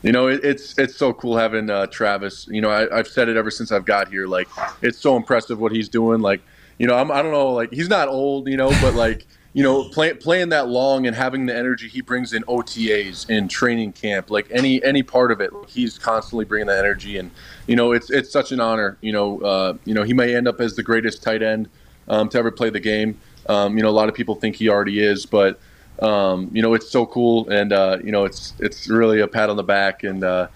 You 0.06 0.12
know, 0.12 0.28
it, 0.28 0.44
it's 0.44 0.78
it's 0.78 0.94
so 0.94 1.12
cool 1.12 1.36
having 1.36 1.68
uh, 1.68 1.86
Travis. 1.88 2.46
You 2.48 2.60
know, 2.60 2.70
I, 2.70 2.96
have 2.96 3.08
said 3.08 3.28
it 3.28 3.36
ever 3.36 3.50
since 3.50 3.72
I've 3.72 3.84
got 3.84 4.06
here. 4.06 4.28
Like, 4.28 4.46
it's 4.80 4.98
so 4.98 5.16
impressive 5.16 5.58
what 5.58 5.72
he's 5.72 5.88
doing. 5.88 6.20
Like, 6.20 6.42
you 6.78 6.86
know, 6.86 6.94
I'm, 6.94 7.10
I 7.10 7.22
don't 7.22 7.32
know, 7.32 7.50
like 7.50 7.72
he's 7.72 7.88
not 7.88 8.06
old, 8.06 8.46
you 8.46 8.56
know, 8.56 8.70
but 8.80 8.94
like, 8.94 9.26
you 9.52 9.64
know, 9.64 9.88
play, 9.88 10.14
playing 10.14 10.50
that 10.50 10.68
long 10.68 11.08
and 11.08 11.16
having 11.16 11.46
the 11.46 11.56
energy 11.56 11.88
he 11.88 12.02
brings 12.02 12.32
in 12.32 12.44
OTAs 12.44 13.28
in 13.28 13.48
training 13.48 13.94
camp, 13.94 14.30
like 14.30 14.46
any 14.52 14.80
any 14.84 15.02
part 15.02 15.32
of 15.32 15.40
it, 15.40 15.50
he's 15.66 15.98
constantly 15.98 16.44
bringing 16.44 16.68
that 16.68 16.84
energy. 16.84 17.18
And 17.18 17.32
you 17.66 17.74
know, 17.74 17.90
it's 17.90 18.08
it's 18.08 18.30
such 18.30 18.52
an 18.52 18.60
honor. 18.60 18.98
You 19.00 19.10
know, 19.10 19.40
uh, 19.40 19.74
you 19.86 19.94
know, 19.94 20.04
he 20.04 20.12
may 20.12 20.36
end 20.36 20.46
up 20.46 20.60
as 20.60 20.76
the 20.76 20.84
greatest 20.84 21.20
tight 21.20 21.42
end 21.42 21.68
um, 22.06 22.28
to 22.28 22.38
ever 22.38 22.52
play 22.52 22.70
the 22.70 22.78
game. 22.78 23.18
Um, 23.48 23.76
you 23.76 23.82
know, 23.82 23.88
a 23.88 23.90
lot 23.90 24.08
of 24.08 24.14
people 24.14 24.36
think 24.36 24.54
he 24.54 24.68
already 24.68 25.00
is, 25.00 25.26
but 25.26 25.58
um, 26.00 26.50
you 26.52 26.62
know, 26.62 26.74
it's 26.74 26.90
so 26.90 27.06
cool, 27.06 27.48
and 27.48 27.72
uh, 27.72 27.98
you 28.02 28.12
know, 28.12 28.24
it's 28.24 28.52
it's 28.58 28.88
really 28.88 29.20
a 29.20 29.28
pat 29.28 29.50
on 29.50 29.56
the 29.56 29.62
back, 29.62 30.04
and 30.04 30.22
uh, 30.22 30.48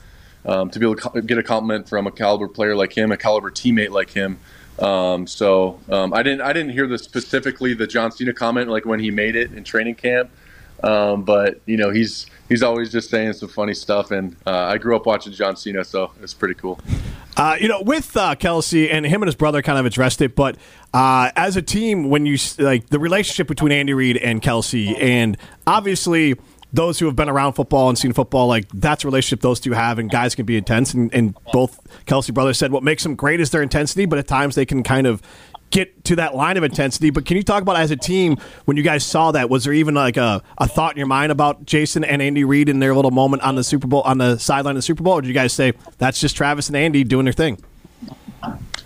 um, 0.45 0.71
to 0.71 0.79
be 0.79 0.87
able 0.87 0.97
to 0.97 1.23
get 1.23 1.39
a 1.39 1.43
compliment 1.43 1.89
from 1.89 2.07
a 2.07 2.11
caliber 2.11 2.49
player 2.49 2.77
like 2.77 2.97
him, 2.97 3.13
a 3.13 3.17
caliber 3.17 3.51
teammate 3.51 3.91
like 3.91 4.11
him. 4.11 4.39
Um, 4.79 5.27
so 5.27 5.79
um, 5.91 6.15
I 6.15 6.23
didn't 6.23 6.41
I 6.41 6.53
didn't 6.53 6.73
hear 6.73 6.87
the 6.87 6.99
specifically 6.99 7.75
the 7.75 7.87
John 7.87 8.13
Cena 8.13 8.33
comment 8.33 8.69
like 8.69 8.85
when 8.85 9.01
he 9.01 9.11
made 9.11 9.37
it 9.37 9.53
in 9.53 9.65
training 9.65 9.97
camp, 9.97 10.31
um, 10.83 11.23
but 11.23 11.61
you 11.67 11.77
know 11.77 11.91
he's 11.91 12.27
he's 12.49 12.63
always 12.63 12.91
just 12.91 13.11
saying 13.11 13.35
some 13.35 13.49
funny 13.49 13.75
stuff, 13.75 14.11
and 14.11 14.37
uh, 14.47 14.51
I 14.51 14.79
grew 14.79 14.97
up 14.97 15.07
watching 15.07 15.33
John 15.33 15.57
Cena, 15.57 15.85
so 15.85 16.13
it's 16.23 16.35
pretty 16.35 16.55
cool. 16.55 16.81
Uh, 17.37 17.57
you 17.61 17.69
know, 17.69 17.81
with 17.83 18.17
uh, 18.17 18.35
Kelce 18.35 18.93
and 18.93 19.07
him 19.07 19.23
and 19.23 19.29
his 19.29 19.37
brother 19.37 19.63
kind 19.63 19.79
of 19.79 19.87
addressed 19.87 20.21
it, 20.21 20.35
but 20.35 20.57
uh, 20.93 21.31
as 21.37 21.57
a 21.57 21.63
team, 21.63 22.11
when 22.11 22.27
you 22.27 22.37
like 22.59 22.89
the 22.89 22.99
relationship 22.99 23.47
between 23.47 23.73
Andy 23.73 23.95
Reid 23.95 24.17
and 24.17 24.43
Kelce, 24.43 25.01
and 25.01 25.37
obviously 25.67 26.37
those 26.73 26.99
who 26.99 27.07
have 27.07 27.17
been 27.17 27.29
around 27.29 27.55
football 27.55 27.89
and 27.89 27.99
seen 27.99 28.13
football, 28.13 28.47
like 28.47 28.69
that's 28.73 29.05
a 29.05 29.07
relationship 29.07 29.41
those 29.41 29.61
two 29.61 29.73
have, 29.73 29.99
and 29.99 30.11
guys 30.11 30.35
can 30.35 30.47
be 30.47 30.57
intense. 30.57 30.95
And, 30.95 31.13
and 31.15 31.35
both 31.53 31.81
Kelce 32.07 32.33
brothers 32.33 32.59
said 32.59 32.73
what 32.73 32.83
makes 32.83 33.03
them 33.03 33.15
great 33.15 33.41
is 33.41 33.51
their 33.51 33.63
intensity, 33.63 34.07
but 34.07 34.19
at 34.19 34.29
times 34.29 34.55
they 34.55 34.67
can 34.67 34.83
kind 34.83 35.07
of 35.07 35.23
get 35.71 36.05
to 36.05 36.17
that 36.17 36.35
line 36.35 36.57
of 36.57 36.65
intensity. 36.65 37.11
But 37.11 37.27
can 37.27 37.37
you 37.37 37.43
talk 37.43 37.63
about 37.63 37.77
as 37.77 37.91
a 37.91 37.97
team 37.97 38.37
when 38.65 38.77
you 38.77 38.83
guys 38.83 39.05
saw 39.05 39.33
that? 39.33 39.49
Was 39.49 39.65
there 39.65 39.73
even 39.73 39.95
like 39.95 40.17
a, 40.17 40.43
a 40.59 40.69
thought 40.69 40.93
in 40.93 40.99
your 40.99 41.07
mind 41.07 41.33
about 41.33 41.65
Jason 41.65 42.05
and 42.05 42.21
Andy 42.21 42.45
Reid 42.45 42.69
in 42.69 42.81
their 42.81 42.95
little 42.95 43.11
moment 43.11 43.43
on 43.43 43.55
the 43.55 43.65
Super 43.65 43.87
Bowl 43.87 44.03
on 44.03 44.19
the 44.19 44.39
sideline 44.39 44.73
of 44.73 44.79
the 44.79 44.83
Super 44.83 45.03
Bowl? 45.03 45.15
Or 45.15 45.23
did 45.23 45.29
you 45.29 45.35
guys 45.35 45.53
say 45.53 45.73
that's 45.99 46.21
just 46.21 46.37
Travis 46.37 46.69
and 46.69 46.77
Andy 46.77 47.05
doing 47.05 47.25
their 47.25 47.33
thing? 47.33 47.63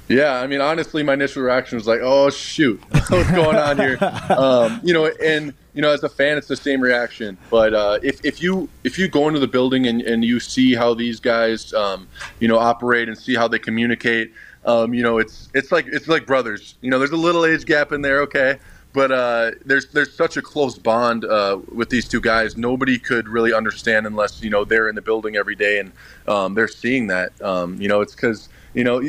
Yeah, 0.09 0.35
I 0.35 0.47
mean, 0.47 0.61
honestly, 0.61 1.03
my 1.03 1.15
initial 1.15 1.43
reaction 1.43 1.77
was 1.77 1.87
like, 1.87 2.01
"Oh 2.03 2.29
shoot, 2.29 2.79
what's 3.09 3.31
going 3.31 3.57
on 3.57 3.79
here?" 3.79 3.97
Um, 4.29 4.81
you 4.85 4.93
know, 4.93 5.07
and 5.07 5.55
you 5.73 5.81
know, 5.81 5.91
as 5.91 6.03
a 6.03 6.09
fan, 6.09 6.37
it's 6.37 6.47
the 6.47 6.57
same 6.57 6.81
reaction. 6.81 7.39
But 7.51 7.73
uh, 7.73 7.99
if, 8.03 8.25
if 8.25 8.43
you 8.43 8.69
if 8.85 8.99
you 8.99 9.09
go 9.09 9.29
into 9.29 9.41
the 9.41 9.49
building 9.49 9.87
and, 9.87 10.03
and 10.03 10.25
you 10.25 10.41
see 10.41 10.75
how 10.75 10.93
these 10.93 11.21
guys, 11.21 11.73
um, 11.73 12.07
you 12.39 12.49
know, 12.49 12.59
operate 12.59 13.09
and 13.09 13.17
see 13.17 13.35
how 13.35 13.49
they 13.49 13.59
communicate, 13.59 14.33
um, 14.67 14.95
you 14.95 15.03
know, 15.03 15.19
it's 15.19 15.49
it's 15.55 15.73
like 15.73 15.87
it's 15.89 16.09
like 16.09 16.27
brothers. 16.27 16.77
You 16.83 16.91
know, 16.91 16.99
there's 16.99 17.13
a 17.13 17.17
little 17.17 17.47
age 17.47 17.67
gap 17.67 17.93
in 17.93 18.03
there, 18.03 18.21
okay, 18.23 18.59
but 18.93 19.13
uh, 19.13 19.53
there's 19.65 19.89
there's 19.93 20.15
such 20.17 20.37
a 20.37 20.43
close 20.43 20.79
bond 20.79 21.25
uh, 21.25 21.61
with 21.73 21.91
these 21.91 22.09
two 22.09 22.21
guys. 22.21 22.57
Nobody 22.57 22.99
could 22.99 23.29
really 23.29 23.53
understand 23.55 24.07
unless 24.07 24.43
you 24.43 24.51
know 24.51 24.65
they're 24.65 24.89
in 24.89 24.95
the 24.95 25.03
building 25.03 25.37
every 25.37 25.57
day 25.57 25.81
and 25.81 25.93
um, 26.29 26.55
they're 26.55 26.69
seeing 26.69 27.09
that. 27.09 27.41
Um, 27.43 27.81
you 27.81 27.89
know, 27.89 28.01
it's 28.03 28.15
because 28.15 28.49
you 28.75 28.85
know 28.85 29.03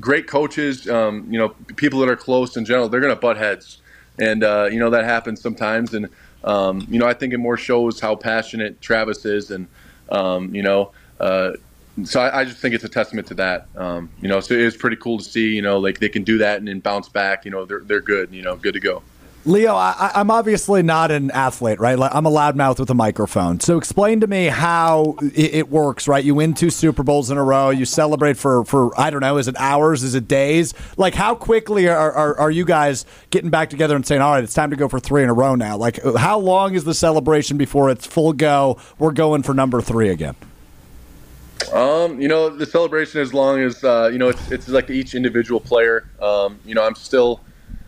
great 0.00 0.26
coaches, 0.28 0.88
um, 0.88 1.26
you 1.30 1.38
know, 1.38 1.50
people 1.76 2.00
that 2.00 2.08
are 2.10 2.16
close 2.16 2.56
in 2.56 2.64
general, 2.64 2.88
they're 2.88 3.00
gonna 3.02 3.16
butt 3.16 3.38
heads, 3.38 3.78
and 4.18 4.44
uh, 4.44 4.68
you 4.72 4.80
know 4.80 4.90
that 4.90 5.04
happens 5.04 5.40
sometimes. 5.40 5.94
And 5.94 6.10
um, 6.44 6.86
you 6.90 6.98
know, 6.98 7.06
I 7.06 7.14
think 7.14 7.32
it 7.34 7.38
more 7.38 7.56
shows 7.56 8.00
how 8.00 8.16
passionate 8.16 8.80
Travis 8.80 9.24
is, 9.24 9.50
and 9.50 9.68
um, 10.10 10.54
you 10.54 10.62
know. 10.62 10.92
Uh, 11.20 11.52
so 12.04 12.20
I, 12.20 12.40
I, 12.40 12.44
just 12.44 12.58
think 12.58 12.74
it's 12.74 12.84
a 12.84 12.88
testament 12.88 13.26
to 13.28 13.34
that. 13.34 13.68
Um, 13.76 14.10
you 14.20 14.28
know, 14.28 14.40
so 14.40 14.54
it 14.54 14.64
was 14.64 14.76
pretty 14.76 14.96
cool 14.96 15.18
to 15.18 15.24
see. 15.24 15.54
You 15.54 15.62
know, 15.62 15.78
like 15.78 16.00
they 16.00 16.08
can 16.08 16.24
do 16.24 16.38
that 16.38 16.58
and 16.58 16.68
then 16.68 16.80
bounce 16.80 17.08
back. 17.08 17.44
You 17.44 17.50
know, 17.50 17.64
they're 17.64 17.80
they're 17.80 18.00
good. 18.00 18.32
You 18.32 18.42
know, 18.42 18.56
good 18.56 18.74
to 18.74 18.80
go. 18.80 19.02
Leo, 19.48 19.74
I, 19.74 20.10
am 20.14 20.30
obviously 20.30 20.82
not 20.82 21.10
an 21.10 21.30
athlete, 21.30 21.80
right? 21.80 21.98
I'm 21.98 22.26
a 22.26 22.30
loudmouth 22.30 22.78
with 22.80 22.90
a 22.90 22.94
microphone. 22.94 23.60
So 23.60 23.78
explain 23.78 24.20
to 24.20 24.26
me 24.26 24.46
how 24.46 25.16
it, 25.22 25.54
it, 25.54 25.70
works, 25.70 26.06
right? 26.06 26.22
You 26.22 26.34
win 26.34 26.52
two 26.52 26.68
Super 26.68 27.02
Bowls 27.02 27.30
in 27.30 27.38
a 27.38 27.42
row. 27.42 27.70
You 27.70 27.86
celebrate 27.86 28.36
for, 28.36 28.64
for 28.64 28.98
I 29.00 29.08
don't 29.08 29.20
know, 29.20 29.38
is 29.38 29.48
it 29.48 29.56
hours? 29.58 30.02
Is 30.02 30.14
it 30.14 30.28
days? 30.28 30.74
Like, 30.98 31.14
how 31.14 31.34
quickly 31.34 31.88
are, 31.88 32.12
are, 32.12 32.38
are 32.38 32.50
you 32.50 32.66
guys 32.66 33.06
getting 33.30 33.48
back 33.48 33.70
together 33.70 33.96
and 33.96 34.06
saying, 34.06 34.20
all 34.20 34.32
right, 34.32 34.44
it's 34.44 34.54
time 34.54 34.70
to 34.70 34.76
go 34.76 34.88
for 34.88 35.00
three 35.00 35.22
in 35.22 35.30
a 35.30 35.34
row 35.34 35.54
now? 35.54 35.78
Like, 35.78 35.98
how 36.16 36.38
long 36.38 36.74
is 36.74 36.84
the 36.84 36.94
celebration 36.94 37.56
before 37.56 37.90
it's 37.90 38.06
full 38.06 38.34
go? 38.34 38.78
We're 38.98 39.12
going 39.12 39.44
for 39.44 39.54
number 39.54 39.80
three 39.80 40.10
again. 40.10 40.34
Um, 41.72 42.20
you 42.20 42.28
know, 42.28 42.48
the 42.48 42.66
celebration 42.66 43.20
as 43.20 43.34
long 43.34 43.60
as 43.60 43.84
uh, 43.84 44.08
you 44.12 44.18
know 44.18 44.28
it's 44.28 44.50
it's 44.50 44.68
like 44.68 44.90
each 44.90 45.14
individual 45.14 45.60
player. 45.60 46.08
Um, 46.20 46.58
you 46.64 46.74
know, 46.74 46.84
I'm 46.84 46.94
still. 46.94 47.40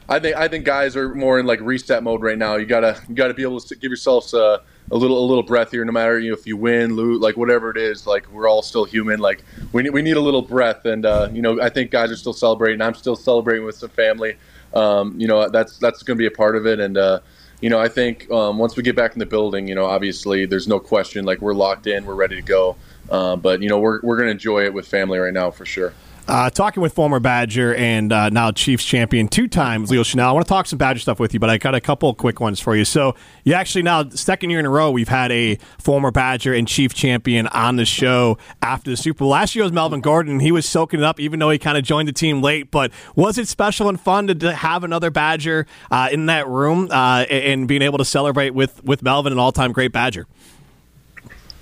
I 0.09 0.19
think 0.19 0.37
I 0.37 0.49
think 0.49 0.65
guys 0.65 0.97
are 0.97 1.15
more 1.15 1.39
in 1.39 1.47
like 1.47 1.61
reset 1.61 2.03
mode 2.03 2.21
right 2.21 2.37
now. 2.37 2.57
You 2.57 2.67
gotta 2.67 3.01
you 3.09 3.15
gotta 3.15 3.33
be 3.33 3.43
able 3.43 3.61
to 3.61 3.77
give 3.77 3.91
yourselves 3.91 4.35
a, 4.35 4.61
a 4.91 4.97
little 4.97 5.25
a 5.25 5.27
little 5.27 5.45
breath 5.45 5.71
here. 5.71 5.85
No 5.85 5.93
matter 5.93 6.19
you 6.19 6.31
know 6.31 6.37
if 6.37 6.47
you 6.47 6.57
win, 6.57 6.97
lose, 6.97 7.21
like 7.21 7.37
whatever 7.37 7.71
it 7.71 7.77
is, 7.77 8.07
like 8.07 8.31
we're 8.33 8.49
all 8.49 8.61
still 8.61 8.85
human. 8.85 9.21
Like 9.21 9.45
we 9.73 9.85
need, 9.85 9.91
we 9.91 10.03
need 10.03 10.17
a 10.17 10.21
little 10.21 10.43
breath, 10.43 10.85
and 10.85 11.07
uh, 11.07 11.29
you 11.33 11.43
know 11.43 11.61
I 11.61 11.69
think 11.69 11.93
guys 11.93 12.11
are 12.11 12.17
still 12.17 12.33
celebrating. 12.33 12.83
I'm 12.83 12.95
still 12.95 13.17
celebrating 13.17 13.65
with 13.65 13.77
some 13.77 13.91
family. 13.91 14.37
Um, 14.75 15.19
you 15.19 15.29
know 15.29 15.49
that's 15.49 15.79
that's 15.79 16.03
to 16.03 16.15
be 16.17 16.27
a 16.27 16.31
part 16.31 16.57
of 16.57 16.67
it, 16.67 16.81
and 16.81 16.99
uh, 16.99 17.21
you 17.61 17.71
know 17.71 17.79
I 17.79 17.89
think 17.89 18.29
um, 18.33 18.59
once 18.59 18.77
we 18.77 18.83
get 18.83 18.97
back 18.97 19.13
in 19.13 19.21
the 19.21 19.27
building, 19.27 19.69
you 19.69 19.77
know 19.77 19.87
obviously 19.87 20.45
there's 20.45 20.67
no 20.67 20.81
question 20.81 21.25
like 21.25 21.41
we're 21.41 21.55
locked 21.55 21.87
in, 21.87 22.05
we're 22.05 22.15
ready 22.15 22.37
to 22.37 22.43
go. 22.43 22.77
Uh, 23.11 23.37
but 23.37 23.63
you 23.63 23.69
know, 23.69 23.79
we're 23.79 24.01
we're 24.03 24.23
to 24.23 24.27
enjoy 24.27 24.65
it 24.65 24.75
with 24.75 24.87
family 24.87 25.19
right 25.19 25.33
now 25.33 25.51
for 25.51 25.65
sure. 25.65 25.93
Uh, 26.31 26.49
talking 26.49 26.81
with 26.81 26.93
former 26.93 27.19
Badger 27.19 27.75
and 27.75 28.13
uh, 28.13 28.29
now 28.29 28.53
Chiefs 28.53 28.85
champion 28.85 29.27
two 29.27 29.49
times, 29.49 29.91
Leo 29.91 30.05
Chenal. 30.05 30.29
I 30.29 30.33
want 30.33 30.47
to 30.47 30.49
talk 30.49 30.67
some 30.67 30.79
Badger 30.79 31.01
stuff 31.01 31.19
with 31.19 31.35
you, 31.35 31.41
but 31.41 31.51
I 31.51 31.59
got 31.59 31.75
a 31.75 31.81
couple 31.81 32.15
quick 32.15 32.39
ones 32.39 32.61
for 32.61 32.77
you. 32.77 32.85
So, 32.85 33.17
you 33.43 33.55
actually 33.55 33.83
now, 33.83 34.09
second 34.11 34.51
year 34.51 34.61
in 34.61 34.67
a 34.67 34.71
row, 34.71 34.93
we've 34.93 35.09
had 35.09 35.33
a 35.33 35.57
former 35.79 36.13
Badger 36.13 36.55
and 36.55 36.69
Chief 36.69 36.95
champion 36.95 37.49
on 37.49 37.75
the 37.75 37.85
show 37.85 38.39
after 38.63 38.91
the 38.91 38.97
Super 38.97 39.21
Bowl. 39.21 39.31
Last 39.31 39.57
year 39.57 39.65
was 39.65 39.73
Melvin 39.73 40.01
Gordon. 40.01 40.39
He 40.39 40.53
was 40.53 40.69
soaking 40.69 41.01
it 41.01 41.05
up, 41.05 41.19
even 41.19 41.41
though 41.41 41.51
he 41.51 41.59
kind 41.59 41.77
of 41.77 41.83
joined 41.83 42.07
the 42.07 42.13
team 42.13 42.43
late. 42.43 42.71
But 42.71 42.93
was 43.17 43.37
it 43.37 43.49
special 43.49 43.89
and 43.89 44.01
fun 44.01 44.29
to 44.29 44.55
have 44.55 44.85
another 44.85 45.11
Badger 45.11 45.67
uh, 45.91 46.11
in 46.13 46.27
that 46.27 46.47
room 46.47 46.91
uh, 46.93 47.25
and 47.29 47.67
being 47.67 47.83
able 47.83 47.99
to 47.99 48.05
celebrate 48.05 48.51
with, 48.51 48.85
with 48.85 49.03
Melvin, 49.03 49.33
an 49.33 49.41
all 49.41 49.51
time 49.51 49.73
great 49.73 49.91
Badger? 49.91 50.29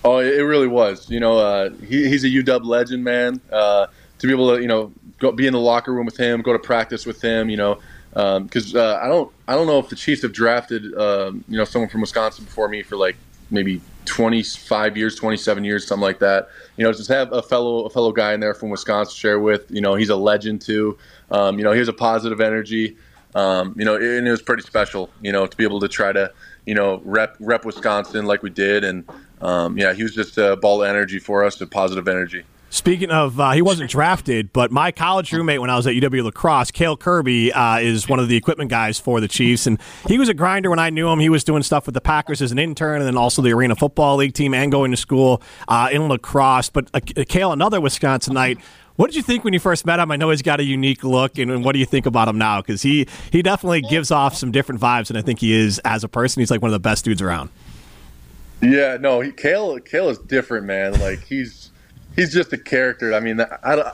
Oh, 0.04 0.18
it 0.18 0.40
really 0.40 0.68
was. 0.68 1.10
You 1.10 1.20
know, 1.20 1.38
uh, 1.38 1.70
he, 1.70 2.08
he's 2.08 2.24
a 2.24 2.28
UW 2.28 2.64
legend, 2.64 3.04
man. 3.04 3.40
Uh, 3.50 3.88
to 4.18 4.26
be 4.26 4.32
able 4.32 4.54
to, 4.54 4.62
you 4.62 4.68
know, 4.68 4.92
go, 5.18 5.32
be 5.32 5.46
in 5.46 5.52
the 5.52 5.60
locker 5.60 5.92
room 5.92 6.06
with 6.06 6.16
him, 6.16 6.42
go 6.42 6.52
to 6.52 6.58
practice 6.58 7.06
with 7.06 7.22
him, 7.22 7.50
you 7.50 7.56
know, 7.56 7.78
because 8.10 8.74
um, 8.74 8.80
uh, 8.80 8.98
I 9.02 9.08
don't, 9.08 9.32
I 9.46 9.54
don't 9.54 9.66
know 9.66 9.78
if 9.78 9.88
the 9.88 9.96
Chiefs 9.96 10.22
have 10.22 10.32
drafted, 10.32 10.94
um, 10.98 11.44
you 11.48 11.56
know, 11.56 11.64
someone 11.64 11.88
from 11.88 12.00
Wisconsin 12.00 12.44
before 12.44 12.68
me 12.68 12.82
for 12.82 12.96
like 12.96 13.16
maybe 13.50 13.80
25 14.06 14.96
years, 14.96 15.14
27 15.16 15.64
years, 15.64 15.86
something 15.86 16.02
like 16.02 16.18
that. 16.20 16.48
You 16.76 16.84
know, 16.84 16.92
just 16.92 17.08
have 17.08 17.32
a 17.32 17.42
fellow, 17.42 17.84
a 17.84 17.90
fellow 17.90 18.12
guy 18.12 18.32
in 18.32 18.40
there 18.40 18.54
from 18.54 18.70
Wisconsin 18.70 19.14
share 19.14 19.38
with. 19.38 19.70
You 19.70 19.80
know, 19.80 19.94
he's 19.94 20.08
a 20.08 20.16
legend 20.16 20.62
too. 20.62 20.98
Um, 21.30 21.58
you 21.58 21.64
know, 21.64 21.72
he 21.72 21.78
has 21.78 21.88
a 21.88 21.92
positive 21.92 22.40
energy. 22.40 22.96
Um, 23.34 23.74
you 23.76 23.84
know, 23.84 23.96
and 23.96 24.26
it 24.26 24.30
was 24.30 24.42
pretty 24.42 24.62
special. 24.62 25.10
You 25.20 25.32
know, 25.32 25.46
to 25.46 25.56
be 25.56 25.64
able 25.64 25.80
to 25.80 25.88
try 25.88 26.12
to, 26.12 26.32
you 26.66 26.74
know, 26.74 27.00
rep 27.04 27.36
rep 27.38 27.64
Wisconsin 27.64 28.26
like 28.26 28.42
we 28.42 28.50
did, 28.50 28.84
and 28.84 29.04
um, 29.40 29.78
yeah, 29.78 29.92
he 29.92 30.02
was 30.02 30.14
just 30.14 30.38
a 30.38 30.56
ball 30.56 30.82
of 30.82 30.88
energy 30.88 31.18
for 31.18 31.44
us, 31.44 31.60
a 31.60 31.66
positive 31.66 32.08
energy. 32.08 32.44
Speaking 32.70 33.10
of, 33.10 33.40
uh, 33.40 33.52
he 33.52 33.62
wasn't 33.62 33.90
drafted, 33.90 34.52
but 34.52 34.70
my 34.70 34.92
college 34.92 35.32
roommate 35.32 35.58
when 35.58 35.70
I 35.70 35.76
was 35.76 35.86
at 35.86 35.94
UW 35.94 36.24
La 36.24 36.30
Crosse, 36.30 36.70
Cale 36.70 36.98
Kirby, 36.98 37.50
uh, 37.50 37.78
is 37.78 38.06
one 38.10 38.18
of 38.18 38.28
the 38.28 38.36
equipment 38.36 38.68
guys 38.68 38.98
for 38.98 39.20
the 39.22 39.28
Chiefs, 39.28 39.66
and 39.66 39.80
he 40.06 40.18
was 40.18 40.28
a 40.28 40.34
grinder 40.34 40.68
when 40.68 40.78
I 40.78 40.90
knew 40.90 41.08
him. 41.08 41.18
He 41.18 41.30
was 41.30 41.44
doing 41.44 41.62
stuff 41.62 41.86
with 41.86 41.94
the 41.94 42.02
Packers 42.02 42.42
as 42.42 42.52
an 42.52 42.58
intern, 42.58 42.96
and 43.00 43.06
then 43.06 43.16
also 43.16 43.40
the 43.40 43.52
Arena 43.54 43.74
Football 43.74 44.16
League 44.16 44.34
team, 44.34 44.52
and 44.52 44.70
going 44.70 44.90
to 44.90 44.98
school 44.98 45.40
uh, 45.66 45.88
in 45.90 46.08
La 46.08 46.18
Crosse. 46.18 46.68
But 46.68 46.90
uh, 46.92 47.00
Cale, 47.26 47.52
another 47.52 47.80
Wisconsinite. 47.80 48.60
What 48.96 49.06
did 49.06 49.16
you 49.16 49.22
think 49.22 49.44
when 49.44 49.54
you 49.54 49.60
first 49.60 49.86
met 49.86 49.98
him? 49.98 50.10
I 50.10 50.16
know 50.16 50.28
he's 50.28 50.42
got 50.42 50.60
a 50.60 50.64
unique 50.64 51.04
look, 51.04 51.38
and, 51.38 51.50
and 51.50 51.64
what 51.64 51.72
do 51.72 51.78
you 51.78 51.86
think 51.86 52.04
about 52.04 52.28
him 52.28 52.36
now? 52.36 52.60
Because 52.60 52.82
he 52.82 53.06
he 53.32 53.40
definitely 53.40 53.80
gives 53.80 54.10
off 54.10 54.36
some 54.36 54.50
different 54.50 54.80
vibes 54.80 55.08
and 55.08 55.16
I 55.16 55.22
think 55.22 55.38
he 55.38 55.54
is 55.54 55.78
as 55.86 56.04
a 56.04 56.08
person. 56.08 56.40
He's 56.40 56.50
like 56.50 56.60
one 56.60 56.68
of 56.68 56.72
the 56.72 56.80
best 56.80 57.04
dudes 57.04 57.22
around. 57.22 57.50
Yeah, 58.60 58.96
no, 59.00 59.20
he, 59.20 59.30
Cale 59.32 59.78
Cale 59.80 60.08
is 60.08 60.18
different, 60.18 60.66
man. 60.66 60.98
Like 61.00 61.20
he's 61.24 61.70
he's 62.16 62.32
just 62.32 62.52
a 62.52 62.58
character. 62.58 63.14
I 63.14 63.20
mean, 63.20 63.40
I, 63.40 63.92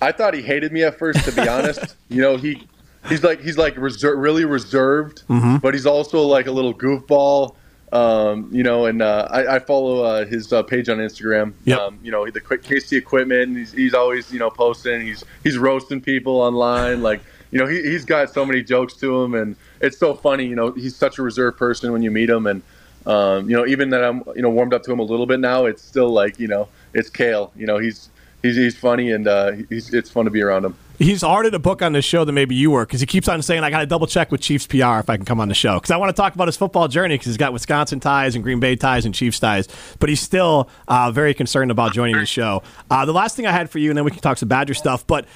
I 0.00 0.12
thought 0.12 0.34
he 0.34 0.42
hated 0.42 0.72
me 0.72 0.82
at 0.82 0.98
first, 0.98 1.24
to 1.24 1.32
be 1.32 1.48
honest. 1.48 1.94
You 2.08 2.20
know, 2.22 2.36
he 2.36 2.66
he's 3.08 3.22
like 3.22 3.40
he's 3.40 3.56
like 3.58 3.76
reser- 3.76 4.20
really 4.20 4.44
reserved, 4.44 5.22
Mm-hmm. 5.28 5.56
but 5.58 5.74
he's 5.74 5.86
also 5.86 6.22
like 6.22 6.46
a 6.46 6.52
little 6.52 6.74
goofball. 6.74 7.54
Um, 7.90 8.50
you 8.52 8.62
know, 8.62 8.84
and 8.84 9.00
uh, 9.00 9.28
I, 9.30 9.54
I 9.54 9.58
follow 9.60 10.02
uh, 10.02 10.26
his 10.26 10.52
uh, 10.52 10.62
page 10.62 10.90
on 10.90 10.98
Instagram. 10.98 11.54
Yep. 11.64 11.78
Um, 11.78 11.98
you 12.02 12.10
know, 12.10 12.28
the 12.30 12.40
quick 12.40 12.62
KC 12.62 12.98
equipment. 12.98 13.56
He's, 13.56 13.72
he's 13.72 13.94
always 13.94 14.30
you 14.32 14.38
know 14.38 14.50
posting. 14.50 15.00
He's 15.02 15.24
he's 15.44 15.56
roasting 15.56 16.00
people 16.02 16.38
online. 16.40 17.00
Like 17.00 17.22
you 17.50 17.58
know, 17.58 17.66
he 17.66 17.80
he's 17.82 18.04
got 18.04 18.28
so 18.30 18.44
many 18.44 18.62
jokes 18.62 18.92
to 18.96 19.22
him, 19.22 19.34
and 19.34 19.56
it's 19.80 19.96
so 19.96 20.14
funny. 20.14 20.44
You 20.46 20.56
know, 20.56 20.72
he's 20.72 20.96
such 20.96 21.16
a 21.18 21.22
reserved 21.22 21.56
person 21.56 21.92
when 21.92 22.02
you 22.02 22.10
meet 22.10 22.28
him, 22.28 22.46
and 22.46 22.60
um, 23.06 23.48
you 23.48 23.56
know, 23.56 23.66
even 23.66 23.90
that 23.90 24.04
I'm 24.04 24.22
you 24.34 24.42
know 24.42 24.50
warmed 24.50 24.74
up 24.74 24.82
to 24.84 24.92
him 24.92 24.98
a 24.98 25.04
little 25.04 25.26
bit 25.26 25.40
now, 25.40 25.66
it's 25.66 25.82
still 25.82 26.10
like 26.10 26.38
you 26.38 26.48
know, 26.48 26.68
it's 26.94 27.10
Kale. 27.10 27.52
You 27.56 27.66
know, 27.66 27.78
he's 27.78 28.10
he's 28.42 28.56
he's 28.56 28.76
funny, 28.76 29.10
and 29.10 29.26
uh, 29.26 29.52
he's 29.68 29.92
it's 29.92 30.10
fun 30.10 30.24
to 30.24 30.30
be 30.30 30.42
around 30.42 30.64
him. 30.64 30.76
He's 30.98 31.22
harder 31.22 31.48
to 31.52 31.60
book 31.60 31.80
on 31.80 31.92
this 31.92 32.04
show 32.04 32.24
than 32.24 32.34
maybe 32.34 32.56
you 32.56 32.72
were 32.72 32.84
because 32.84 32.98
he 32.98 33.06
keeps 33.06 33.28
on 33.28 33.40
saying, 33.40 33.62
I 33.62 33.70
got 33.70 33.80
to 33.80 33.86
double 33.86 34.08
check 34.08 34.32
with 34.32 34.40
Chiefs 34.40 34.66
PR 34.66 34.98
if 34.98 35.08
I 35.08 35.16
can 35.16 35.24
come 35.24 35.38
on 35.38 35.46
the 35.46 35.54
show. 35.54 35.74
Because 35.74 35.92
I 35.92 35.96
want 35.96 36.14
to 36.14 36.20
talk 36.20 36.34
about 36.34 36.48
his 36.48 36.56
football 36.56 36.88
journey 36.88 37.14
because 37.14 37.26
he's 37.26 37.36
got 37.36 37.52
Wisconsin 37.52 38.00
ties 38.00 38.34
and 38.34 38.42
Green 38.42 38.58
Bay 38.58 38.74
ties 38.74 39.06
and 39.06 39.14
Chiefs 39.14 39.38
ties. 39.38 39.68
But 40.00 40.08
he's 40.08 40.20
still 40.20 40.68
uh, 40.88 41.12
very 41.12 41.34
concerned 41.34 41.70
about 41.70 41.92
joining 41.92 42.16
the 42.16 42.26
show. 42.26 42.64
Uh, 42.90 43.04
the 43.04 43.12
last 43.12 43.36
thing 43.36 43.46
I 43.46 43.52
had 43.52 43.70
for 43.70 43.78
you, 43.78 43.92
and 43.92 43.96
then 43.96 44.04
we 44.04 44.10
can 44.10 44.20
talk 44.20 44.38
some 44.38 44.48
Badger 44.48 44.74
stuff. 44.74 45.06
But 45.06 45.26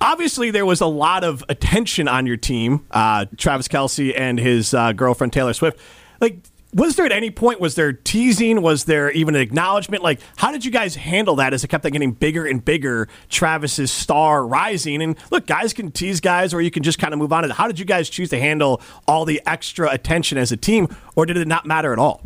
obviously, 0.00 0.50
there 0.50 0.64
was 0.64 0.80
a 0.80 0.86
lot 0.86 1.24
of 1.24 1.44
attention 1.50 2.08
on 2.08 2.26
your 2.26 2.38
team, 2.38 2.86
uh, 2.90 3.26
Travis 3.36 3.68
Kelce 3.68 4.18
and 4.18 4.38
his 4.38 4.72
uh, 4.72 4.92
girlfriend, 4.92 5.34
Taylor 5.34 5.52
Swift. 5.52 5.78
Like, 6.22 6.38
was 6.74 6.96
there 6.96 7.04
at 7.04 7.12
any 7.12 7.30
point 7.30 7.60
was 7.60 7.74
there 7.74 7.92
teasing? 7.92 8.62
Was 8.62 8.84
there 8.84 9.10
even 9.12 9.34
an 9.34 9.42
acknowledgement? 9.42 10.02
Like 10.02 10.20
how 10.36 10.50
did 10.52 10.64
you 10.64 10.70
guys 10.70 10.94
handle 10.96 11.36
that 11.36 11.52
as 11.52 11.62
it 11.64 11.68
kept 11.68 11.84
on 11.84 11.92
getting 11.92 12.12
bigger 12.12 12.46
and 12.46 12.64
bigger 12.64 13.08
travis's 13.28 13.92
star 13.92 14.46
rising? 14.46 15.02
And 15.02 15.16
look 15.30 15.46
guys 15.46 15.72
can 15.72 15.90
tease 15.90 16.20
guys 16.20 16.54
or 16.54 16.62
you 16.62 16.70
can 16.70 16.82
just 16.82 16.98
kind 16.98 17.12
of 17.12 17.18
move 17.18 17.32
on 17.32 17.48
how 17.50 17.66
did 17.66 17.78
you 17.78 17.84
guys 17.84 18.08
choose 18.08 18.30
to 18.30 18.38
handle 18.38 18.80
all 19.06 19.24
the 19.24 19.42
extra 19.46 19.90
attention 19.90 20.38
as 20.38 20.50
a 20.52 20.56
team 20.56 20.88
or 21.14 21.26
did 21.26 21.36
it 21.36 21.48
not 21.48 21.66
matter 21.66 21.92
at 21.92 21.98
all? 21.98 22.22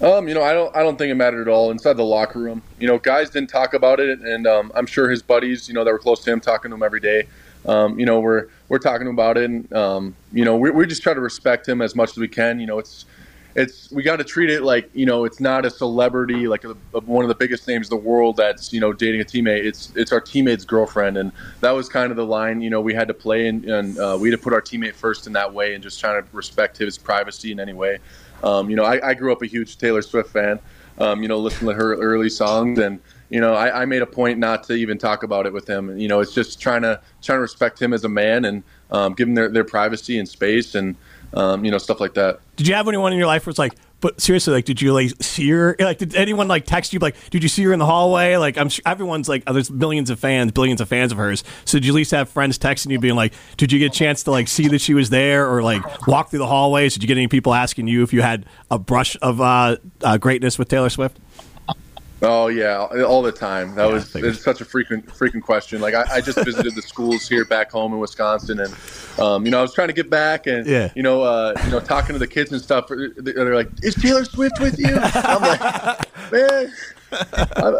Um, 0.00 0.28
you 0.28 0.34
know, 0.34 0.42
I 0.42 0.52
don't 0.52 0.74
I 0.76 0.82
don't 0.82 0.96
think 0.96 1.10
it 1.10 1.16
mattered 1.16 1.42
at 1.42 1.48
all 1.48 1.70
inside 1.70 1.94
the 1.94 2.04
locker 2.04 2.38
room. 2.38 2.62
You 2.78 2.86
know, 2.86 2.98
guys 2.98 3.30
didn't 3.30 3.50
talk 3.50 3.74
about 3.74 3.98
it, 3.98 4.20
and 4.20 4.46
um, 4.46 4.70
I'm 4.76 4.86
sure 4.86 5.10
his 5.10 5.22
buddies, 5.22 5.68
you 5.68 5.74
know, 5.74 5.82
that 5.82 5.90
were 5.90 5.98
close 5.98 6.22
to 6.22 6.32
him, 6.32 6.40
talking 6.40 6.70
to 6.70 6.76
him 6.76 6.84
every 6.84 7.00
day. 7.00 7.26
Um, 7.66 7.98
you 7.98 8.06
know, 8.06 8.20
we're 8.20 8.46
we're 8.68 8.78
talking 8.78 9.08
about 9.08 9.36
it, 9.38 9.44
and 9.44 9.72
um, 9.72 10.16
you 10.32 10.44
know, 10.44 10.56
we 10.56 10.70
we 10.70 10.86
just 10.86 11.02
try 11.02 11.14
to 11.14 11.20
respect 11.20 11.68
him 11.68 11.80
as 11.80 11.94
much 11.94 12.10
as 12.10 12.18
we 12.18 12.28
can. 12.28 12.60
You 12.60 12.66
know, 12.66 12.78
it's 12.78 13.06
it's 13.54 13.90
we 13.90 14.02
got 14.02 14.16
to 14.16 14.24
treat 14.24 14.50
it 14.50 14.62
like 14.62 14.90
you 14.94 15.06
know, 15.06 15.24
it's 15.24 15.40
not 15.40 15.64
a 15.64 15.70
celebrity 15.70 16.46
like 16.46 16.64
a, 16.64 16.76
a, 16.94 17.00
one 17.00 17.24
of 17.24 17.28
the 17.28 17.34
biggest 17.34 17.66
names 17.66 17.90
in 17.90 17.96
the 17.96 18.02
world 18.02 18.36
that's 18.36 18.72
you 18.72 18.80
know 18.80 18.92
dating 18.92 19.20
a 19.20 19.24
teammate. 19.24 19.64
It's 19.64 19.92
it's 19.96 20.12
our 20.12 20.20
teammate's 20.20 20.64
girlfriend, 20.64 21.16
and 21.16 21.32
that 21.60 21.70
was 21.70 21.88
kind 21.88 22.10
of 22.10 22.16
the 22.16 22.26
line 22.26 22.60
you 22.60 22.70
know 22.70 22.80
we 22.80 22.94
had 22.94 23.08
to 23.08 23.14
play, 23.14 23.48
and, 23.48 23.64
and 23.64 23.98
uh, 23.98 24.16
we 24.20 24.30
had 24.30 24.38
to 24.38 24.42
put 24.42 24.52
our 24.52 24.62
teammate 24.62 24.94
first 24.94 25.26
in 25.26 25.32
that 25.32 25.52
way, 25.52 25.74
and 25.74 25.82
just 25.82 25.98
trying 25.98 26.22
to 26.22 26.28
respect 26.32 26.76
his 26.76 26.98
privacy 26.98 27.52
in 27.52 27.60
any 27.60 27.72
way. 27.72 27.98
Um, 28.44 28.70
you 28.70 28.76
know, 28.76 28.84
I, 28.84 29.08
I, 29.08 29.14
grew 29.14 29.32
up 29.32 29.42
a 29.42 29.46
huge 29.46 29.78
Taylor 29.78 30.00
Swift 30.00 30.30
fan. 30.30 30.60
Um, 30.98 31.22
you 31.22 31.28
know, 31.28 31.38
listening 31.38 31.70
to 31.70 31.74
her 31.74 31.94
early 31.96 32.28
songs, 32.28 32.78
and 32.78 33.00
you 33.30 33.40
know, 33.40 33.54
I, 33.54 33.82
I, 33.82 33.84
made 33.84 34.02
a 34.02 34.06
point 34.06 34.38
not 34.38 34.64
to 34.64 34.74
even 34.74 34.96
talk 34.96 35.22
about 35.22 35.46
it 35.46 35.52
with 35.52 35.68
him. 35.68 35.98
You 35.98 36.08
know, 36.08 36.20
it's 36.20 36.32
just 36.32 36.60
trying 36.60 36.82
to 36.82 37.00
trying 37.22 37.36
to 37.36 37.42
respect 37.42 37.80
him 37.80 37.92
as 37.92 38.04
a 38.04 38.08
man 38.08 38.44
and 38.44 38.62
um, 38.90 39.12
give 39.14 39.28
him 39.28 39.34
their, 39.34 39.48
their 39.50 39.64
privacy 39.64 40.18
and 40.18 40.28
space, 40.28 40.74
and 40.74 40.96
um, 41.34 41.64
you 41.64 41.70
know, 41.70 41.78
stuff 41.78 42.00
like 42.00 42.14
that. 42.14 42.40
Did 42.56 42.68
you 42.68 42.74
have 42.74 42.88
anyone 42.88 43.12
in 43.12 43.18
your 43.18 43.26
life 43.26 43.44
where 43.46 43.50
it's 43.50 43.58
like, 43.58 43.74
but 44.00 44.20
seriously, 44.20 44.52
like, 44.52 44.64
did 44.64 44.80
you 44.80 44.92
like 44.92 45.10
see 45.20 45.50
her? 45.50 45.76
Like, 45.78 45.98
did 45.98 46.14
anyone 46.14 46.48
like 46.48 46.64
text 46.64 46.92
you 46.92 47.00
like, 47.00 47.16
did 47.30 47.42
you 47.42 47.48
see 47.48 47.64
her 47.64 47.72
in 47.72 47.78
the 47.78 47.86
hallway? 47.86 48.36
Like, 48.36 48.56
I'm 48.56 48.68
sure 48.68 48.82
everyone's 48.86 49.28
like, 49.28 49.42
oh, 49.46 49.52
there's 49.52 49.70
millions 49.70 50.08
of 50.08 50.20
fans, 50.20 50.52
billions 50.52 50.80
of 50.80 50.88
fans 50.88 51.10
of 51.10 51.18
hers. 51.18 51.42
So 51.64 51.78
did 51.78 51.86
you 51.86 51.92
at 51.92 51.96
least 51.96 52.12
have 52.12 52.28
friends 52.28 52.58
texting 52.58 52.92
you, 52.92 52.98
being 52.98 53.16
like, 53.16 53.34
did 53.56 53.72
you 53.72 53.78
get 53.78 53.86
a 53.94 53.98
chance 53.98 54.22
to 54.24 54.30
like 54.30 54.48
see 54.48 54.68
that 54.68 54.80
she 54.80 54.94
was 54.94 55.10
there, 55.10 55.52
or 55.52 55.62
like 55.62 55.82
walk 56.06 56.30
through 56.30 56.38
the 56.38 56.46
hallways? 56.46 56.94
Did 56.94 57.02
you 57.02 57.08
get 57.08 57.16
any 57.16 57.28
people 57.28 57.52
asking 57.52 57.88
you 57.88 58.02
if 58.02 58.12
you 58.12 58.22
had 58.22 58.46
a 58.70 58.78
brush 58.78 59.16
of 59.20 59.40
uh, 59.40 59.76
uh, 60.02 60.16
greatness 60.18 60.58
with 60.58 60.68
Taylor 60.68 60.90
Swift? 60.90 61.18
Oh 62.20 62.48
yeah, 62.48 62.78
all 63.06 63.22
the 63.22 63.30
time. 63.30 63.76
That 63.76 63.86
yeah, 63.86 63.92
was 63.92 64.14
it's 64.16 64.42
such 64.42 64.60
a 64.60 64.64
frequent 64.64 65.10
frequent 65.14 65.44
question. 65.44 65.80
Like 65.80 65.94
I, 65.94 66.04
I 66.14 66.20
just 66.20 66.42
visited 66.44 66.74
the 66.74 66.82
schools 66.82 67.28
here 67.28 67.44
back 67.44 67.70
home 67.70 67.92
in 67.92 68.00
Wisconsin, 68.00 68.58
and 68.58 68.74
um, 69.20 69.44
you 69.44 69.52
know 69.52 69.60
I 69.60 69.62
was 69.62 69.72
trying 69.72 69.88
to 69.88 69.94
get 69.94 70.10
back, 70.10 70.48
and 70.48 70.66
yeah. 70.66 70.92
you 70.96 71.02
know 71.02 71.22
uh, 71.22 71.54
you 71.64 71.70
know 71.70 71.78
talking 71.78 72.14
to 72.14 72.18
the 72.18 72.26
kids 72.26 72.50
and 72.50 72.60
stuff. 72.60 72.88
They're 72.88 73.54
like, 73.54 73.68
"Is 73.84 73.94
Taylor 73.94 74.24
Swift 74.24 74.58
with 74.58 74.80
you?" 74.80 74.98
I'm 74.98 75.42
like, 75.42 76.32
"Man, 76.32 76.72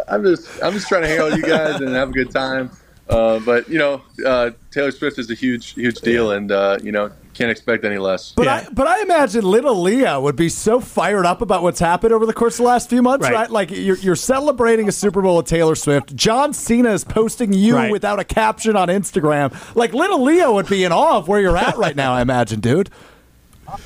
I'm 0.07 0.23
just 0.23 0.63
I'm 0.63 0.71
just 0.71 0.87
trying 0.87 1.01
to 1.01 1.09
hang 1.09 1.19
out 1.19 1.31
with 1.31 1.39
you 1.39 1.45
guys 1.45 1.81
and 1.81 1.89
have 1.89 2.09
a 2.09 2.13
good 2.13 2.31
time." 2.31 2.71
Uh, 3.09 3.39
but 3.39 3.67
you 3.67 3.79
know, 3.79 4.01
uh, 4.25 4.51
Taylor 4.71 4.91
Swift 4.91 5.19
is 5.19 5.29
a 5.31 5.35
huge, 5.35 5.73
huge 5.73 5.95
deal, 5.95 6.31
and 6.31 6.51
uh, 6.51 6.77
you 6.81 6.91
know, 6.91 7.11
can't 7.39 7.51
expect 7.51 7.85
any 7.85 7.97
less. 7.97 8.33
But 8.33 8.45
yeah. 8.45 8.55
I, 8.55 8.67
but 8.69 8.85
I 8.85 9.01
imagine 9.01 9.45
little 9.45 9.81
Leo 9.81 10.19
would 10.19 10.35
be 10.35 10.49
so 10.49 10.81
fired 10.81 11.25
up 11.25 11.41
about 11.41 11.63
what's 11.63 11.79
happened 11.79 12.13
over 12.13 12.25
the 12.25 12.33
course 12.33 12.55
of 12.55 12.57
the 12.57 12.63
last 12.67 12.89
few 12.89 13.01
months, 13.01 13.23
right? 13.23 13.33
right? 13.33 13.49
Like 13.49 13.71
you're, 13.71 13.95
you're 13.97 14.17
celebrating 14.17 14.89
a 14.89 14.91
Super 14.91 15.21
Bowl 15.21 15.37
with 15.37 15.45
Taylor 15.45 15.75
Swift. 15.75 16.13
John 16.15 16.53
Cena 16.53 16.91
is 16.91 17.05
posting 17.05 17.53
you 17.53 17.75
right. 17.75 17.91
without 17.91 18.19
a 18.19 18.25
caption 18.25 18.75
on 18.75 18.89
Instagram. 18.89 19.53
Like 19.73 19.93
little 19.93 20.21
Leo 20.21 20.53
would 20.53 20.67
be 20.67 20.83
in 20.83 20.91
awe 20.91 21.17
of 21.17 21.29
where 21.29 21.39
you're 21.39 21.57
at 21.57 21.77
right 21.77 21.95
now. 21.95 22.11
I 22.13 22.21
imagine, 22.21 22.59
dude. 22.59 22.89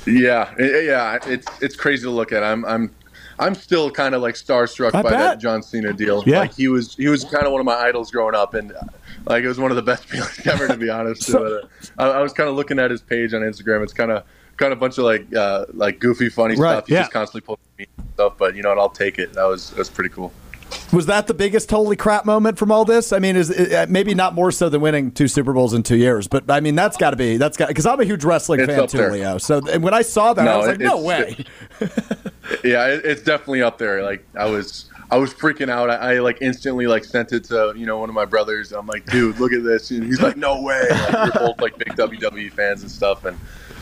Yeah, 0.04 0.52
yeah, 0.58 1.18
it's 1.24 1.46
it's 1.62 1.76
crazy 1.76 2.02
to 2.04 2.10
look 2.10 2.32
at. 2.32 2.42
I'm 2.42 2.64
I'm 2.64 2.90
I'm 3.38 3.54
still 3.54 3.88
kind 3.88 4.16
of 4.16 4.22
like 4.22 4.34
starstruck 4.34 4.94
I 4.94 5.02
by 5.02 5.10
bet. 5.10 5.18
that 5.20 5.40
John 5.40 5.62
Cena 5.62 5.92
deal. 5.92 6.24
Yeah. 6.26 6.40
Like 6.40 6.54
he 6.54 6.66
was 6.66 6.96
he 6.96 7.06
was 7.06 7.22
kind 7.24 7.46
of 7.46 7.52
one 7.52 7.60
of 7.60 7.66
my 7.66 7.76
idols 7.76 8.10
growing 8.10 8.34
up, 8.34 8.54
and 8.54 8.72
like 9.26 9.44
it 9.44 9.48
was 9.48 9.58
one 9.58 9.70
of 9.70 9.76
the 9.76 9.82
best 9.82 10.04
feelings 10.08 10.46
ever, 10.46 10.68
to 10.68 10.76
be 10.76 10.90
honest. 10.90 11.22
So- 11.24 11.68
I, 11.98 12.04
I 12.06 12.20
was 12.22 12.32
kind 12.32 12.48
of 12.48 12.56
looking 12.56 12.78
at 12.78 12.90
his 12.90 13.02
page 13.02 13.34
on 13.34 13.42
Instagram. 13.42 13.82
It's 13.82 13.92
kind 13.92 14.10
of 14.10 14.24
kind 14.56 14.72
of 14.72 14.78
a 14.78 14.80
bunch 14.80 14.98
of 14.98 15.04
like 15.04 15.34
uh, 15.34 15.66
like 15.72 15.98
goofy, 15.98 16.28
funny 16.28 16.54
Right, 16.56 16.74
stuff. 16.74 16.86
He's 16.86 16.94
yeah. 16.94 17.00
just 17.02 17.12
constantly 17.12 17.40
posting 17.46 17.70
me 17.78 17.86
stuff, 18.14 18.34
but 18.38 18.54
you 18.54 18.62
know 18.62 18.68
what? 18.70 18.78
I'll 18.78 18.88
take 18.88 19.18
it. 19.18 19.32
That 19.34 19.44
was 19.44 19.70
that 19.70 19.78
was 19.78 19.90
pretty 19.90 20.10
cool. 20.10 20.32
Was 20.92 21.06
that 21.06 21.28
the 21.28 21.34
biggest 21.34 21.70
holy 21.70 21.94
crap 21.94 22.24
moment 22.24 22.58
from 22.58 22.72
all 22.72 22.84
this? 22.84 23.12
I 23.12 23.18
mean, 23.20 23.36
is 23.36 23.50
uh, 23.50 23.86
maybe 23.88 24.12
not 24.14 24.34
more 24.34 24.50
so 24.50 24.68
than 24.68 24.80
winning 24.80 25.12
two 25.12 25.28
Super 25.28 25.52
Bowls 25.52 25.72
in 25.72 25.82
two 25.84 25.96
years, 25.96 26.26
but 26.26 26.50
I 26.50 26.60
mean 26.60 26.74
that's 26.74 26.96
got 26.96 27.10
to 27.10 27.16
be 27.16 27.36
that's 27.36 27.56
got 27.56 27.68
because 27.68 27.86
I'm 27.86 28.00
a 28.00 28.04
huge 28.04 28.24
wrestling 28.24 28.60
It's 28.60 28.72
fan 28.72 28.88
too, 28.88 28.98
there. 28.98 29.12
Leo. 29.12 29.38
So 29.38 29.60
and 29.70 29.82
when 29.82 29.94
I 29.94 30.02
saw 30.02 30.32
that, 30.34 30.46
I 30.48 30.56
was 30.56 30.66
like, 30.66 30.78
no 30.80 31.00
way. 31.00 31.44
Yeah, 32.62 32.88
it, 32.88 33.04
it's 33.04 33.22
definitely 33.22 33.62
up 33.62 33.78
there. 33.78 34.02
Like 34.02 34.24
I 34.38 34.46
was. 34.46 34.90
I 35.10 35.18
was 35.18 35.32
freaking 35.32 35.68
out. 35.68 35.90
I, 35.90 36.14
I 36.14 36.18
like 36.20 36.38
instantly 36.40 36.86
like 36.86 37.04
sent 37.04 37.32
it 37.32 37.44
to 37.44 37.72
you 37.76 37.86
know 37.86 37.98
one 37.98 38.08
of 38.08 38.14
my 38.14 38.24
brothers. 38.24 38.72
I'm 38.72 38.86
like, 38.86 39.04
dude, 39.06 39.38
look 39.38 39.52
at 39.52 39.64
this. 39.64 39.90
And 39.90 40.04
he's 40.04 40.20
like, 40.20 40.36
no 40.36 40.62
way. 40.62 40.86
Like, 40.90 41.34
we're 41.34 41.40
both 41.46 41.60
like 41.60 41.78
big 41.78 41.94
WWE 41.96 42.52
fans 42.52 42.82
and 42.82 42.90
stuff. 42.90 43.24
And 43.24 43.38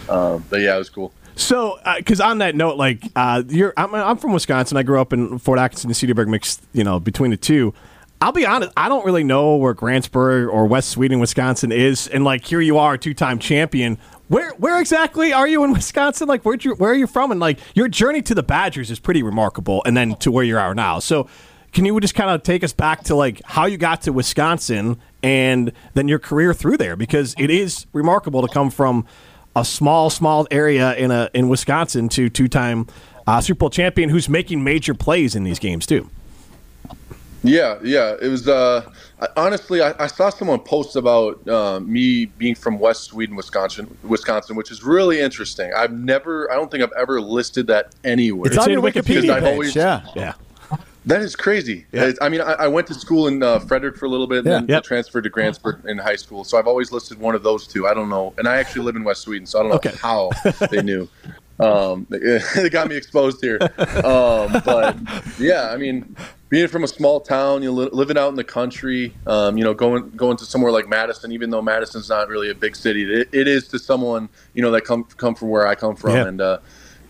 um, 0.08 0.44
but 0.50 0.60
yeah, 0.60 0.74
it 0.74 0.78
was 0.78 0.90
cool. 0.90 1.12
So, 1.34 1.78
because 1.96 2.20
on 2.20 2.38
that 2.38 2.54
note, 2.54 2.76
like 2.76 3.02
uh, 3.16 3.42
you're, 3.48 3.72
I'm, 3.76 3.94
I'm 3.94 4.16
from 4.18 4.32
Wisconsin. 4.32 4.76
I 4.76 4.82
grew 4.82 5.00
up 5.00 5.12
in 5.12 5.38
Fort 5.38 5.58
Atkinson 5.58 5.90
and 5.90 5.96
Cedarburg, 5.96 6.28
mixed, 6.28 6.62
you 6.72 6.84
know, 6.84 7.00
between 7.00 7.30
the 7.30 7.36
two. 7.36 7.72
I'll 8.20 8.32
be 8.32 8.46
honest, 8.46 8.72
I 8.76 8.88
don't 8.88 9.04
really 9.04 9.24
know 9.24 9.56
where 9.56 9.74
Grantsburg 9.74 10.52
or 10.52 10.66
West 10.66 10.90
Sweden, 10.90 11.18
Wisconsin 11.18 11.72
is, 11.72 12.06
and 12.06 12.22
like 12.22 12.44
here 12.44 12.60
you 12.60 12.78
are, 12.78 12.96
two 12.96 13.14
time 13.14 13.38
champion. 13.38 13.98
Where 14.28 14.50
where 14.52 14.80
exactly 14.80 15.32
are 15.32 15.46
you 15.46 15.64
in 15.64 15.72
Wisconsin? 15.72 16.28
Like 16.28 16.44
where 16.44 16.56
you 16.56 16.74
where 16.74 16.90
are 16.90 16.96
you 16.96 17.06
from? 17.06 17.30
And 17.30 17.40
like 17.40 17.58
your 17.74 17.88
journey 17.88 18.22
to 18.22 18.34
the 18.34 18.42
Badgers 18.42 18.90
is 18.90 18.98
pretty 18.98 19.22
remarkable, 19.22 19.82
and 19.84 19.96
then 19.96 20.16
to 20.16 20.30
where 20.30 20.44
you 20.44 20.58
are 20.58 20.74
now. 20.74 20.98
So. 20.98 21.28
Can 21.72 21.86
you 21.86 21.98
just 22.00 22.14
kind 22.14 22.28
of 22.28 22.42
take 22.42 22.62
us 22.62 22.74
back 22.74 23.04
to 23.04 23.14
like 23.14 23.40
how 23.46 23.64
you 23.64 23.78
got 23.78 24.02
to 24.02 24.12
Wisconsin 24.12 24.98
and 25.22 25.72
then 25.94 26.06
your 26.06 26.18
career 26.18 26.52
through 26.52 26.76
there? 26.76 26.96
Because 26.96 27.34
it 27.38 27.48
is 27.48 27.86
remarkable 27.94 28.46
to 28.46 28.52
come 28.52 28.68
from 28.68 29.06
a 29.56 29.64
small, 29.64 30.10
small 30.10 30.46
area 30.50 30.94
in 30.96 31.10
a 31.10 31.30
in 31.32 31.48
Wisconsin 31.48 32.10
to 32.10 32.28
two 32.28 32.46
time 32.46 32.88
uh, 33.26 33.40
Super 33.40 33.60
Bowl 33.60 33.70
champion 33.70 34.10
who's 34.10 34.28
making 34.28 34.62
major 34.62 34.92
plays 34.92 35.34
in 35.34 35.44
these 35.44 35.58
games 35.58 35.86
too. 35.86 36.10
Yeah, 37.44 37.78
yeah. 37.82 38.14
It 38.20 38.28
was 38.28 38.46
uh, 38.48 38.88
I- 39.20 39.28
honestly, 39.36 39.82
I, 39.82 39.94
I 39.98 40.06
saw 40.06 40.30
someone 40.30 40.60
post 40.60 40.94
about 40.96 41.46
uh, 41.48 41.80
me 41.80 42.26
being 42.26 42.54
from 42.54 42.78
West 42.78 43.04
Sweden, 43.04 43.34
Wisconsin, 43.36 43.96
Wisconsin, 44.04 44.54
which 44.56 44.70
is 44.70 44.84
really 44.84 45.20
interesting. 45.20 45.72
I've 45.76 45.92
never, 45.92 46.50
I 46.52 46.54
don't 46.54 46.70
think 46.70 46.82
I've 46.84 46.92
ever 46.96 47.20
listed 47.20 47.66
that 47.66 47.94
anywhere. 48.04 48.48
It's, 48.48 48.58
on 48.58 48.68
in 48.70 48.74
your 48.74 48.82
Wikipedia 48.82 49.22
Wikipedia 49.24 49.30
I've 49.34 49.42
page. 49.42 49.52
always- 49.52 49.76
yeah. 49.76 50.02
Yeah. 50.14 50.34
That 51.04 51.20
is 51.20 51.34
crazy. 51.34 51.84
Yeah. 51.90 52.12
I 52.20 52.28
mean, 52.28 52.40
I, 52.40 52.52
I 52.52 52.68
went 52.68 52.86
to 52.86 52.94
school 52.94 53.26
in 53.26 53.42
uh, 53.42 53.58
Frederic 53.58 53.96
for 53.96 54.06
a 54.06 54.08
little 54.08 54.28
bit, 54.28 54.44
Yeah. 54.44 54.58
and 54.58 54.68
then 54.68 54.76
Yep. 54.76 54.84
transferred 54.84 55.24
to 55.24 55.30
Grantsburg 55.30 55.84
in 55.84 55.98
high 55.98 56.14
school. 56.14 56.44
So 56.44 56.58
I've 56.58 56.68
always 56.68 56.92
listed 56.92 57.18
one 57.18 57.34
of 57.34 57.42
those 57.42 57.66
two. 57.66 57.88
I 57.88 57.94
don't 57.94 58.08
know, 58.08 58.32
and 58.38 58.46
I 58.46 58.58
actually 58.58 58.84
live 58.84 58.94
in 58.94 59.02
West 59.02 59.22
Sweden, 59.22 59.44
so 59.44 59.58
I 59.58 59.62
don't 59.62 59.70
know 59.70 59.76
Okay. 59.78 59.96
how 60.00 60.30
they 60.70 60.80
knew. 60.80 61.08
Um, 61.58 62.06
they 62.54 62.70
got 62.70 62.86
me 62.88 62.94
exposed 62.96 63.40
here, 63.42 63.58
um, 64.04 64.62
but 64.64 64.96
yeah, 65.40 65.70
I 65.72 65.76
mean, 65.76 66.14
being 66.52 66.68
from 66.68 66.84
a 66.84 66.88
small 66.88 67.20
town, 67.22 67.64
you 67.64 67.70
know, 67.74 67.90
living 67.94 68.18
out 68.18 68.30
in 68.30 68.36
the 68.36 68.44
country, 68.44 69.18
um, 69.26 69.58
you 69.58 69.64
know, 69.64 69.74
going 69.74 70.12
going 70.16 70.38
to 70.38 70.46
somewhere 70.46 70.72
like 70.72 70.88
Madison, 70.88 71.32
even 71.32 71.50
though 71.50 71.62
Madison's 71.62 72.10
not 72.10 72.28
really 72.28 72.50
a 72.50 72.56
big 72.56 72.76
city, 72.76 73.04
it, 73.04 73.28
it 73.34 73.48
is 73.48 73.68
to 73.70 73.80
someone 73.80 74.30
you 74.54 74.62
know 74.62 74.72
that 74.72 74.82
come 74.82 75.06
come 75.18 75.34
from 75.36 75.50
where 75.50 75.66
I 75.66 75.76
come 75.76 75.96
from, 75.96 76.12
Yeah. 76.12 76.26
and 76.26 76.42
uh, 76.42 76.60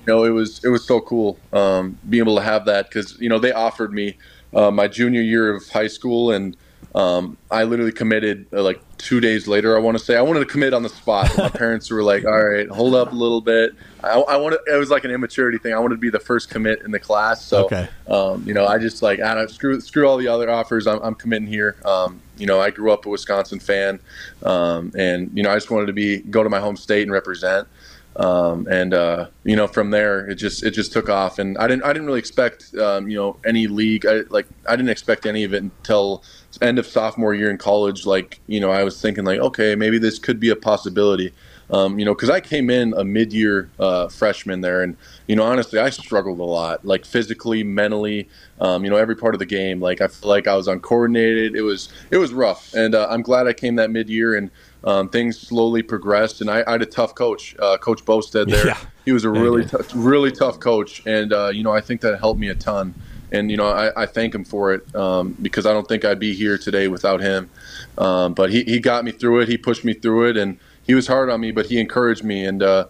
you 0.07 0.15
know, 0.15 0.25
it 0.25 0.31
was 0.31 0.61
it 0.65 0.71
was 0.71 0.87
so 0.87 1.01
cool 1.01 1.43
um, 1.53 1.99
being 2.09 2.25
able 2.25 2.37
to 2.37 2.43
have 2.45 2.67
that 2.67 2.89
because 2.91 3.19
you 3.21 3.31
know 3.31 3.41
they 3.41 3.53
offered 3.53 3.93
me 3.95 4.19
uh, 4.55 4.71
my 4.73 4.89
junior 4.89 5.23
year 5.23 5.55
of 5.55 5.69
high 5.71 5.89
school, 5.89 6.33
and 6.33 6.57
um, 6.95 7.39
I 7.51 7.65
literally 7.65 7.93
committed 7.93 8.47
uh, 8.53 8.63
like 8.63 8.81
two 8.99 9.19
days 9.21 9.49
later. 9.49 9.77
I 9.77 9.81
want 9.81 9.97
to 9.99 10.05
say 10.05 10.17
I 10.17 10.21
wanted 10.23 10.41
to 10.41 10.47
commit 10.47 10.75
on 10.75 10.83
the 10.83 10.89
spot. 10.91 11.31
My 11.39 11.49
parents 11.63 11.91
were 11.91 12.03
like, 12.03 12.25
"All 12.27 12.45
right, 12.45 12.69
hold 12.69 12.95
up 12.95 13.13
a 13.13 13.15
little 13.15 13.41
bit." 13.41 13.75
I, 14.05 14.11
I 14.21 14.37
wanted 14.37 14.61
it 14.67 14.77
was 14.77 14.91
like 14.91 15.05
an 15.05 15.11
immaturity 15.11 15.57
thing. 15.59 15.73
I 15.73 15.79
wanted 15.79 15.95
to 15.95 16.01
be 16.01 16.11
the 16.11 16.21
first 16.21 16.51
commit 16.51 16.83
in 16.83 16.91
the 16.91 16.99
class, 16.99 17.45
so 17.45 17.65
Okay. 17.65 17.89
um, 18.09 18.45
you 18.47 18.53
know, 18.53 18.67
I 18.67 18.79
just 18.79 19.01
like 19.03 19.21
I 19.21 19.35
don't 19.35 19.51
screw 19.51 19.81
screw 19.81 20.07
all 20.07 20.19
the 20.19 20.29
other 20.29 20.51
offers. 20.51 20.87
I'm, 20.87 21.01
I'm 21.03 21.15
committing 21.15 21.49
here. 21.49 21.77
Um, 21.85 22.21
you 22.37 22.47
know, 22.47 22.61
I 22.61 22.71
grew 22.71 22.93
up 22.93 23.07
a 23.07 23.09
Wisconsin 23.09 23.59
fan, 23.61 23.99
um, 24.43 24.93
and 24.97 25.31
you 25.35 25.43
know, 25.43 25.51
I 25.51 25.55
just 25.55 25.71
wanted 25.71 25.87
to 25.87 25.93
be 25.95 26.19
go 26.19 26.43
to 26.43 26.51
my 26.51 26.61
home 26.61 26.77
state 26.77 27.03
and 27.03 27.11
represent. 27.13 27.69
Um, 28.15 28.67
and 28.71 28.93
uh, 28.93 29.29
you 29.43 29.57
know, 29.57 29.67
from 29.67 29.91
there, 29.91 30.27
it 30.29 30.35
just 30.35 30.63
it 30.63 30.73
just 30.73 30.93
took 30.93 31.09
off, 31.09 31.39
and 31.39 31.57
I 31.57 31.67
didn't 31.67 31.85
I 31.85 31.95
didn't 31.95 32.07
really 32.07 32.19
expect 32.19 32.75
um, 32.75 33.09
you 33.09 33.17
know 33.17 33.39
any 33.47 33.67
league. 33.67 34.05
I, 34.05 34.21
like 34.29 34.47
I 34.69 34.77
didn't 34.77 34.91
expect 34.91 35.25
any 35.25 35.45
of 35.45 35.55
it 35.55 35.63
until 35.63 36.23
end 36.63 36.79
of 36.79 36.87
sophomore 36.87 37.35
year 37.35 37.51
in 37.51 37.59
college. 37.59 38.07
Like 38.07 38.41
you 38.47 38.61
know, 38.61 38.71
I 38.71 38.85
was 38.85 39.01
thinking 39.01 39.25
like, 39.25 39.41
okay, 39.41 39.75
maybe 39.75 39.99
this 39.99 40.19
could 40.19 40.41
be 40.41 40.49
a 40.51 40.57
possibility. 40.57 41.33
Um, 41.71 41.99
you 41.99 42.05
know, 42.05 42.15
because 42.15 42.29
I 42.29 42.41
came 42.41 42.69
in 42.69 42.93
a 42.99 43.03
mid-year 43.03 43.71
uh, 43.79 44.09
freshman 44.09 44.61
there, 44.61 44.83
and 44.83 44.95
you 45.27 45.37
know, 45.37 45.43
honestly, 45.45 45.79
I 45.79 45.89
struggled 45.89 46.39
a 46.39 46.45
lot, 46.45 46.85
like 46.85 47.07
physically, 47.07 47.65
mentally, 47.65 48.29
um, 48.61 48.85
you 48.85 48.91
know, 48.91 48.97
every 48.97 49.17
part 49.17 49.35
of 49.35 49.39
the 49.39 49.47
game. 49.47 49.81
Like 49.81 50.03
I 50.03 50.09
feel 50.09 50.29
like 50.29 50.47
I 50.47 50.55
was 50.55 50.69
uncoordinated. 50.69 51.57
It 51.57 51.63
was 51.63 51.89
it 52.11 52.19
was 52.19 52.33
rough, 52.35 52.75
and 52.75 52.95
uh, 52.95 53.07
I'm 53.11 53.23
glad 53.23 53.47
I 53.47 53.55
came 53.55 53.77
that 53.77 53.91
mid-year, 53.91 54.35
and 54.35 54.51
um, 54.85 55.09
things 55.09 55.39
slowly 55.41 55.83
progressed. 55.83 56.43
And 56.43 56.51
I, 56.51 56.63
I 56.67 56.73
had 56.73 56.83
a 56.83 56.87
tough 56.87 57.15
coach, 57.15 57.57
uh, 57.59 57.79
Coach 57.79 58.05
Bostad. 58.05 58.51
There, 58.51 58.67
Yeah. 58.73 58.79
he 59.07 59.13
was 59.13 59.25
a 59.25 59.31
really 59.31 59.65
tough, 59.65 59.91
really 59.95 60.33
tough 60.33 60.61
coach, 60.61 61.01
and 61.07 61.33
uh, 61.33 61.49
you 61.55 61.63
know, 61.63 61.73
I 61.73 61.81
think 61.81 62.03
that 62.03 62.19
helped 62.19 62.39
me 62.41 62.49
a 62.49 62.55
ton. 62.55 62.95
And 63.33 63.51
you 63.51 63.57
know, 63.57 63.67
I, 63.67 64.03
I 64.03 64.07
thank 64.07 64.35
him 64.35 64.45
for 64.45 64.75
it 64.75 64.95
um, 64.95 65.37
because 65.41 65.67
I 65.67 65.73
don't 65.73 65.89
think 65.89 66.05
I'd 66.05 66.19
be 66.21 66.35
here 66.35 66.59
today 66.59 66.87
without 66.89 67.21
him. 67.21 67.51
Um, 67.99 68.35
but 68.35 68.51
he, 68.51 68.63
he 68.65 68.79
got 68.79 69.05
me 69.05 69.11
through 69.11 69.41
it. 69.41 69.49
He 69.49 69.57
pushed 69.57 69.85
me 69.85 69.95
through 69.95 70.29
it, 70.31 70.37
and 70.37 70.59
he 70.87 70.95
was 70.95 71.07
hard 71.07 71.31
on 71.31 71.41
me, 71.41 71.51
but 71.51 71.67
he 71.67 71.81
encouraged 71.81 72.25
me, 72.25 72.45
and 72.45 72.63
uh, 72.63 72.87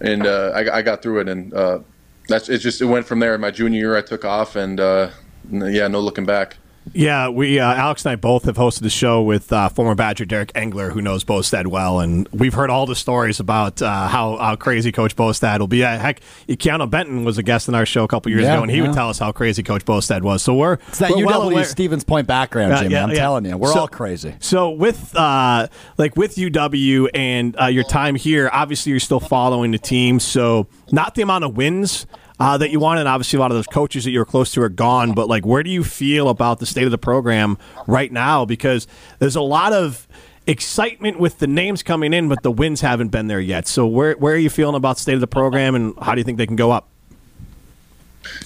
and 0.00 0.26
uh, 0.26 0.52
I, 0.54 0.78
I 0.78 0.82
got 0.82 1.02
through 1.02 1.20
it. 1.20 1.28
And 1.28 1.52
uh, 1.54 1.80
that's 2.28 2.48
it. 2.48 2.58
Just 2.58 2.80
it 2.80 2.86
went 2.86 3.06
from 3.06 3.20
there. 3.20 3.34
In 3.34 3.40
my 3.40 3.50
junior 3.50 3.78
year, 3.78 3.96
I 3.96 4.02
took 4.02 4.24
off, 4.24 4.56
and 4.56 4.80
uh, 4.80 5.10
yeah, 5.50 5.88
no 5.88 6.00
looking 6.00 6.24
back. 6.24 6.56
Yeah, 6.94 7.28
we 7.28 7.60
uh, 7.60 7.72
Alex 7.74 8.04
and 8.04 8.12
I 8.12 8.16
both 8.16 8.44
have 8.46 8.56
hosted 8.56 8.84
a 8.84 8.90
show 8.90 9.22
with 9.22 9.52
uh, 9.52 9.68
former 9.68 9.94
Badger 9.94 10.24
Derek 10.24 10.50
Engler, 10.56 10.90
who 10.90 11.00
knows 11.00 11.22
Bostad 11.24 11.68
well, 11.68 12.00
and 12.00 12.28
we've 12.32 12.52
heard 12.54 12.70
all 12.70 12.86
the 12.86 12.96
stories 12.96 13.38
about 13.38 13.80
uh, 13.80 14.08
how, 14.08 14.36
how 14.36 14.56
crazy 14.56 14.90
Coach 14.90 15.14
Bostad 15.14 15.60
will 15.60 15.68
be. 15.68 15.84
Uh, 15.84 15.96
heck, 15.96 16.20
Keanu 16.48 16.90
Benton 16.90 17.24
was 17.24 17.38
a 17.38 17.42
guest 17.44 17.68
in 17.68 17.76
our 17.76 17.86
show 17.86 18.02
a 18.02 18.08
couple 18.08 18.30
years 18.32 18.42
Yeah, 18.42 18.54
ago, 18.54 18.62
and 18.62 18.70
he 18.70 18.78
yeah. 18.78 18.88
would 18.88 18.94
tell 18.94 19.08
us 19.08 19.18
how 19.20 19.30
crazy 19.30 19.62
Coach 19.62 19.84
Bostad 19.84 20.22
was. 20.22 20.42
So 20.42 20.54
we're 20.54 20.74
It's 20.88 20.98
that 20.98 21.12
we're 21.12 21.24
well 21.24 21.42
UW 21.42 21.52
aware- 21.52 21.64
Stevens 21.64 22.02
Point 22.02 22.26
background, 22.26 22.72
Uh, 22.72 22.82
Jimmy. 22.82 22.94
yeah, 22.94 23.04
I'm 23.04 23.14
telling 23.14 23.44
you, 23.44 23.56
we're 23.56 23.72
So- 23.72 23.80
all 23.80 23.88
crazy. 23.88 24.34
So 24.40 24.70
with 24.70 25.14
uh, 25.16 25.68
like 25.98 26.16
with 26.16 26.34
UW 26.34 27.08
and 27.14 27.54
uh, 27.60 27.66
your 27.66 27.84
time 27.84 28.16
here, 28.16 28.50
obviously 28.52 28.90
you're 28.90 28.98
still 29.00 29.20
following 29.20 29.70
the 29.70 29.78
team. 29.78 30.18
So 30.18 30.66
not 30.90 31.14
the 31.14 31.22
amount 31.22 31.44
of 31.44 31.56
wins 31.56 32.06
uh, 32.42 32.58
that 32.58 32.72
you 32.72 32.80
want, 32.80 32.98
and 32.98 33.08
obviously 33.08 33.36
a 33.36 33.40
lot 33.40 33.52
of 33.52 33.56
those 33.56 33.68
coaches 33.68 34.02
that 34.02 34.10
you 34.10 34.18
were 34.18 34.24
close 34.24 34.50
to 34.50 34.60
are 34.62 34.68
gone. 34.68 35.12
But 35.12 35.28
like, 35.28 35.46
where 35.46 35.62
do 35.62 35.70
you 35.70 35.84
feel 35.84 36.28
about 36.28 36.58
the 36.58 36.66
state 36.66 36.86
of 36.86 36.90
the 36.90 36.98
program 36.98 37.56
right 37.86 38.10
now? 38.10 38.44
Because 38.44 38.88
there's 39.20 39.36
a 39.36 39.40
lot 39.40 39.72
of 39.72 40.08
excitement 40.48 41.20
with 41.20 41.38
the 41.38 41.46
names 41.46 41.84
coming 41.84 42.12
in, 42.12 42.28
but 42.28 42.42
the 42.42 42.50
wins 42.50 42.80
haven't 42.80 43.10
been 43.10 43.28
there 43.28 43.38
yet. 43.38 43.68
So 43.68 43.86
where 43.86 44.14
where 44.14 44.34
are 44.34 44.38
you 44.38 44.50
feeling 44.50 44.74
about 44.74 44.96
the 44.96 45.02
state 45.02 45.14
of 45.14 45.20
the 45.20 45.28
program, 45.28 45.76
and 45.76 45.94
how 46.02 46.16
do 46.16 46.18
you 46.18 46.24
think 46.24 46.36
they 46.36 46.48
can 46.48 46.56
go 46.56 46.72
up? 46.72 46.88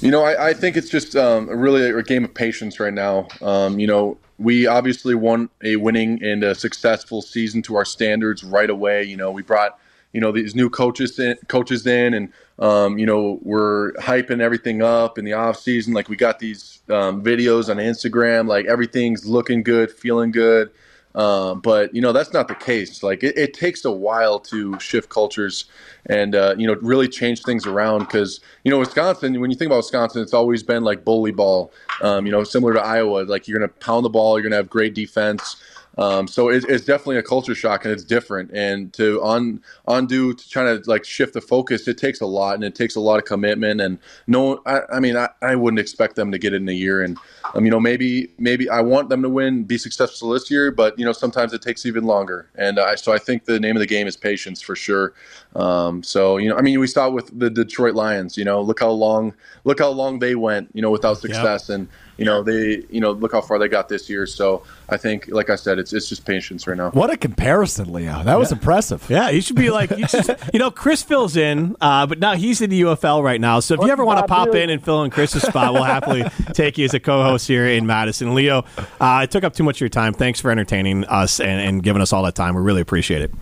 You 0.02 0.10
know, 0.10 0.22
I, 0.22 0.48
I 0.48 0.52
think 0.52 0.76
it's 0.76 0.90
just 0.90 1.16
um, 1.16 1.48
really 1.48 1.88
a 1.88 2.02
game 2.02 2.24
of 2.24 2.34
patience 2.34 2.78
right 2.78 2.92
now. 2.92 3.28
Um, 3.40 3.78
you 3.78 3.86
know, 3.86 4.18
we 4.38 4.66
obviously 4.66 5.14
won 5.14 5.48
a 5.64 5.76
winning 5.76 6.22
and 6.22 6.44
a 6.44 6.54
successful 6.54 7.22
season 7.22 7.62
to 7.62 7.76
our 7.76 7.86
standards 7.86 8.44
right 8.44 8.68
away. 8.68 9.04
You 9.04 9.16
know, 9.16 9.30
we 9.30 9.40
brought 9.40 9.78
you 10.12 10.20
know 10.20 10.32
these 10.32 10.54
new 10.54 10.68
coaches 10.68 11.18
in, 11.18 11.38
coaches 11.48 11.86
in, 11.86 12.12
and 12.12 12.30
um, 12.58 12.98
you 12.98 13.06
know 13.06 13.38
we're 13.42 13.92
hyping 13.94 14.40
everything 14.40 14.82
up 14.82 15.18
in 15.18 15.24
the 15.24 15.34
off 15.34 15.58
season. 15.58 15.92
Like 15.92 16.08
we 16.08 16.16
got 16.16 16.38
these 16.38 16.80
um, 16.88 17.22
videos 17.22 17.68
on 17.68 17.76
Instagram, 17.76 18.48
like 18.48 18.66
everything's 18.66 19.26
looking 19.26 19.62
good, 19.62 19.90
feeling 19.90 20.30
good. 20.30 20.70
Um, 21.16 21.60
but 21.60 21.94
you 21.94 22.02
know 22.02 22.12
that's 22.12 22.34
not 22.34 22.46
the 22.46 22.54
case. 22.54 23.02
Like 23.02 23.24
it, 23.24 23.36
it 23.38 23.54
takes 23.54 23.84
a 23.86 23.90
while 23.90 24.38
to 24.40 24.78
shift 24.78 25.08
cultures 25.08 25.64
and 26.10 26.34
uh, 26.34 26.54
you 26.58 26.66
know 26.66 26.74
really 26.82 27.08
change 27.08 27.42
things 27.42 27.66
around 27.66 28.00
because 28.00 28.40
you 28.64 28.70
know 28.70 28.78
Wisconsin. 28.78 29.40
When 29.40 29.50
you 29.50 29.56
think 29.56 29.70
about 29.70 29.78
Wisconsin, 29.78 30.20
it's 30.20 30.34
always 30.34 30.62
been 30.62 30.84
like 30.84 31.04
bully 31.06 31.32
ball. 31.32 31.72
Um, 32.02 32.26
you 32.26 32.32
know, 32.32 32.44
similar 32.44 32.74
to 32.74 32.82
Iowa. 32.82 33.24
Like 33.24 33.48
you're 33.48 33.58
to 33.60 33.68
pound 33.68 34.04
the 34.04 34.10
ball, 34.10 34.38
you're 34.38 34.50
to 34.50 34.56
have 34.56 34.68
great 34.68 34.94
defense. 34.94 35.56
Um, 35.98 36.28
so 36.28 36.50
it, 36.50 36.64
it's 36.68 36.84
definitely 36.84 37.16
a 37.16 37.22
culture 37.22 37.54
shock 37.54 37.84
and 37.84 37.92
it's 37.92 38.04
different. 38.04 38.50
And 38.52 38.92
to 38.94 39.22
un, 39.22 39.62
undo, 39.88 40.34
to 40.34 40.48
try 40.48 40.64
to 40.64 40.82
like 40.86 41.04
shift 41.04 41.34
the 41.34 41.40
focus, 41.40 41.88
it 41.88 41.96
takes 41.98 42.20
a 42.20 42.26
lot 42.26 42.54
and 42.54 42.64
it 42.64 42.74
takes 42.74 42.96
a 42.96 43.00
lot 43.00 43.18
of 43.18 43.24
commitment. 43.24 43.80
And 43.80 43.98
no, 44.26 44.60
I, 44.66 44.80
I 44.94 45.00
mean, 45.00 45.16
I, 45.16 45.28
I 45.40 45.54
wouldn't 45.54 45.80
expect 45.80 46.16
them 46.16 46.30
to 46.32 46.38
get 46.38 46.52
it 46.52 46.56
in 46.56 46.68
a 46.68 46.72
year. 46.72 47.02
And 47.02 47.18
um, 47.54 47.64
you 47.64 47.70
know, 47.70 47.80
maybe 47.80 48.30
maybe 48.38 48.68
I 48.68 48.80
want 48.80 49.08
them 49.08 49.22
to 49.22 49.28
win, 49.28 49.64
be 49.64 49.78
successful 49.78 50.30
this 50.30 50.50
year, 50.50 50.70
but 50.70 50.98
you 50.98 51.04
know, 51.04 51.12
sometimes 51.12 51.52
it 51.52 51.62
takes 51.62 51.86
even 51.86 52.04
longer. 52.04 52.50
And 52.56 52.78
I, 52.78 52.96
so 52.96 53.12
I 53.12 53.18
think 53.18 53.44
the 53.44 53.58
name 53.58 53.76
of 53.76 53.80
the 53.80 53.86
game 53.86 54.06
is 54.06 54.16
patience 54.16 54.60
for 54.60 54.76
sure. 54.76 55.14
Um, 55.56 56.02
so 56.02 56.36
you 56.36 56.50
know, 56.50 56.56
I 56.56 56.60
mean, 56.60 56.78
we 56.78 56.86
saw 56.86 57.08
with 57.08 57.36
the 57.38 57.48
Detroit 57.48 57.94
Lions. 57.94 58.36
You 58.36 58.44
know, 58.44 58.60
look 58.60 58.80
how 58.80 58.90
long 58.90 59.32
look 59.64 59.78
how 59.78 59.88
long 59.88 60.18
they 60.18 60.34
went. 60.34 60.68
You 60.74 60.82
know, 60.82 60.90
without 60.90 61.16
success, 61.18 61.70
and 61.70 61.88
you 62.18 62.26
know 62.26 62.42
they 62.42 62.84
you 62.90 63.00
know 63.00 63.12
look 63.12 63.32
how 63.32 63.40
far 63.40 63.58
they 63.58 63.66
got 63.66 63.88
this 63.88 64.10
year. 64.10 64.26
So 64.26 64.62
I 64.90 64.98
think, 64.98 65.28
like 65.28 65.48
I 65.48 65.56
said, 65.56 65.78
it's 65.78 65.94
it's 65.94 66.10
just 66.10 66.26
patience 66.26 66.66
right 66.66 66.76
now. 66.76 66.90
What 66.90 67.10
a 67.10 67.16
comparison, 67.16 67.90
Leo. 67.90 68.22
That 68.22 68.38
was 68.38 68.52
impressive. 68.52 69.08
Yeah, 69.08 69.30
you 69.30 69.40
should 69.40 69.56
be 69.56 69.70
like, 69.70 69.90
you, 69.96 70.06
should, 70.06 70.36
you 70.52 70.58
know, 70.58 70.70
Chris 70.70 71.02
fills 71.02 71.36
in, 71.36 71.74
uh, 71.80 72.06
but 72.06 72.18
now 72.18 72.34
he's 72.34 72.60
in 72.60 72.68
the 72.68 72.82
UFL 72.82 73.24
right 73.24 73.40
now. 73.40 73.60
So 73.60 73.74
if 73.74 73.80
you 73.80 73.88
ever 73.88 74.04
want 74.04 74.20
to 74.20 74.26
pop 74.26 74.54
in 74.54 74.68
and 74.68 74.84
fill 74.84 75.04
in 75.04 75.10
Chris's 75.10 75.42
spot, 75.42 75.72
we'll 75.72 75.84
happily 75.84 76.24
take 76.52 76.76
you 76.76 76.84
as 76.84 76.92
a 76.92 77.00
co-host 77.00 77.48
here 77.48 77.66
in 77.66 77.86
Madison. 77.86 78.34
Leo, 78.34 78.58
uh, 78.78 78.82
I 79.00 79.26
took 79.26 79.42
up 79.42 79.54
too 79.54 79.64
much 79.64 79.78
of 79.78 79.80
your 79.80 79.88
time. 79.88 80.12
Thanks 80.12 80.38
for 80.38 80.50
entertaining 80.50 81.06
us 81.06 81.40
and, 81.40 81.60
and 81.60 81.82
giving 81.82 82.02
us 82.02 82.12
all 82.12 82.22
that 82.24 82.34
time. 82.34 82.54
We 82.54 82.60
really 82.60 82.82
appreciate 82.82 83.22
it. 83.22 83.32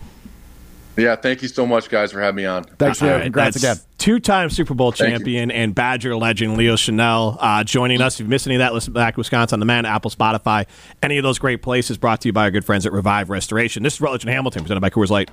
Yeah, 0.97 1.15
thank 1.15 1.41
you 1.41 1.47
so 1.47 1.65
much, 1.65 1.89
guys, 1.89 2.11
for 2.11 2.21
having 2.21 2.37
me 2.37 2.45
on. 2.45 2.63
Thanks, 2.63 3.01
All 3.01 3.07
Leo. 3.07 3.17
right, 3.17 3.23
Congrats 3.23 3.59
that's 3.61 3.79
again. 3.81 3.85
Two-time 3.97 4.49
Super 4.49 4.73
Bowl 4.73 4.91
Thank 4.91 5.09
you. 5.11 5.17
champion 5.17 5.51
and 5.51 5.73
Badger 5.75 6.15
legend 6.15 6.57
Leo 6.57 6.75
Chenal 6.75 7.37
uh, 7.39 7.63
joining 7.63 8.01
us. 8.01 8.15
If 8.19 8.25
you 8.25 8.29
missed 8.29 8.47
any 8.47 8.55
of 8.55 8.59
that, 8.59 8.73
listen 8.73 8.93
back 8.93 9.15
to 9.15 9.19
Wisconsin 9.19 9.55
on 9.55 9.59
the 9.59 9.65
Man, 9.65 9.85
Apple, 9.85 10.11
Spotify, 10.11 10.65
any 11.03 11.17
of 11.17 11.23
those 11.23 11.39
great 11.39 11.61
places. 11.61 11.97
Brought 11.97 12.21
to 12.21 12.29
you 12.29 12.33
by 12.33 12.43
our 12.43 12.51
good 12.51 12.65
friends 12.65 12.85
at 12.85 12.93
Revive 12.93 13.29
Restoration. 13.29 13.83
This 13.83 13.95
is 13.95 14.01
Rutledge 14.01 14.23
and 14.23 14.31
Hamilton, 14.33 14.61
presented 14.63 14.81
by 14.81 14.89
Coors 14.89 15.09
Light. 15.09 15.31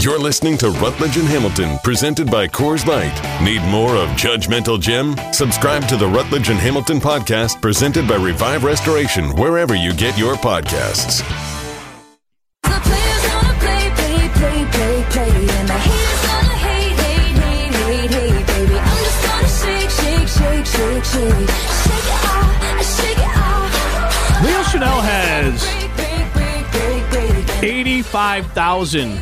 You're 0.00 0.18
listening 0.18 0.58
to 0.58 0.70
Rutledge 0.70 1.16
and 1.16 1.26
Hamilton, 1.28 1.78
presented 1.84 2.30
by 2.30 2.46
Coors 2.48 2.84
Light. 2.84 3.14
Need 3.42 3.62
more 3.70 3.96
of 3.96 4.08
Judgmental 4.10 4.80
Jim? 4.80 5.14
Subscribe 5.32 5.86
to 5.88 5.96
the 5.96 6.06
Rutledge 6.08 6.48
and 6.50 6.58
Hamilton 6.58 6.98
podcast, 6.98 7.62
presented 7.62 8.06
by 8.08 8.16
Revive 8.16 8.64
Restoration, 8.64 9.34
wherever 9.36 9.74
you 9.74 9.94
get 9.94 10.18
your 10.18 10.34
podcasts. 10.34 11.22
Play, 14.74 15.04
play, 15.10 15.30
play, 15.30 15.30
play, 15.30 15.56
and 15.58 15.68
the 15.68 15.74
haters 15.74 16.22
gonna 16.26 16.56
hate, 16.58 16.98
hate, 16.98 17.36
hate, 17.38 17.74
hate, 17.74 18.10
hate, 18.10 18.46
baby. 18.46 18.76
I'm 18.78 18.98
just 19.04 19.20
gonna 19.24 19.48
shake, 19.48 19.90
shake, 19.90 20.28
shake, 20.28 20.66
shake, 20.66 21.04
shake, 21.04 21.48
shake 21.84 22.08
it 22.10 22.26
off, 22.26 22.52
shake 22.98 23.18
it 23.18 23.36
off. 23.36 24.42
Leo 24.44 24.60
Chenal 24.70 25.00
has 25.02 25.64
Break, 25.96 26.32
break, 26.32 26.66
break, 26.72 27.10
break, 27.10 27.10
break, 27.10 27.46
break. 27.46 27.62
85,000 27.62 29.18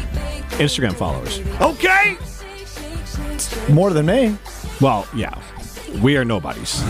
Instagram 0.59 0.95
followers. 0.95 1.41
Okay. 1.61 2.17
More 3.73 3.91
than 3.91 4.07
me. 4.07 4.37
Well, 4.81 5.07
yeah. 5.15 5.39
We 6.01 6.17
are 6.17 6.25
nobodies. 6.25 6.83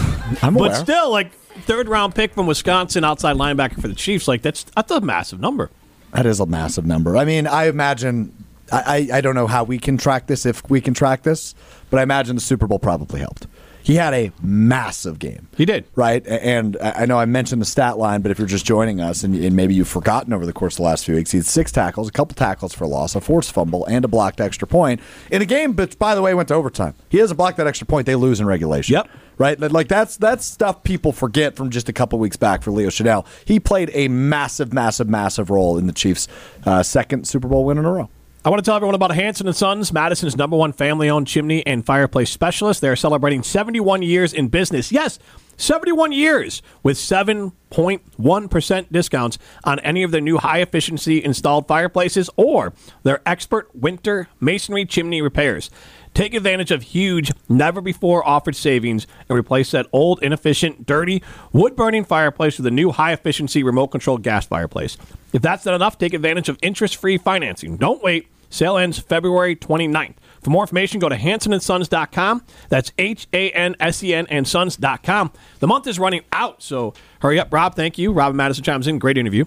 I'm 0.43 0.57
aware. 0.57 0.71
But 0.71 0.77
still, 0.77 1.11
like, 1.11 1.33
third 1.67 1.89
round 1.89 2.15
pick 2.15 2.35
from 2.35 2.47
Wisconsin, 2.47 3.05
outside 3.05 3.37
linebacker 3.37 3.81
for 3.81 3.89
the 3.89 3.95
Chiefs. 3.95 4.29
Like 4.29 4.43
that's 4.43 4.65
that's 4.65 4.91
a 4.91 5.01
massive 5.01 5.41
number. 5.41 5.71
That 6.13 6.27
is 6.27 6.41
a 6.41 6.47
massive 6.47 6.87
number. 6.87 7.17
I 7.17 7.25
mean, 7.25 7.47
I 7.47 7.67
imagine. 7.69 8.33
I, 8.71 9.09
I, 9.13 9.19
I 9.19 9.21
don't 9.21 9.35
know 9.35 9.47
how 9.47 9.65
we 9.65 9.79
can 9.79 9.97
track 9.97 10.27
this, 10.27 10.47
if 10.47 10.69
we 10.71 10.81
can 10.81 10.95
track 10.95 11.23
this, 11.23 11.55
but 11.91 11.99
I 11.99 12.03
imagine 12.03 12.37
the 12.37 12.43
Super 12.43 12.67
Bowl 12.67 12.79
probably 12.79 13.21
helped. 13.21 13.47
He 13.83 13.97
had 13.97 14.15
a 14.15 14.31
massive 14.41 15.19
game. 15.19 15.49
He 15.57 15.65
did. 15.65 15.85
Right? 15.97 16.25
And 16.27 16.77
I 16.81 17.05
know 17.07 17.19
I 17.19 17.25
mentioned 17.25 17.61
the 17.61 17.67
stat 17.67 17.99
line, 17.99 18.23
but 18.23 18.31
if 18.31 18.39
you're 18.39 18.47
just 18.47 18.65
joining 18.65 19.01
us 19.01 19.25
and, 19.25 19.35
and 19.35 19.57
maybe 19.57 19.75
you've 19.75 19.89
forgotten 19.89 20.33
over 20.33 20.47
the 20.47 20.53
course 20.53 20.75
of 20.75 20.79
the 20.79 20.83
last 20.85 21.05
few 21.05 21.17
weeks, 21.17 21.33
he 21.33 21.39
had 21.39 21.47
six 21.47 21.73
tackles, 21.73 22.09
a 22.09 22.13
couple 22.13 22.35
tackles 22.35 22.73
for 22.73 22.87
loss, 22.87 23.17
a 23.17 23.21
forced 23.21 23.53
fumble, 23.53 23.85
and 23.87 24.05
a 24.05 24.09
blocked 24.09 24.41
extra 24.41 24.69
point 24.69 25.01
in 25.31 25.43
a 25.43 25.45
game, 25.45 25.73
but 25.73 25.99
by 25.99 26.15
the 26.15 26.23
way, 26.23 26.33
went 26.33 26.49
to 26.49 26.55
overtime. 26.55 26.95
He 27.09 27.19
doesn't 27.19 27.37
block 27.37 27.57
that 27.57 27.67
extra 27.67 27.87
point, 27.87 28.07
they 28.07 28.15
lose 28.15 28.41
in 28.41 28.47
regulation. 28.47 28.95
Yep. 28.95 29.09
Right? 29.39 29.59
Like 29.59 29.89
that's 29.89 30.17
that's 30.19 30.45
stuff 30.45 30.85
people 30.85 31.11
forget 31.11 31.57
from 31.57 31.71
just 31.71 31.89
a 31.89 31.93
couple 31.93 32.21
weeks 32.21 32.37
back 32.37 32.63
for 32.63 32.71
Leo 32.71 32.91
Chenal. 32.91 33.27
He 33.45 33.59
played 33.59 33.91
a 33.93 34.07
massive, 34.07 34.73
massive, 34.73 35.09
massive 35.09 35.51
role 35.51 35.79
in 35.79 35.89
the 35.89 35.93
Chiefs' 35.93 36.29
uh, 36.65 36.85
second 36.85 37.27
Super 37.27 37.49
Bowl 37.49 37.65
win 37.65 37.79
in 37.79 37.85
a 37.85 37.91
row. 37.91 38.09
I 38.45 38.51
want 38.51 38.59
to 38.59 38.69
tell 38.69 38.75
everyone 38.75 38.97
about 38.97 39.15
Hansen 39.15 39.47
and 39.47 39.55
Sons, 39.55 39.93
Madison's 39.93 40.37
number 40.37 40.57
one 40.57 40.73
family-owned 40.73 41.29
chimney 41.29 41.65
and 41.65 41.87
fireplace 41.87 42.29
specialist. 42.29 42.81
They're 42.81 42.97
celebrating 42.97 43.45
71 43.45 44.03
years 44.03 44.33
in 44.33 44.49
business. 44.49 44.91
Yes, 44.91 45.21
71 45.59 46.11
years 46.11 46.61
with 46.83 46.97
7.1% 46.97 48.87
discounts 48.91 49.39
on 49.63 49.79
any 49.79 50.03
of 50.03 50.11
their 50.11 50.21
new 50.21 50.39
high-efficiency 50.39 51.23
installed 51.23 51.69
fireplaces 51.69 52.29
or 52.37 52.73
their 53.05 53.23
expert 53.25 53.73
winter 53.77 54.27
masonry 54.41 54.87
chimney 54.87 55.23
repairs. 55.23 55.71
Take 56.15 56.35
advantage 56.35 56.71
of 56.71 56.83
huge, 56.83 57.33
never 57.49 57.81
before 57.81 58.27
offered 58.27 58.55
savings 58.55 59.07
and 59.29 59.39
replace 59.39 59.71
that 59.71 59.87
old, 59.93 60.23
inefficient, 60.23 60.85
dirty, 60.85 61.23
wood 61.53 61.75
burning 61.75 62.05
fireplace 62.05 62.59
with 62.59 62.67
a 62.67 62.71
new 62.71 62.93
high 62.93 63.13
efficiency 63.13 63.63
remote 63.63 63.89
control 63.89 64.19
gas 64.19 64.47
fireplace. 64.47 64.99
If 65.33 65.41
that's 65.41 65.65
not 65.65 65.75
enough, 65.75 65.97
take 65.97 66.13
advantage 66.13 66.49
of 66.51 66.59
interest 66.61 66.97
free 66.97 67.17
financing. 67.17 67.77
Don't 67.77 68.03
wait. 68.03 68.29
Sale 68.51 68.77
ends 68.77 68.99
February 68.99 69.57
29th. 69.57 70.17
For 70.43 70.51
more 70.51 70.65
information, 70.65 71.01
go 71.01 71.09
to 71.09 71.17
HansenandSons.com. 71.17 72.43
That's 72.69 72.93
H 72.99 73.27
A 73.33 73.51
N 73.53 73.75
S 73.81 74.03
E 74.03 74.13
N 74.13 74.27
and 74.29 74.47
Sons.com. 74.47 75.33
The 75.61 75.67
month 75.67 75.87
is 75.87 75.99
running 75.99 76.23
out, 76.33 76.63
so 76.63 76.93
hurry 77.21 77.41
up, 77.41 77.51
Rob. 77.51 77.75
Thank 77.75 77.97
you. 77.97 78.13
Rob 78.13 78.31
and 78.31 78.37
Madison 78.37 78.63
chimes 78.63 78.87
in. 78.87 78.99
Great 78.99 79.17
interview. 79.17 79.47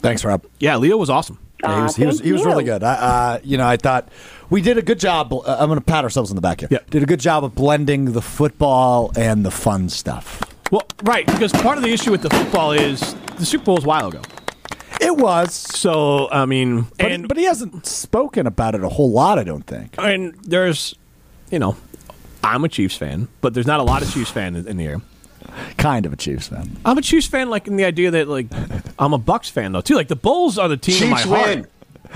Thanks, 0.00 0.22
Rob. 0.24 0.44
Yeah, 0.58 0.76
Leo 0.76 0.98
was 0.98 1.08
awesome. 1.08 1.38
Yeah, 1.68 1.76
he 1.76 1.82
was, 1.82 1.96
he 1.96 2.06
was, 2.06 2.20
he 2.20 2.32
was 2.32 2.44
really 2.44 2.64
good. 2.64 2.82
I, 2.82 2.92
uh, 2.94 3.38
you 3.42 3.56
know, 3.56 3.66
I 3.66 3.76
thought 3.76 4.08
we 4.50 4.60
did 4.62 4.78
a 4.78 4.82
good 4.82 5.00
job. 5.00 5.32
Uh, 5.32 5.40
I'm 5.58 5.68
going 5.68 5.78
to 5.78 5.84
pat 5.84 6.04
ourselves 6.04 6.30
on 6.30 6.36
the 6.36 6.42
back 6.42 6.60
here. 6.60 6.68
Yeah. 6.70 6.78
Did 6.90 7.02
a 7.02 7.06
good 7.06 7.20
job 7.20 7.44
of 7.44 7.54
blending 7.54 8.12
the 8.12 8.22
football 8.22 9.10
and 9.16 9.44
the 9.44 9.50
fun 9.50 9.88
stuff. 9.88 10.42
Well, 10.70 10.86
right, 11.02 11.26
because 11.26 11.52
part 11.52 11.76
of 11.78 11.84
the 11.84 11.92
issue 11.92 12.10
with 12.10 12.22
the 12.22 12.30
football 12.30 12.72
is 12.72 13.14
the 13.38 13.46
Super 13.46 13.64
Bowl 13.66 13.74
was 13.76 13.84
a 13.84 13.88
while 13.88 14.08
ago. 14.08 14.22
It 15.00 15.16
was. 15.16 15.52
So, 15.54 16.30
I 16.30 16.46
mean, 16.46 16.86
But, 16.98 17.12
and 17.12 17.28
but 17.28 17.36
he 17.36 17.44
hasn't 17.44 17.84
spoken 17.86 18.46
about 18.46 18.74
it 18.74 18.82
a 18.82 18.88
whole 18.88 19.10
lot, 19.10 19.38
I 19.38 19.44
don't 19.44 19.66
think. 19.66 19.94
and 19.98 20.34
there's, 20.42 20.94
you 21.50 21.58
know, 21.58 21.76
I'm 22.42 22.64
a 22.64 22.68
Chiefs 22.68 22.96
fan, 22.96 23.28
but 23.40 23.54
there's 23.54 23.66
not 23.66 23.80
a 23.80 23.82
lot 23.82 24.02
of 24.02 24.12
Chiefs 24.12 24.30
fan 24.30 24.54
in, 24.56 24.66
in 24.68 24.76
the 24.76 24.84
air. 24.86 25.00
Kind 25.78 26.06
of 26.06 26.12
a 26.12 26.16
Chiefs 26.16 26.48
fan. 26.48 26.76
I'm 26.84 26.98
a 26.98 27.02
Chiefs 27.02 27.26
fan, 27.26 27.50
like 27.50 27.66
in 27.68 27.76
the 27.76 27.84
idea 27.84 28.10
that 28.12 28.28
like 28.28 28.46
I'm 28.98 29.12
a 29.12 29.18
Bucks 29.18 29.48
fan 29.50 29.72
though 29.72 29.80
too. 29.80 29.94
Like 29.94 30.08
the 30.08 30.16
Bulls 30.16 30.58
are 30.58 30.68
the 30.68 30.76
team 30.76 31.02
of 31.04 31.10
my 31.10 31.16
Chiefs 31.18 31.28
heart. 31.28 31.46
win. 31.48 31.66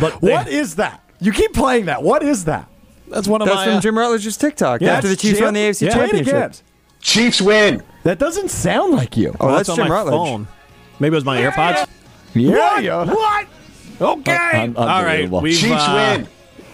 But 0.00 0.20
they- 0.20 0.32
What 0.32 0.48
is 0.48 0.76
that? 0.76 1.02
You 1.20 1.32
keep 1.32 1.52
playing 1.52 1.86
that. 1.86 2.02
What 2.02 2.22
is 2.22 2.44
that? 2.46 2.68
that's 3.08 3.26
one 3.26 3.40
of 3.40 3.46
That's 3.48 3.56
my. 3.56 3.64
from 3.64 3.74
uh, 3.76 3.80
Jim 3.80 3.98
Rutledge's 3.98 4.36
TikTok 4.36 4.80
Yeah, 4.82 4.94
after 4.94 5.08
the 5.08 5.16
Chiefs 5.16 5.38
Jim- 5.38 5.46
won 5.46 5.54
the 5.54 5.60
AFC 5.60 5.86
Yeah. 5.86 5.94
Championship. 5.94 6.52
Chiefs 7.00 7.40
win. 7.40 7.82
That 8.04 8.18
doesn't 8.18 8.50
sound 8.50 8.94
like 8.94 9.16
you. 9.16 9.34
Oh, 9.40 9.46
well, 9.46 9.56
that's 9.56 9.68
on 9.68 9.76
Jim 9.76 9.88
my 9.88 9.94
Rutledge. 9.94 10.12
phone. 10.12 10.46
Maybe 11.00 11.14
it 11.14 11.16
was 11.16 11.24
my 11.24 11.40
AirPods. 11.40 11.86
Yeah, 12.34 12.78
yeah. 12.80 13.04
What? 13.04 13.46
Okay. 14.00 14.62
Un- 14.64 14.76
All 14.76 15.02
right. 15.04 15.28
We've, 15.30 15.56
Chiefs 15.56 15.72
uh, 15.74 16.24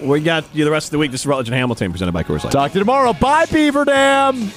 win. 0.01 0.09
We 0.09 0.21
got 0.21 0.45
you 0.53 0.65
the 0.65 0.71
rest 0.71 0.89
of 0.89 0.91
the 0.93 0.99
week. 0.99 1.11
This 1.13 1.21
is 1.21 1.27
Rutledge 1.27 1.49
and 1.49 1.55
Hamilton 1.55 1.91
presented 1.93 2.13
by 2.13 2.23
Coors 2.25 2.43
Light. 2.45 2.53
Talk 2.53 2.73
to 2.73 2.79
you 2.79 2.81
tomorrow. 2.81 3.13
Bye, 3.13 3.47
Beaver 3.47 3.85
Dam. 3.85 4.51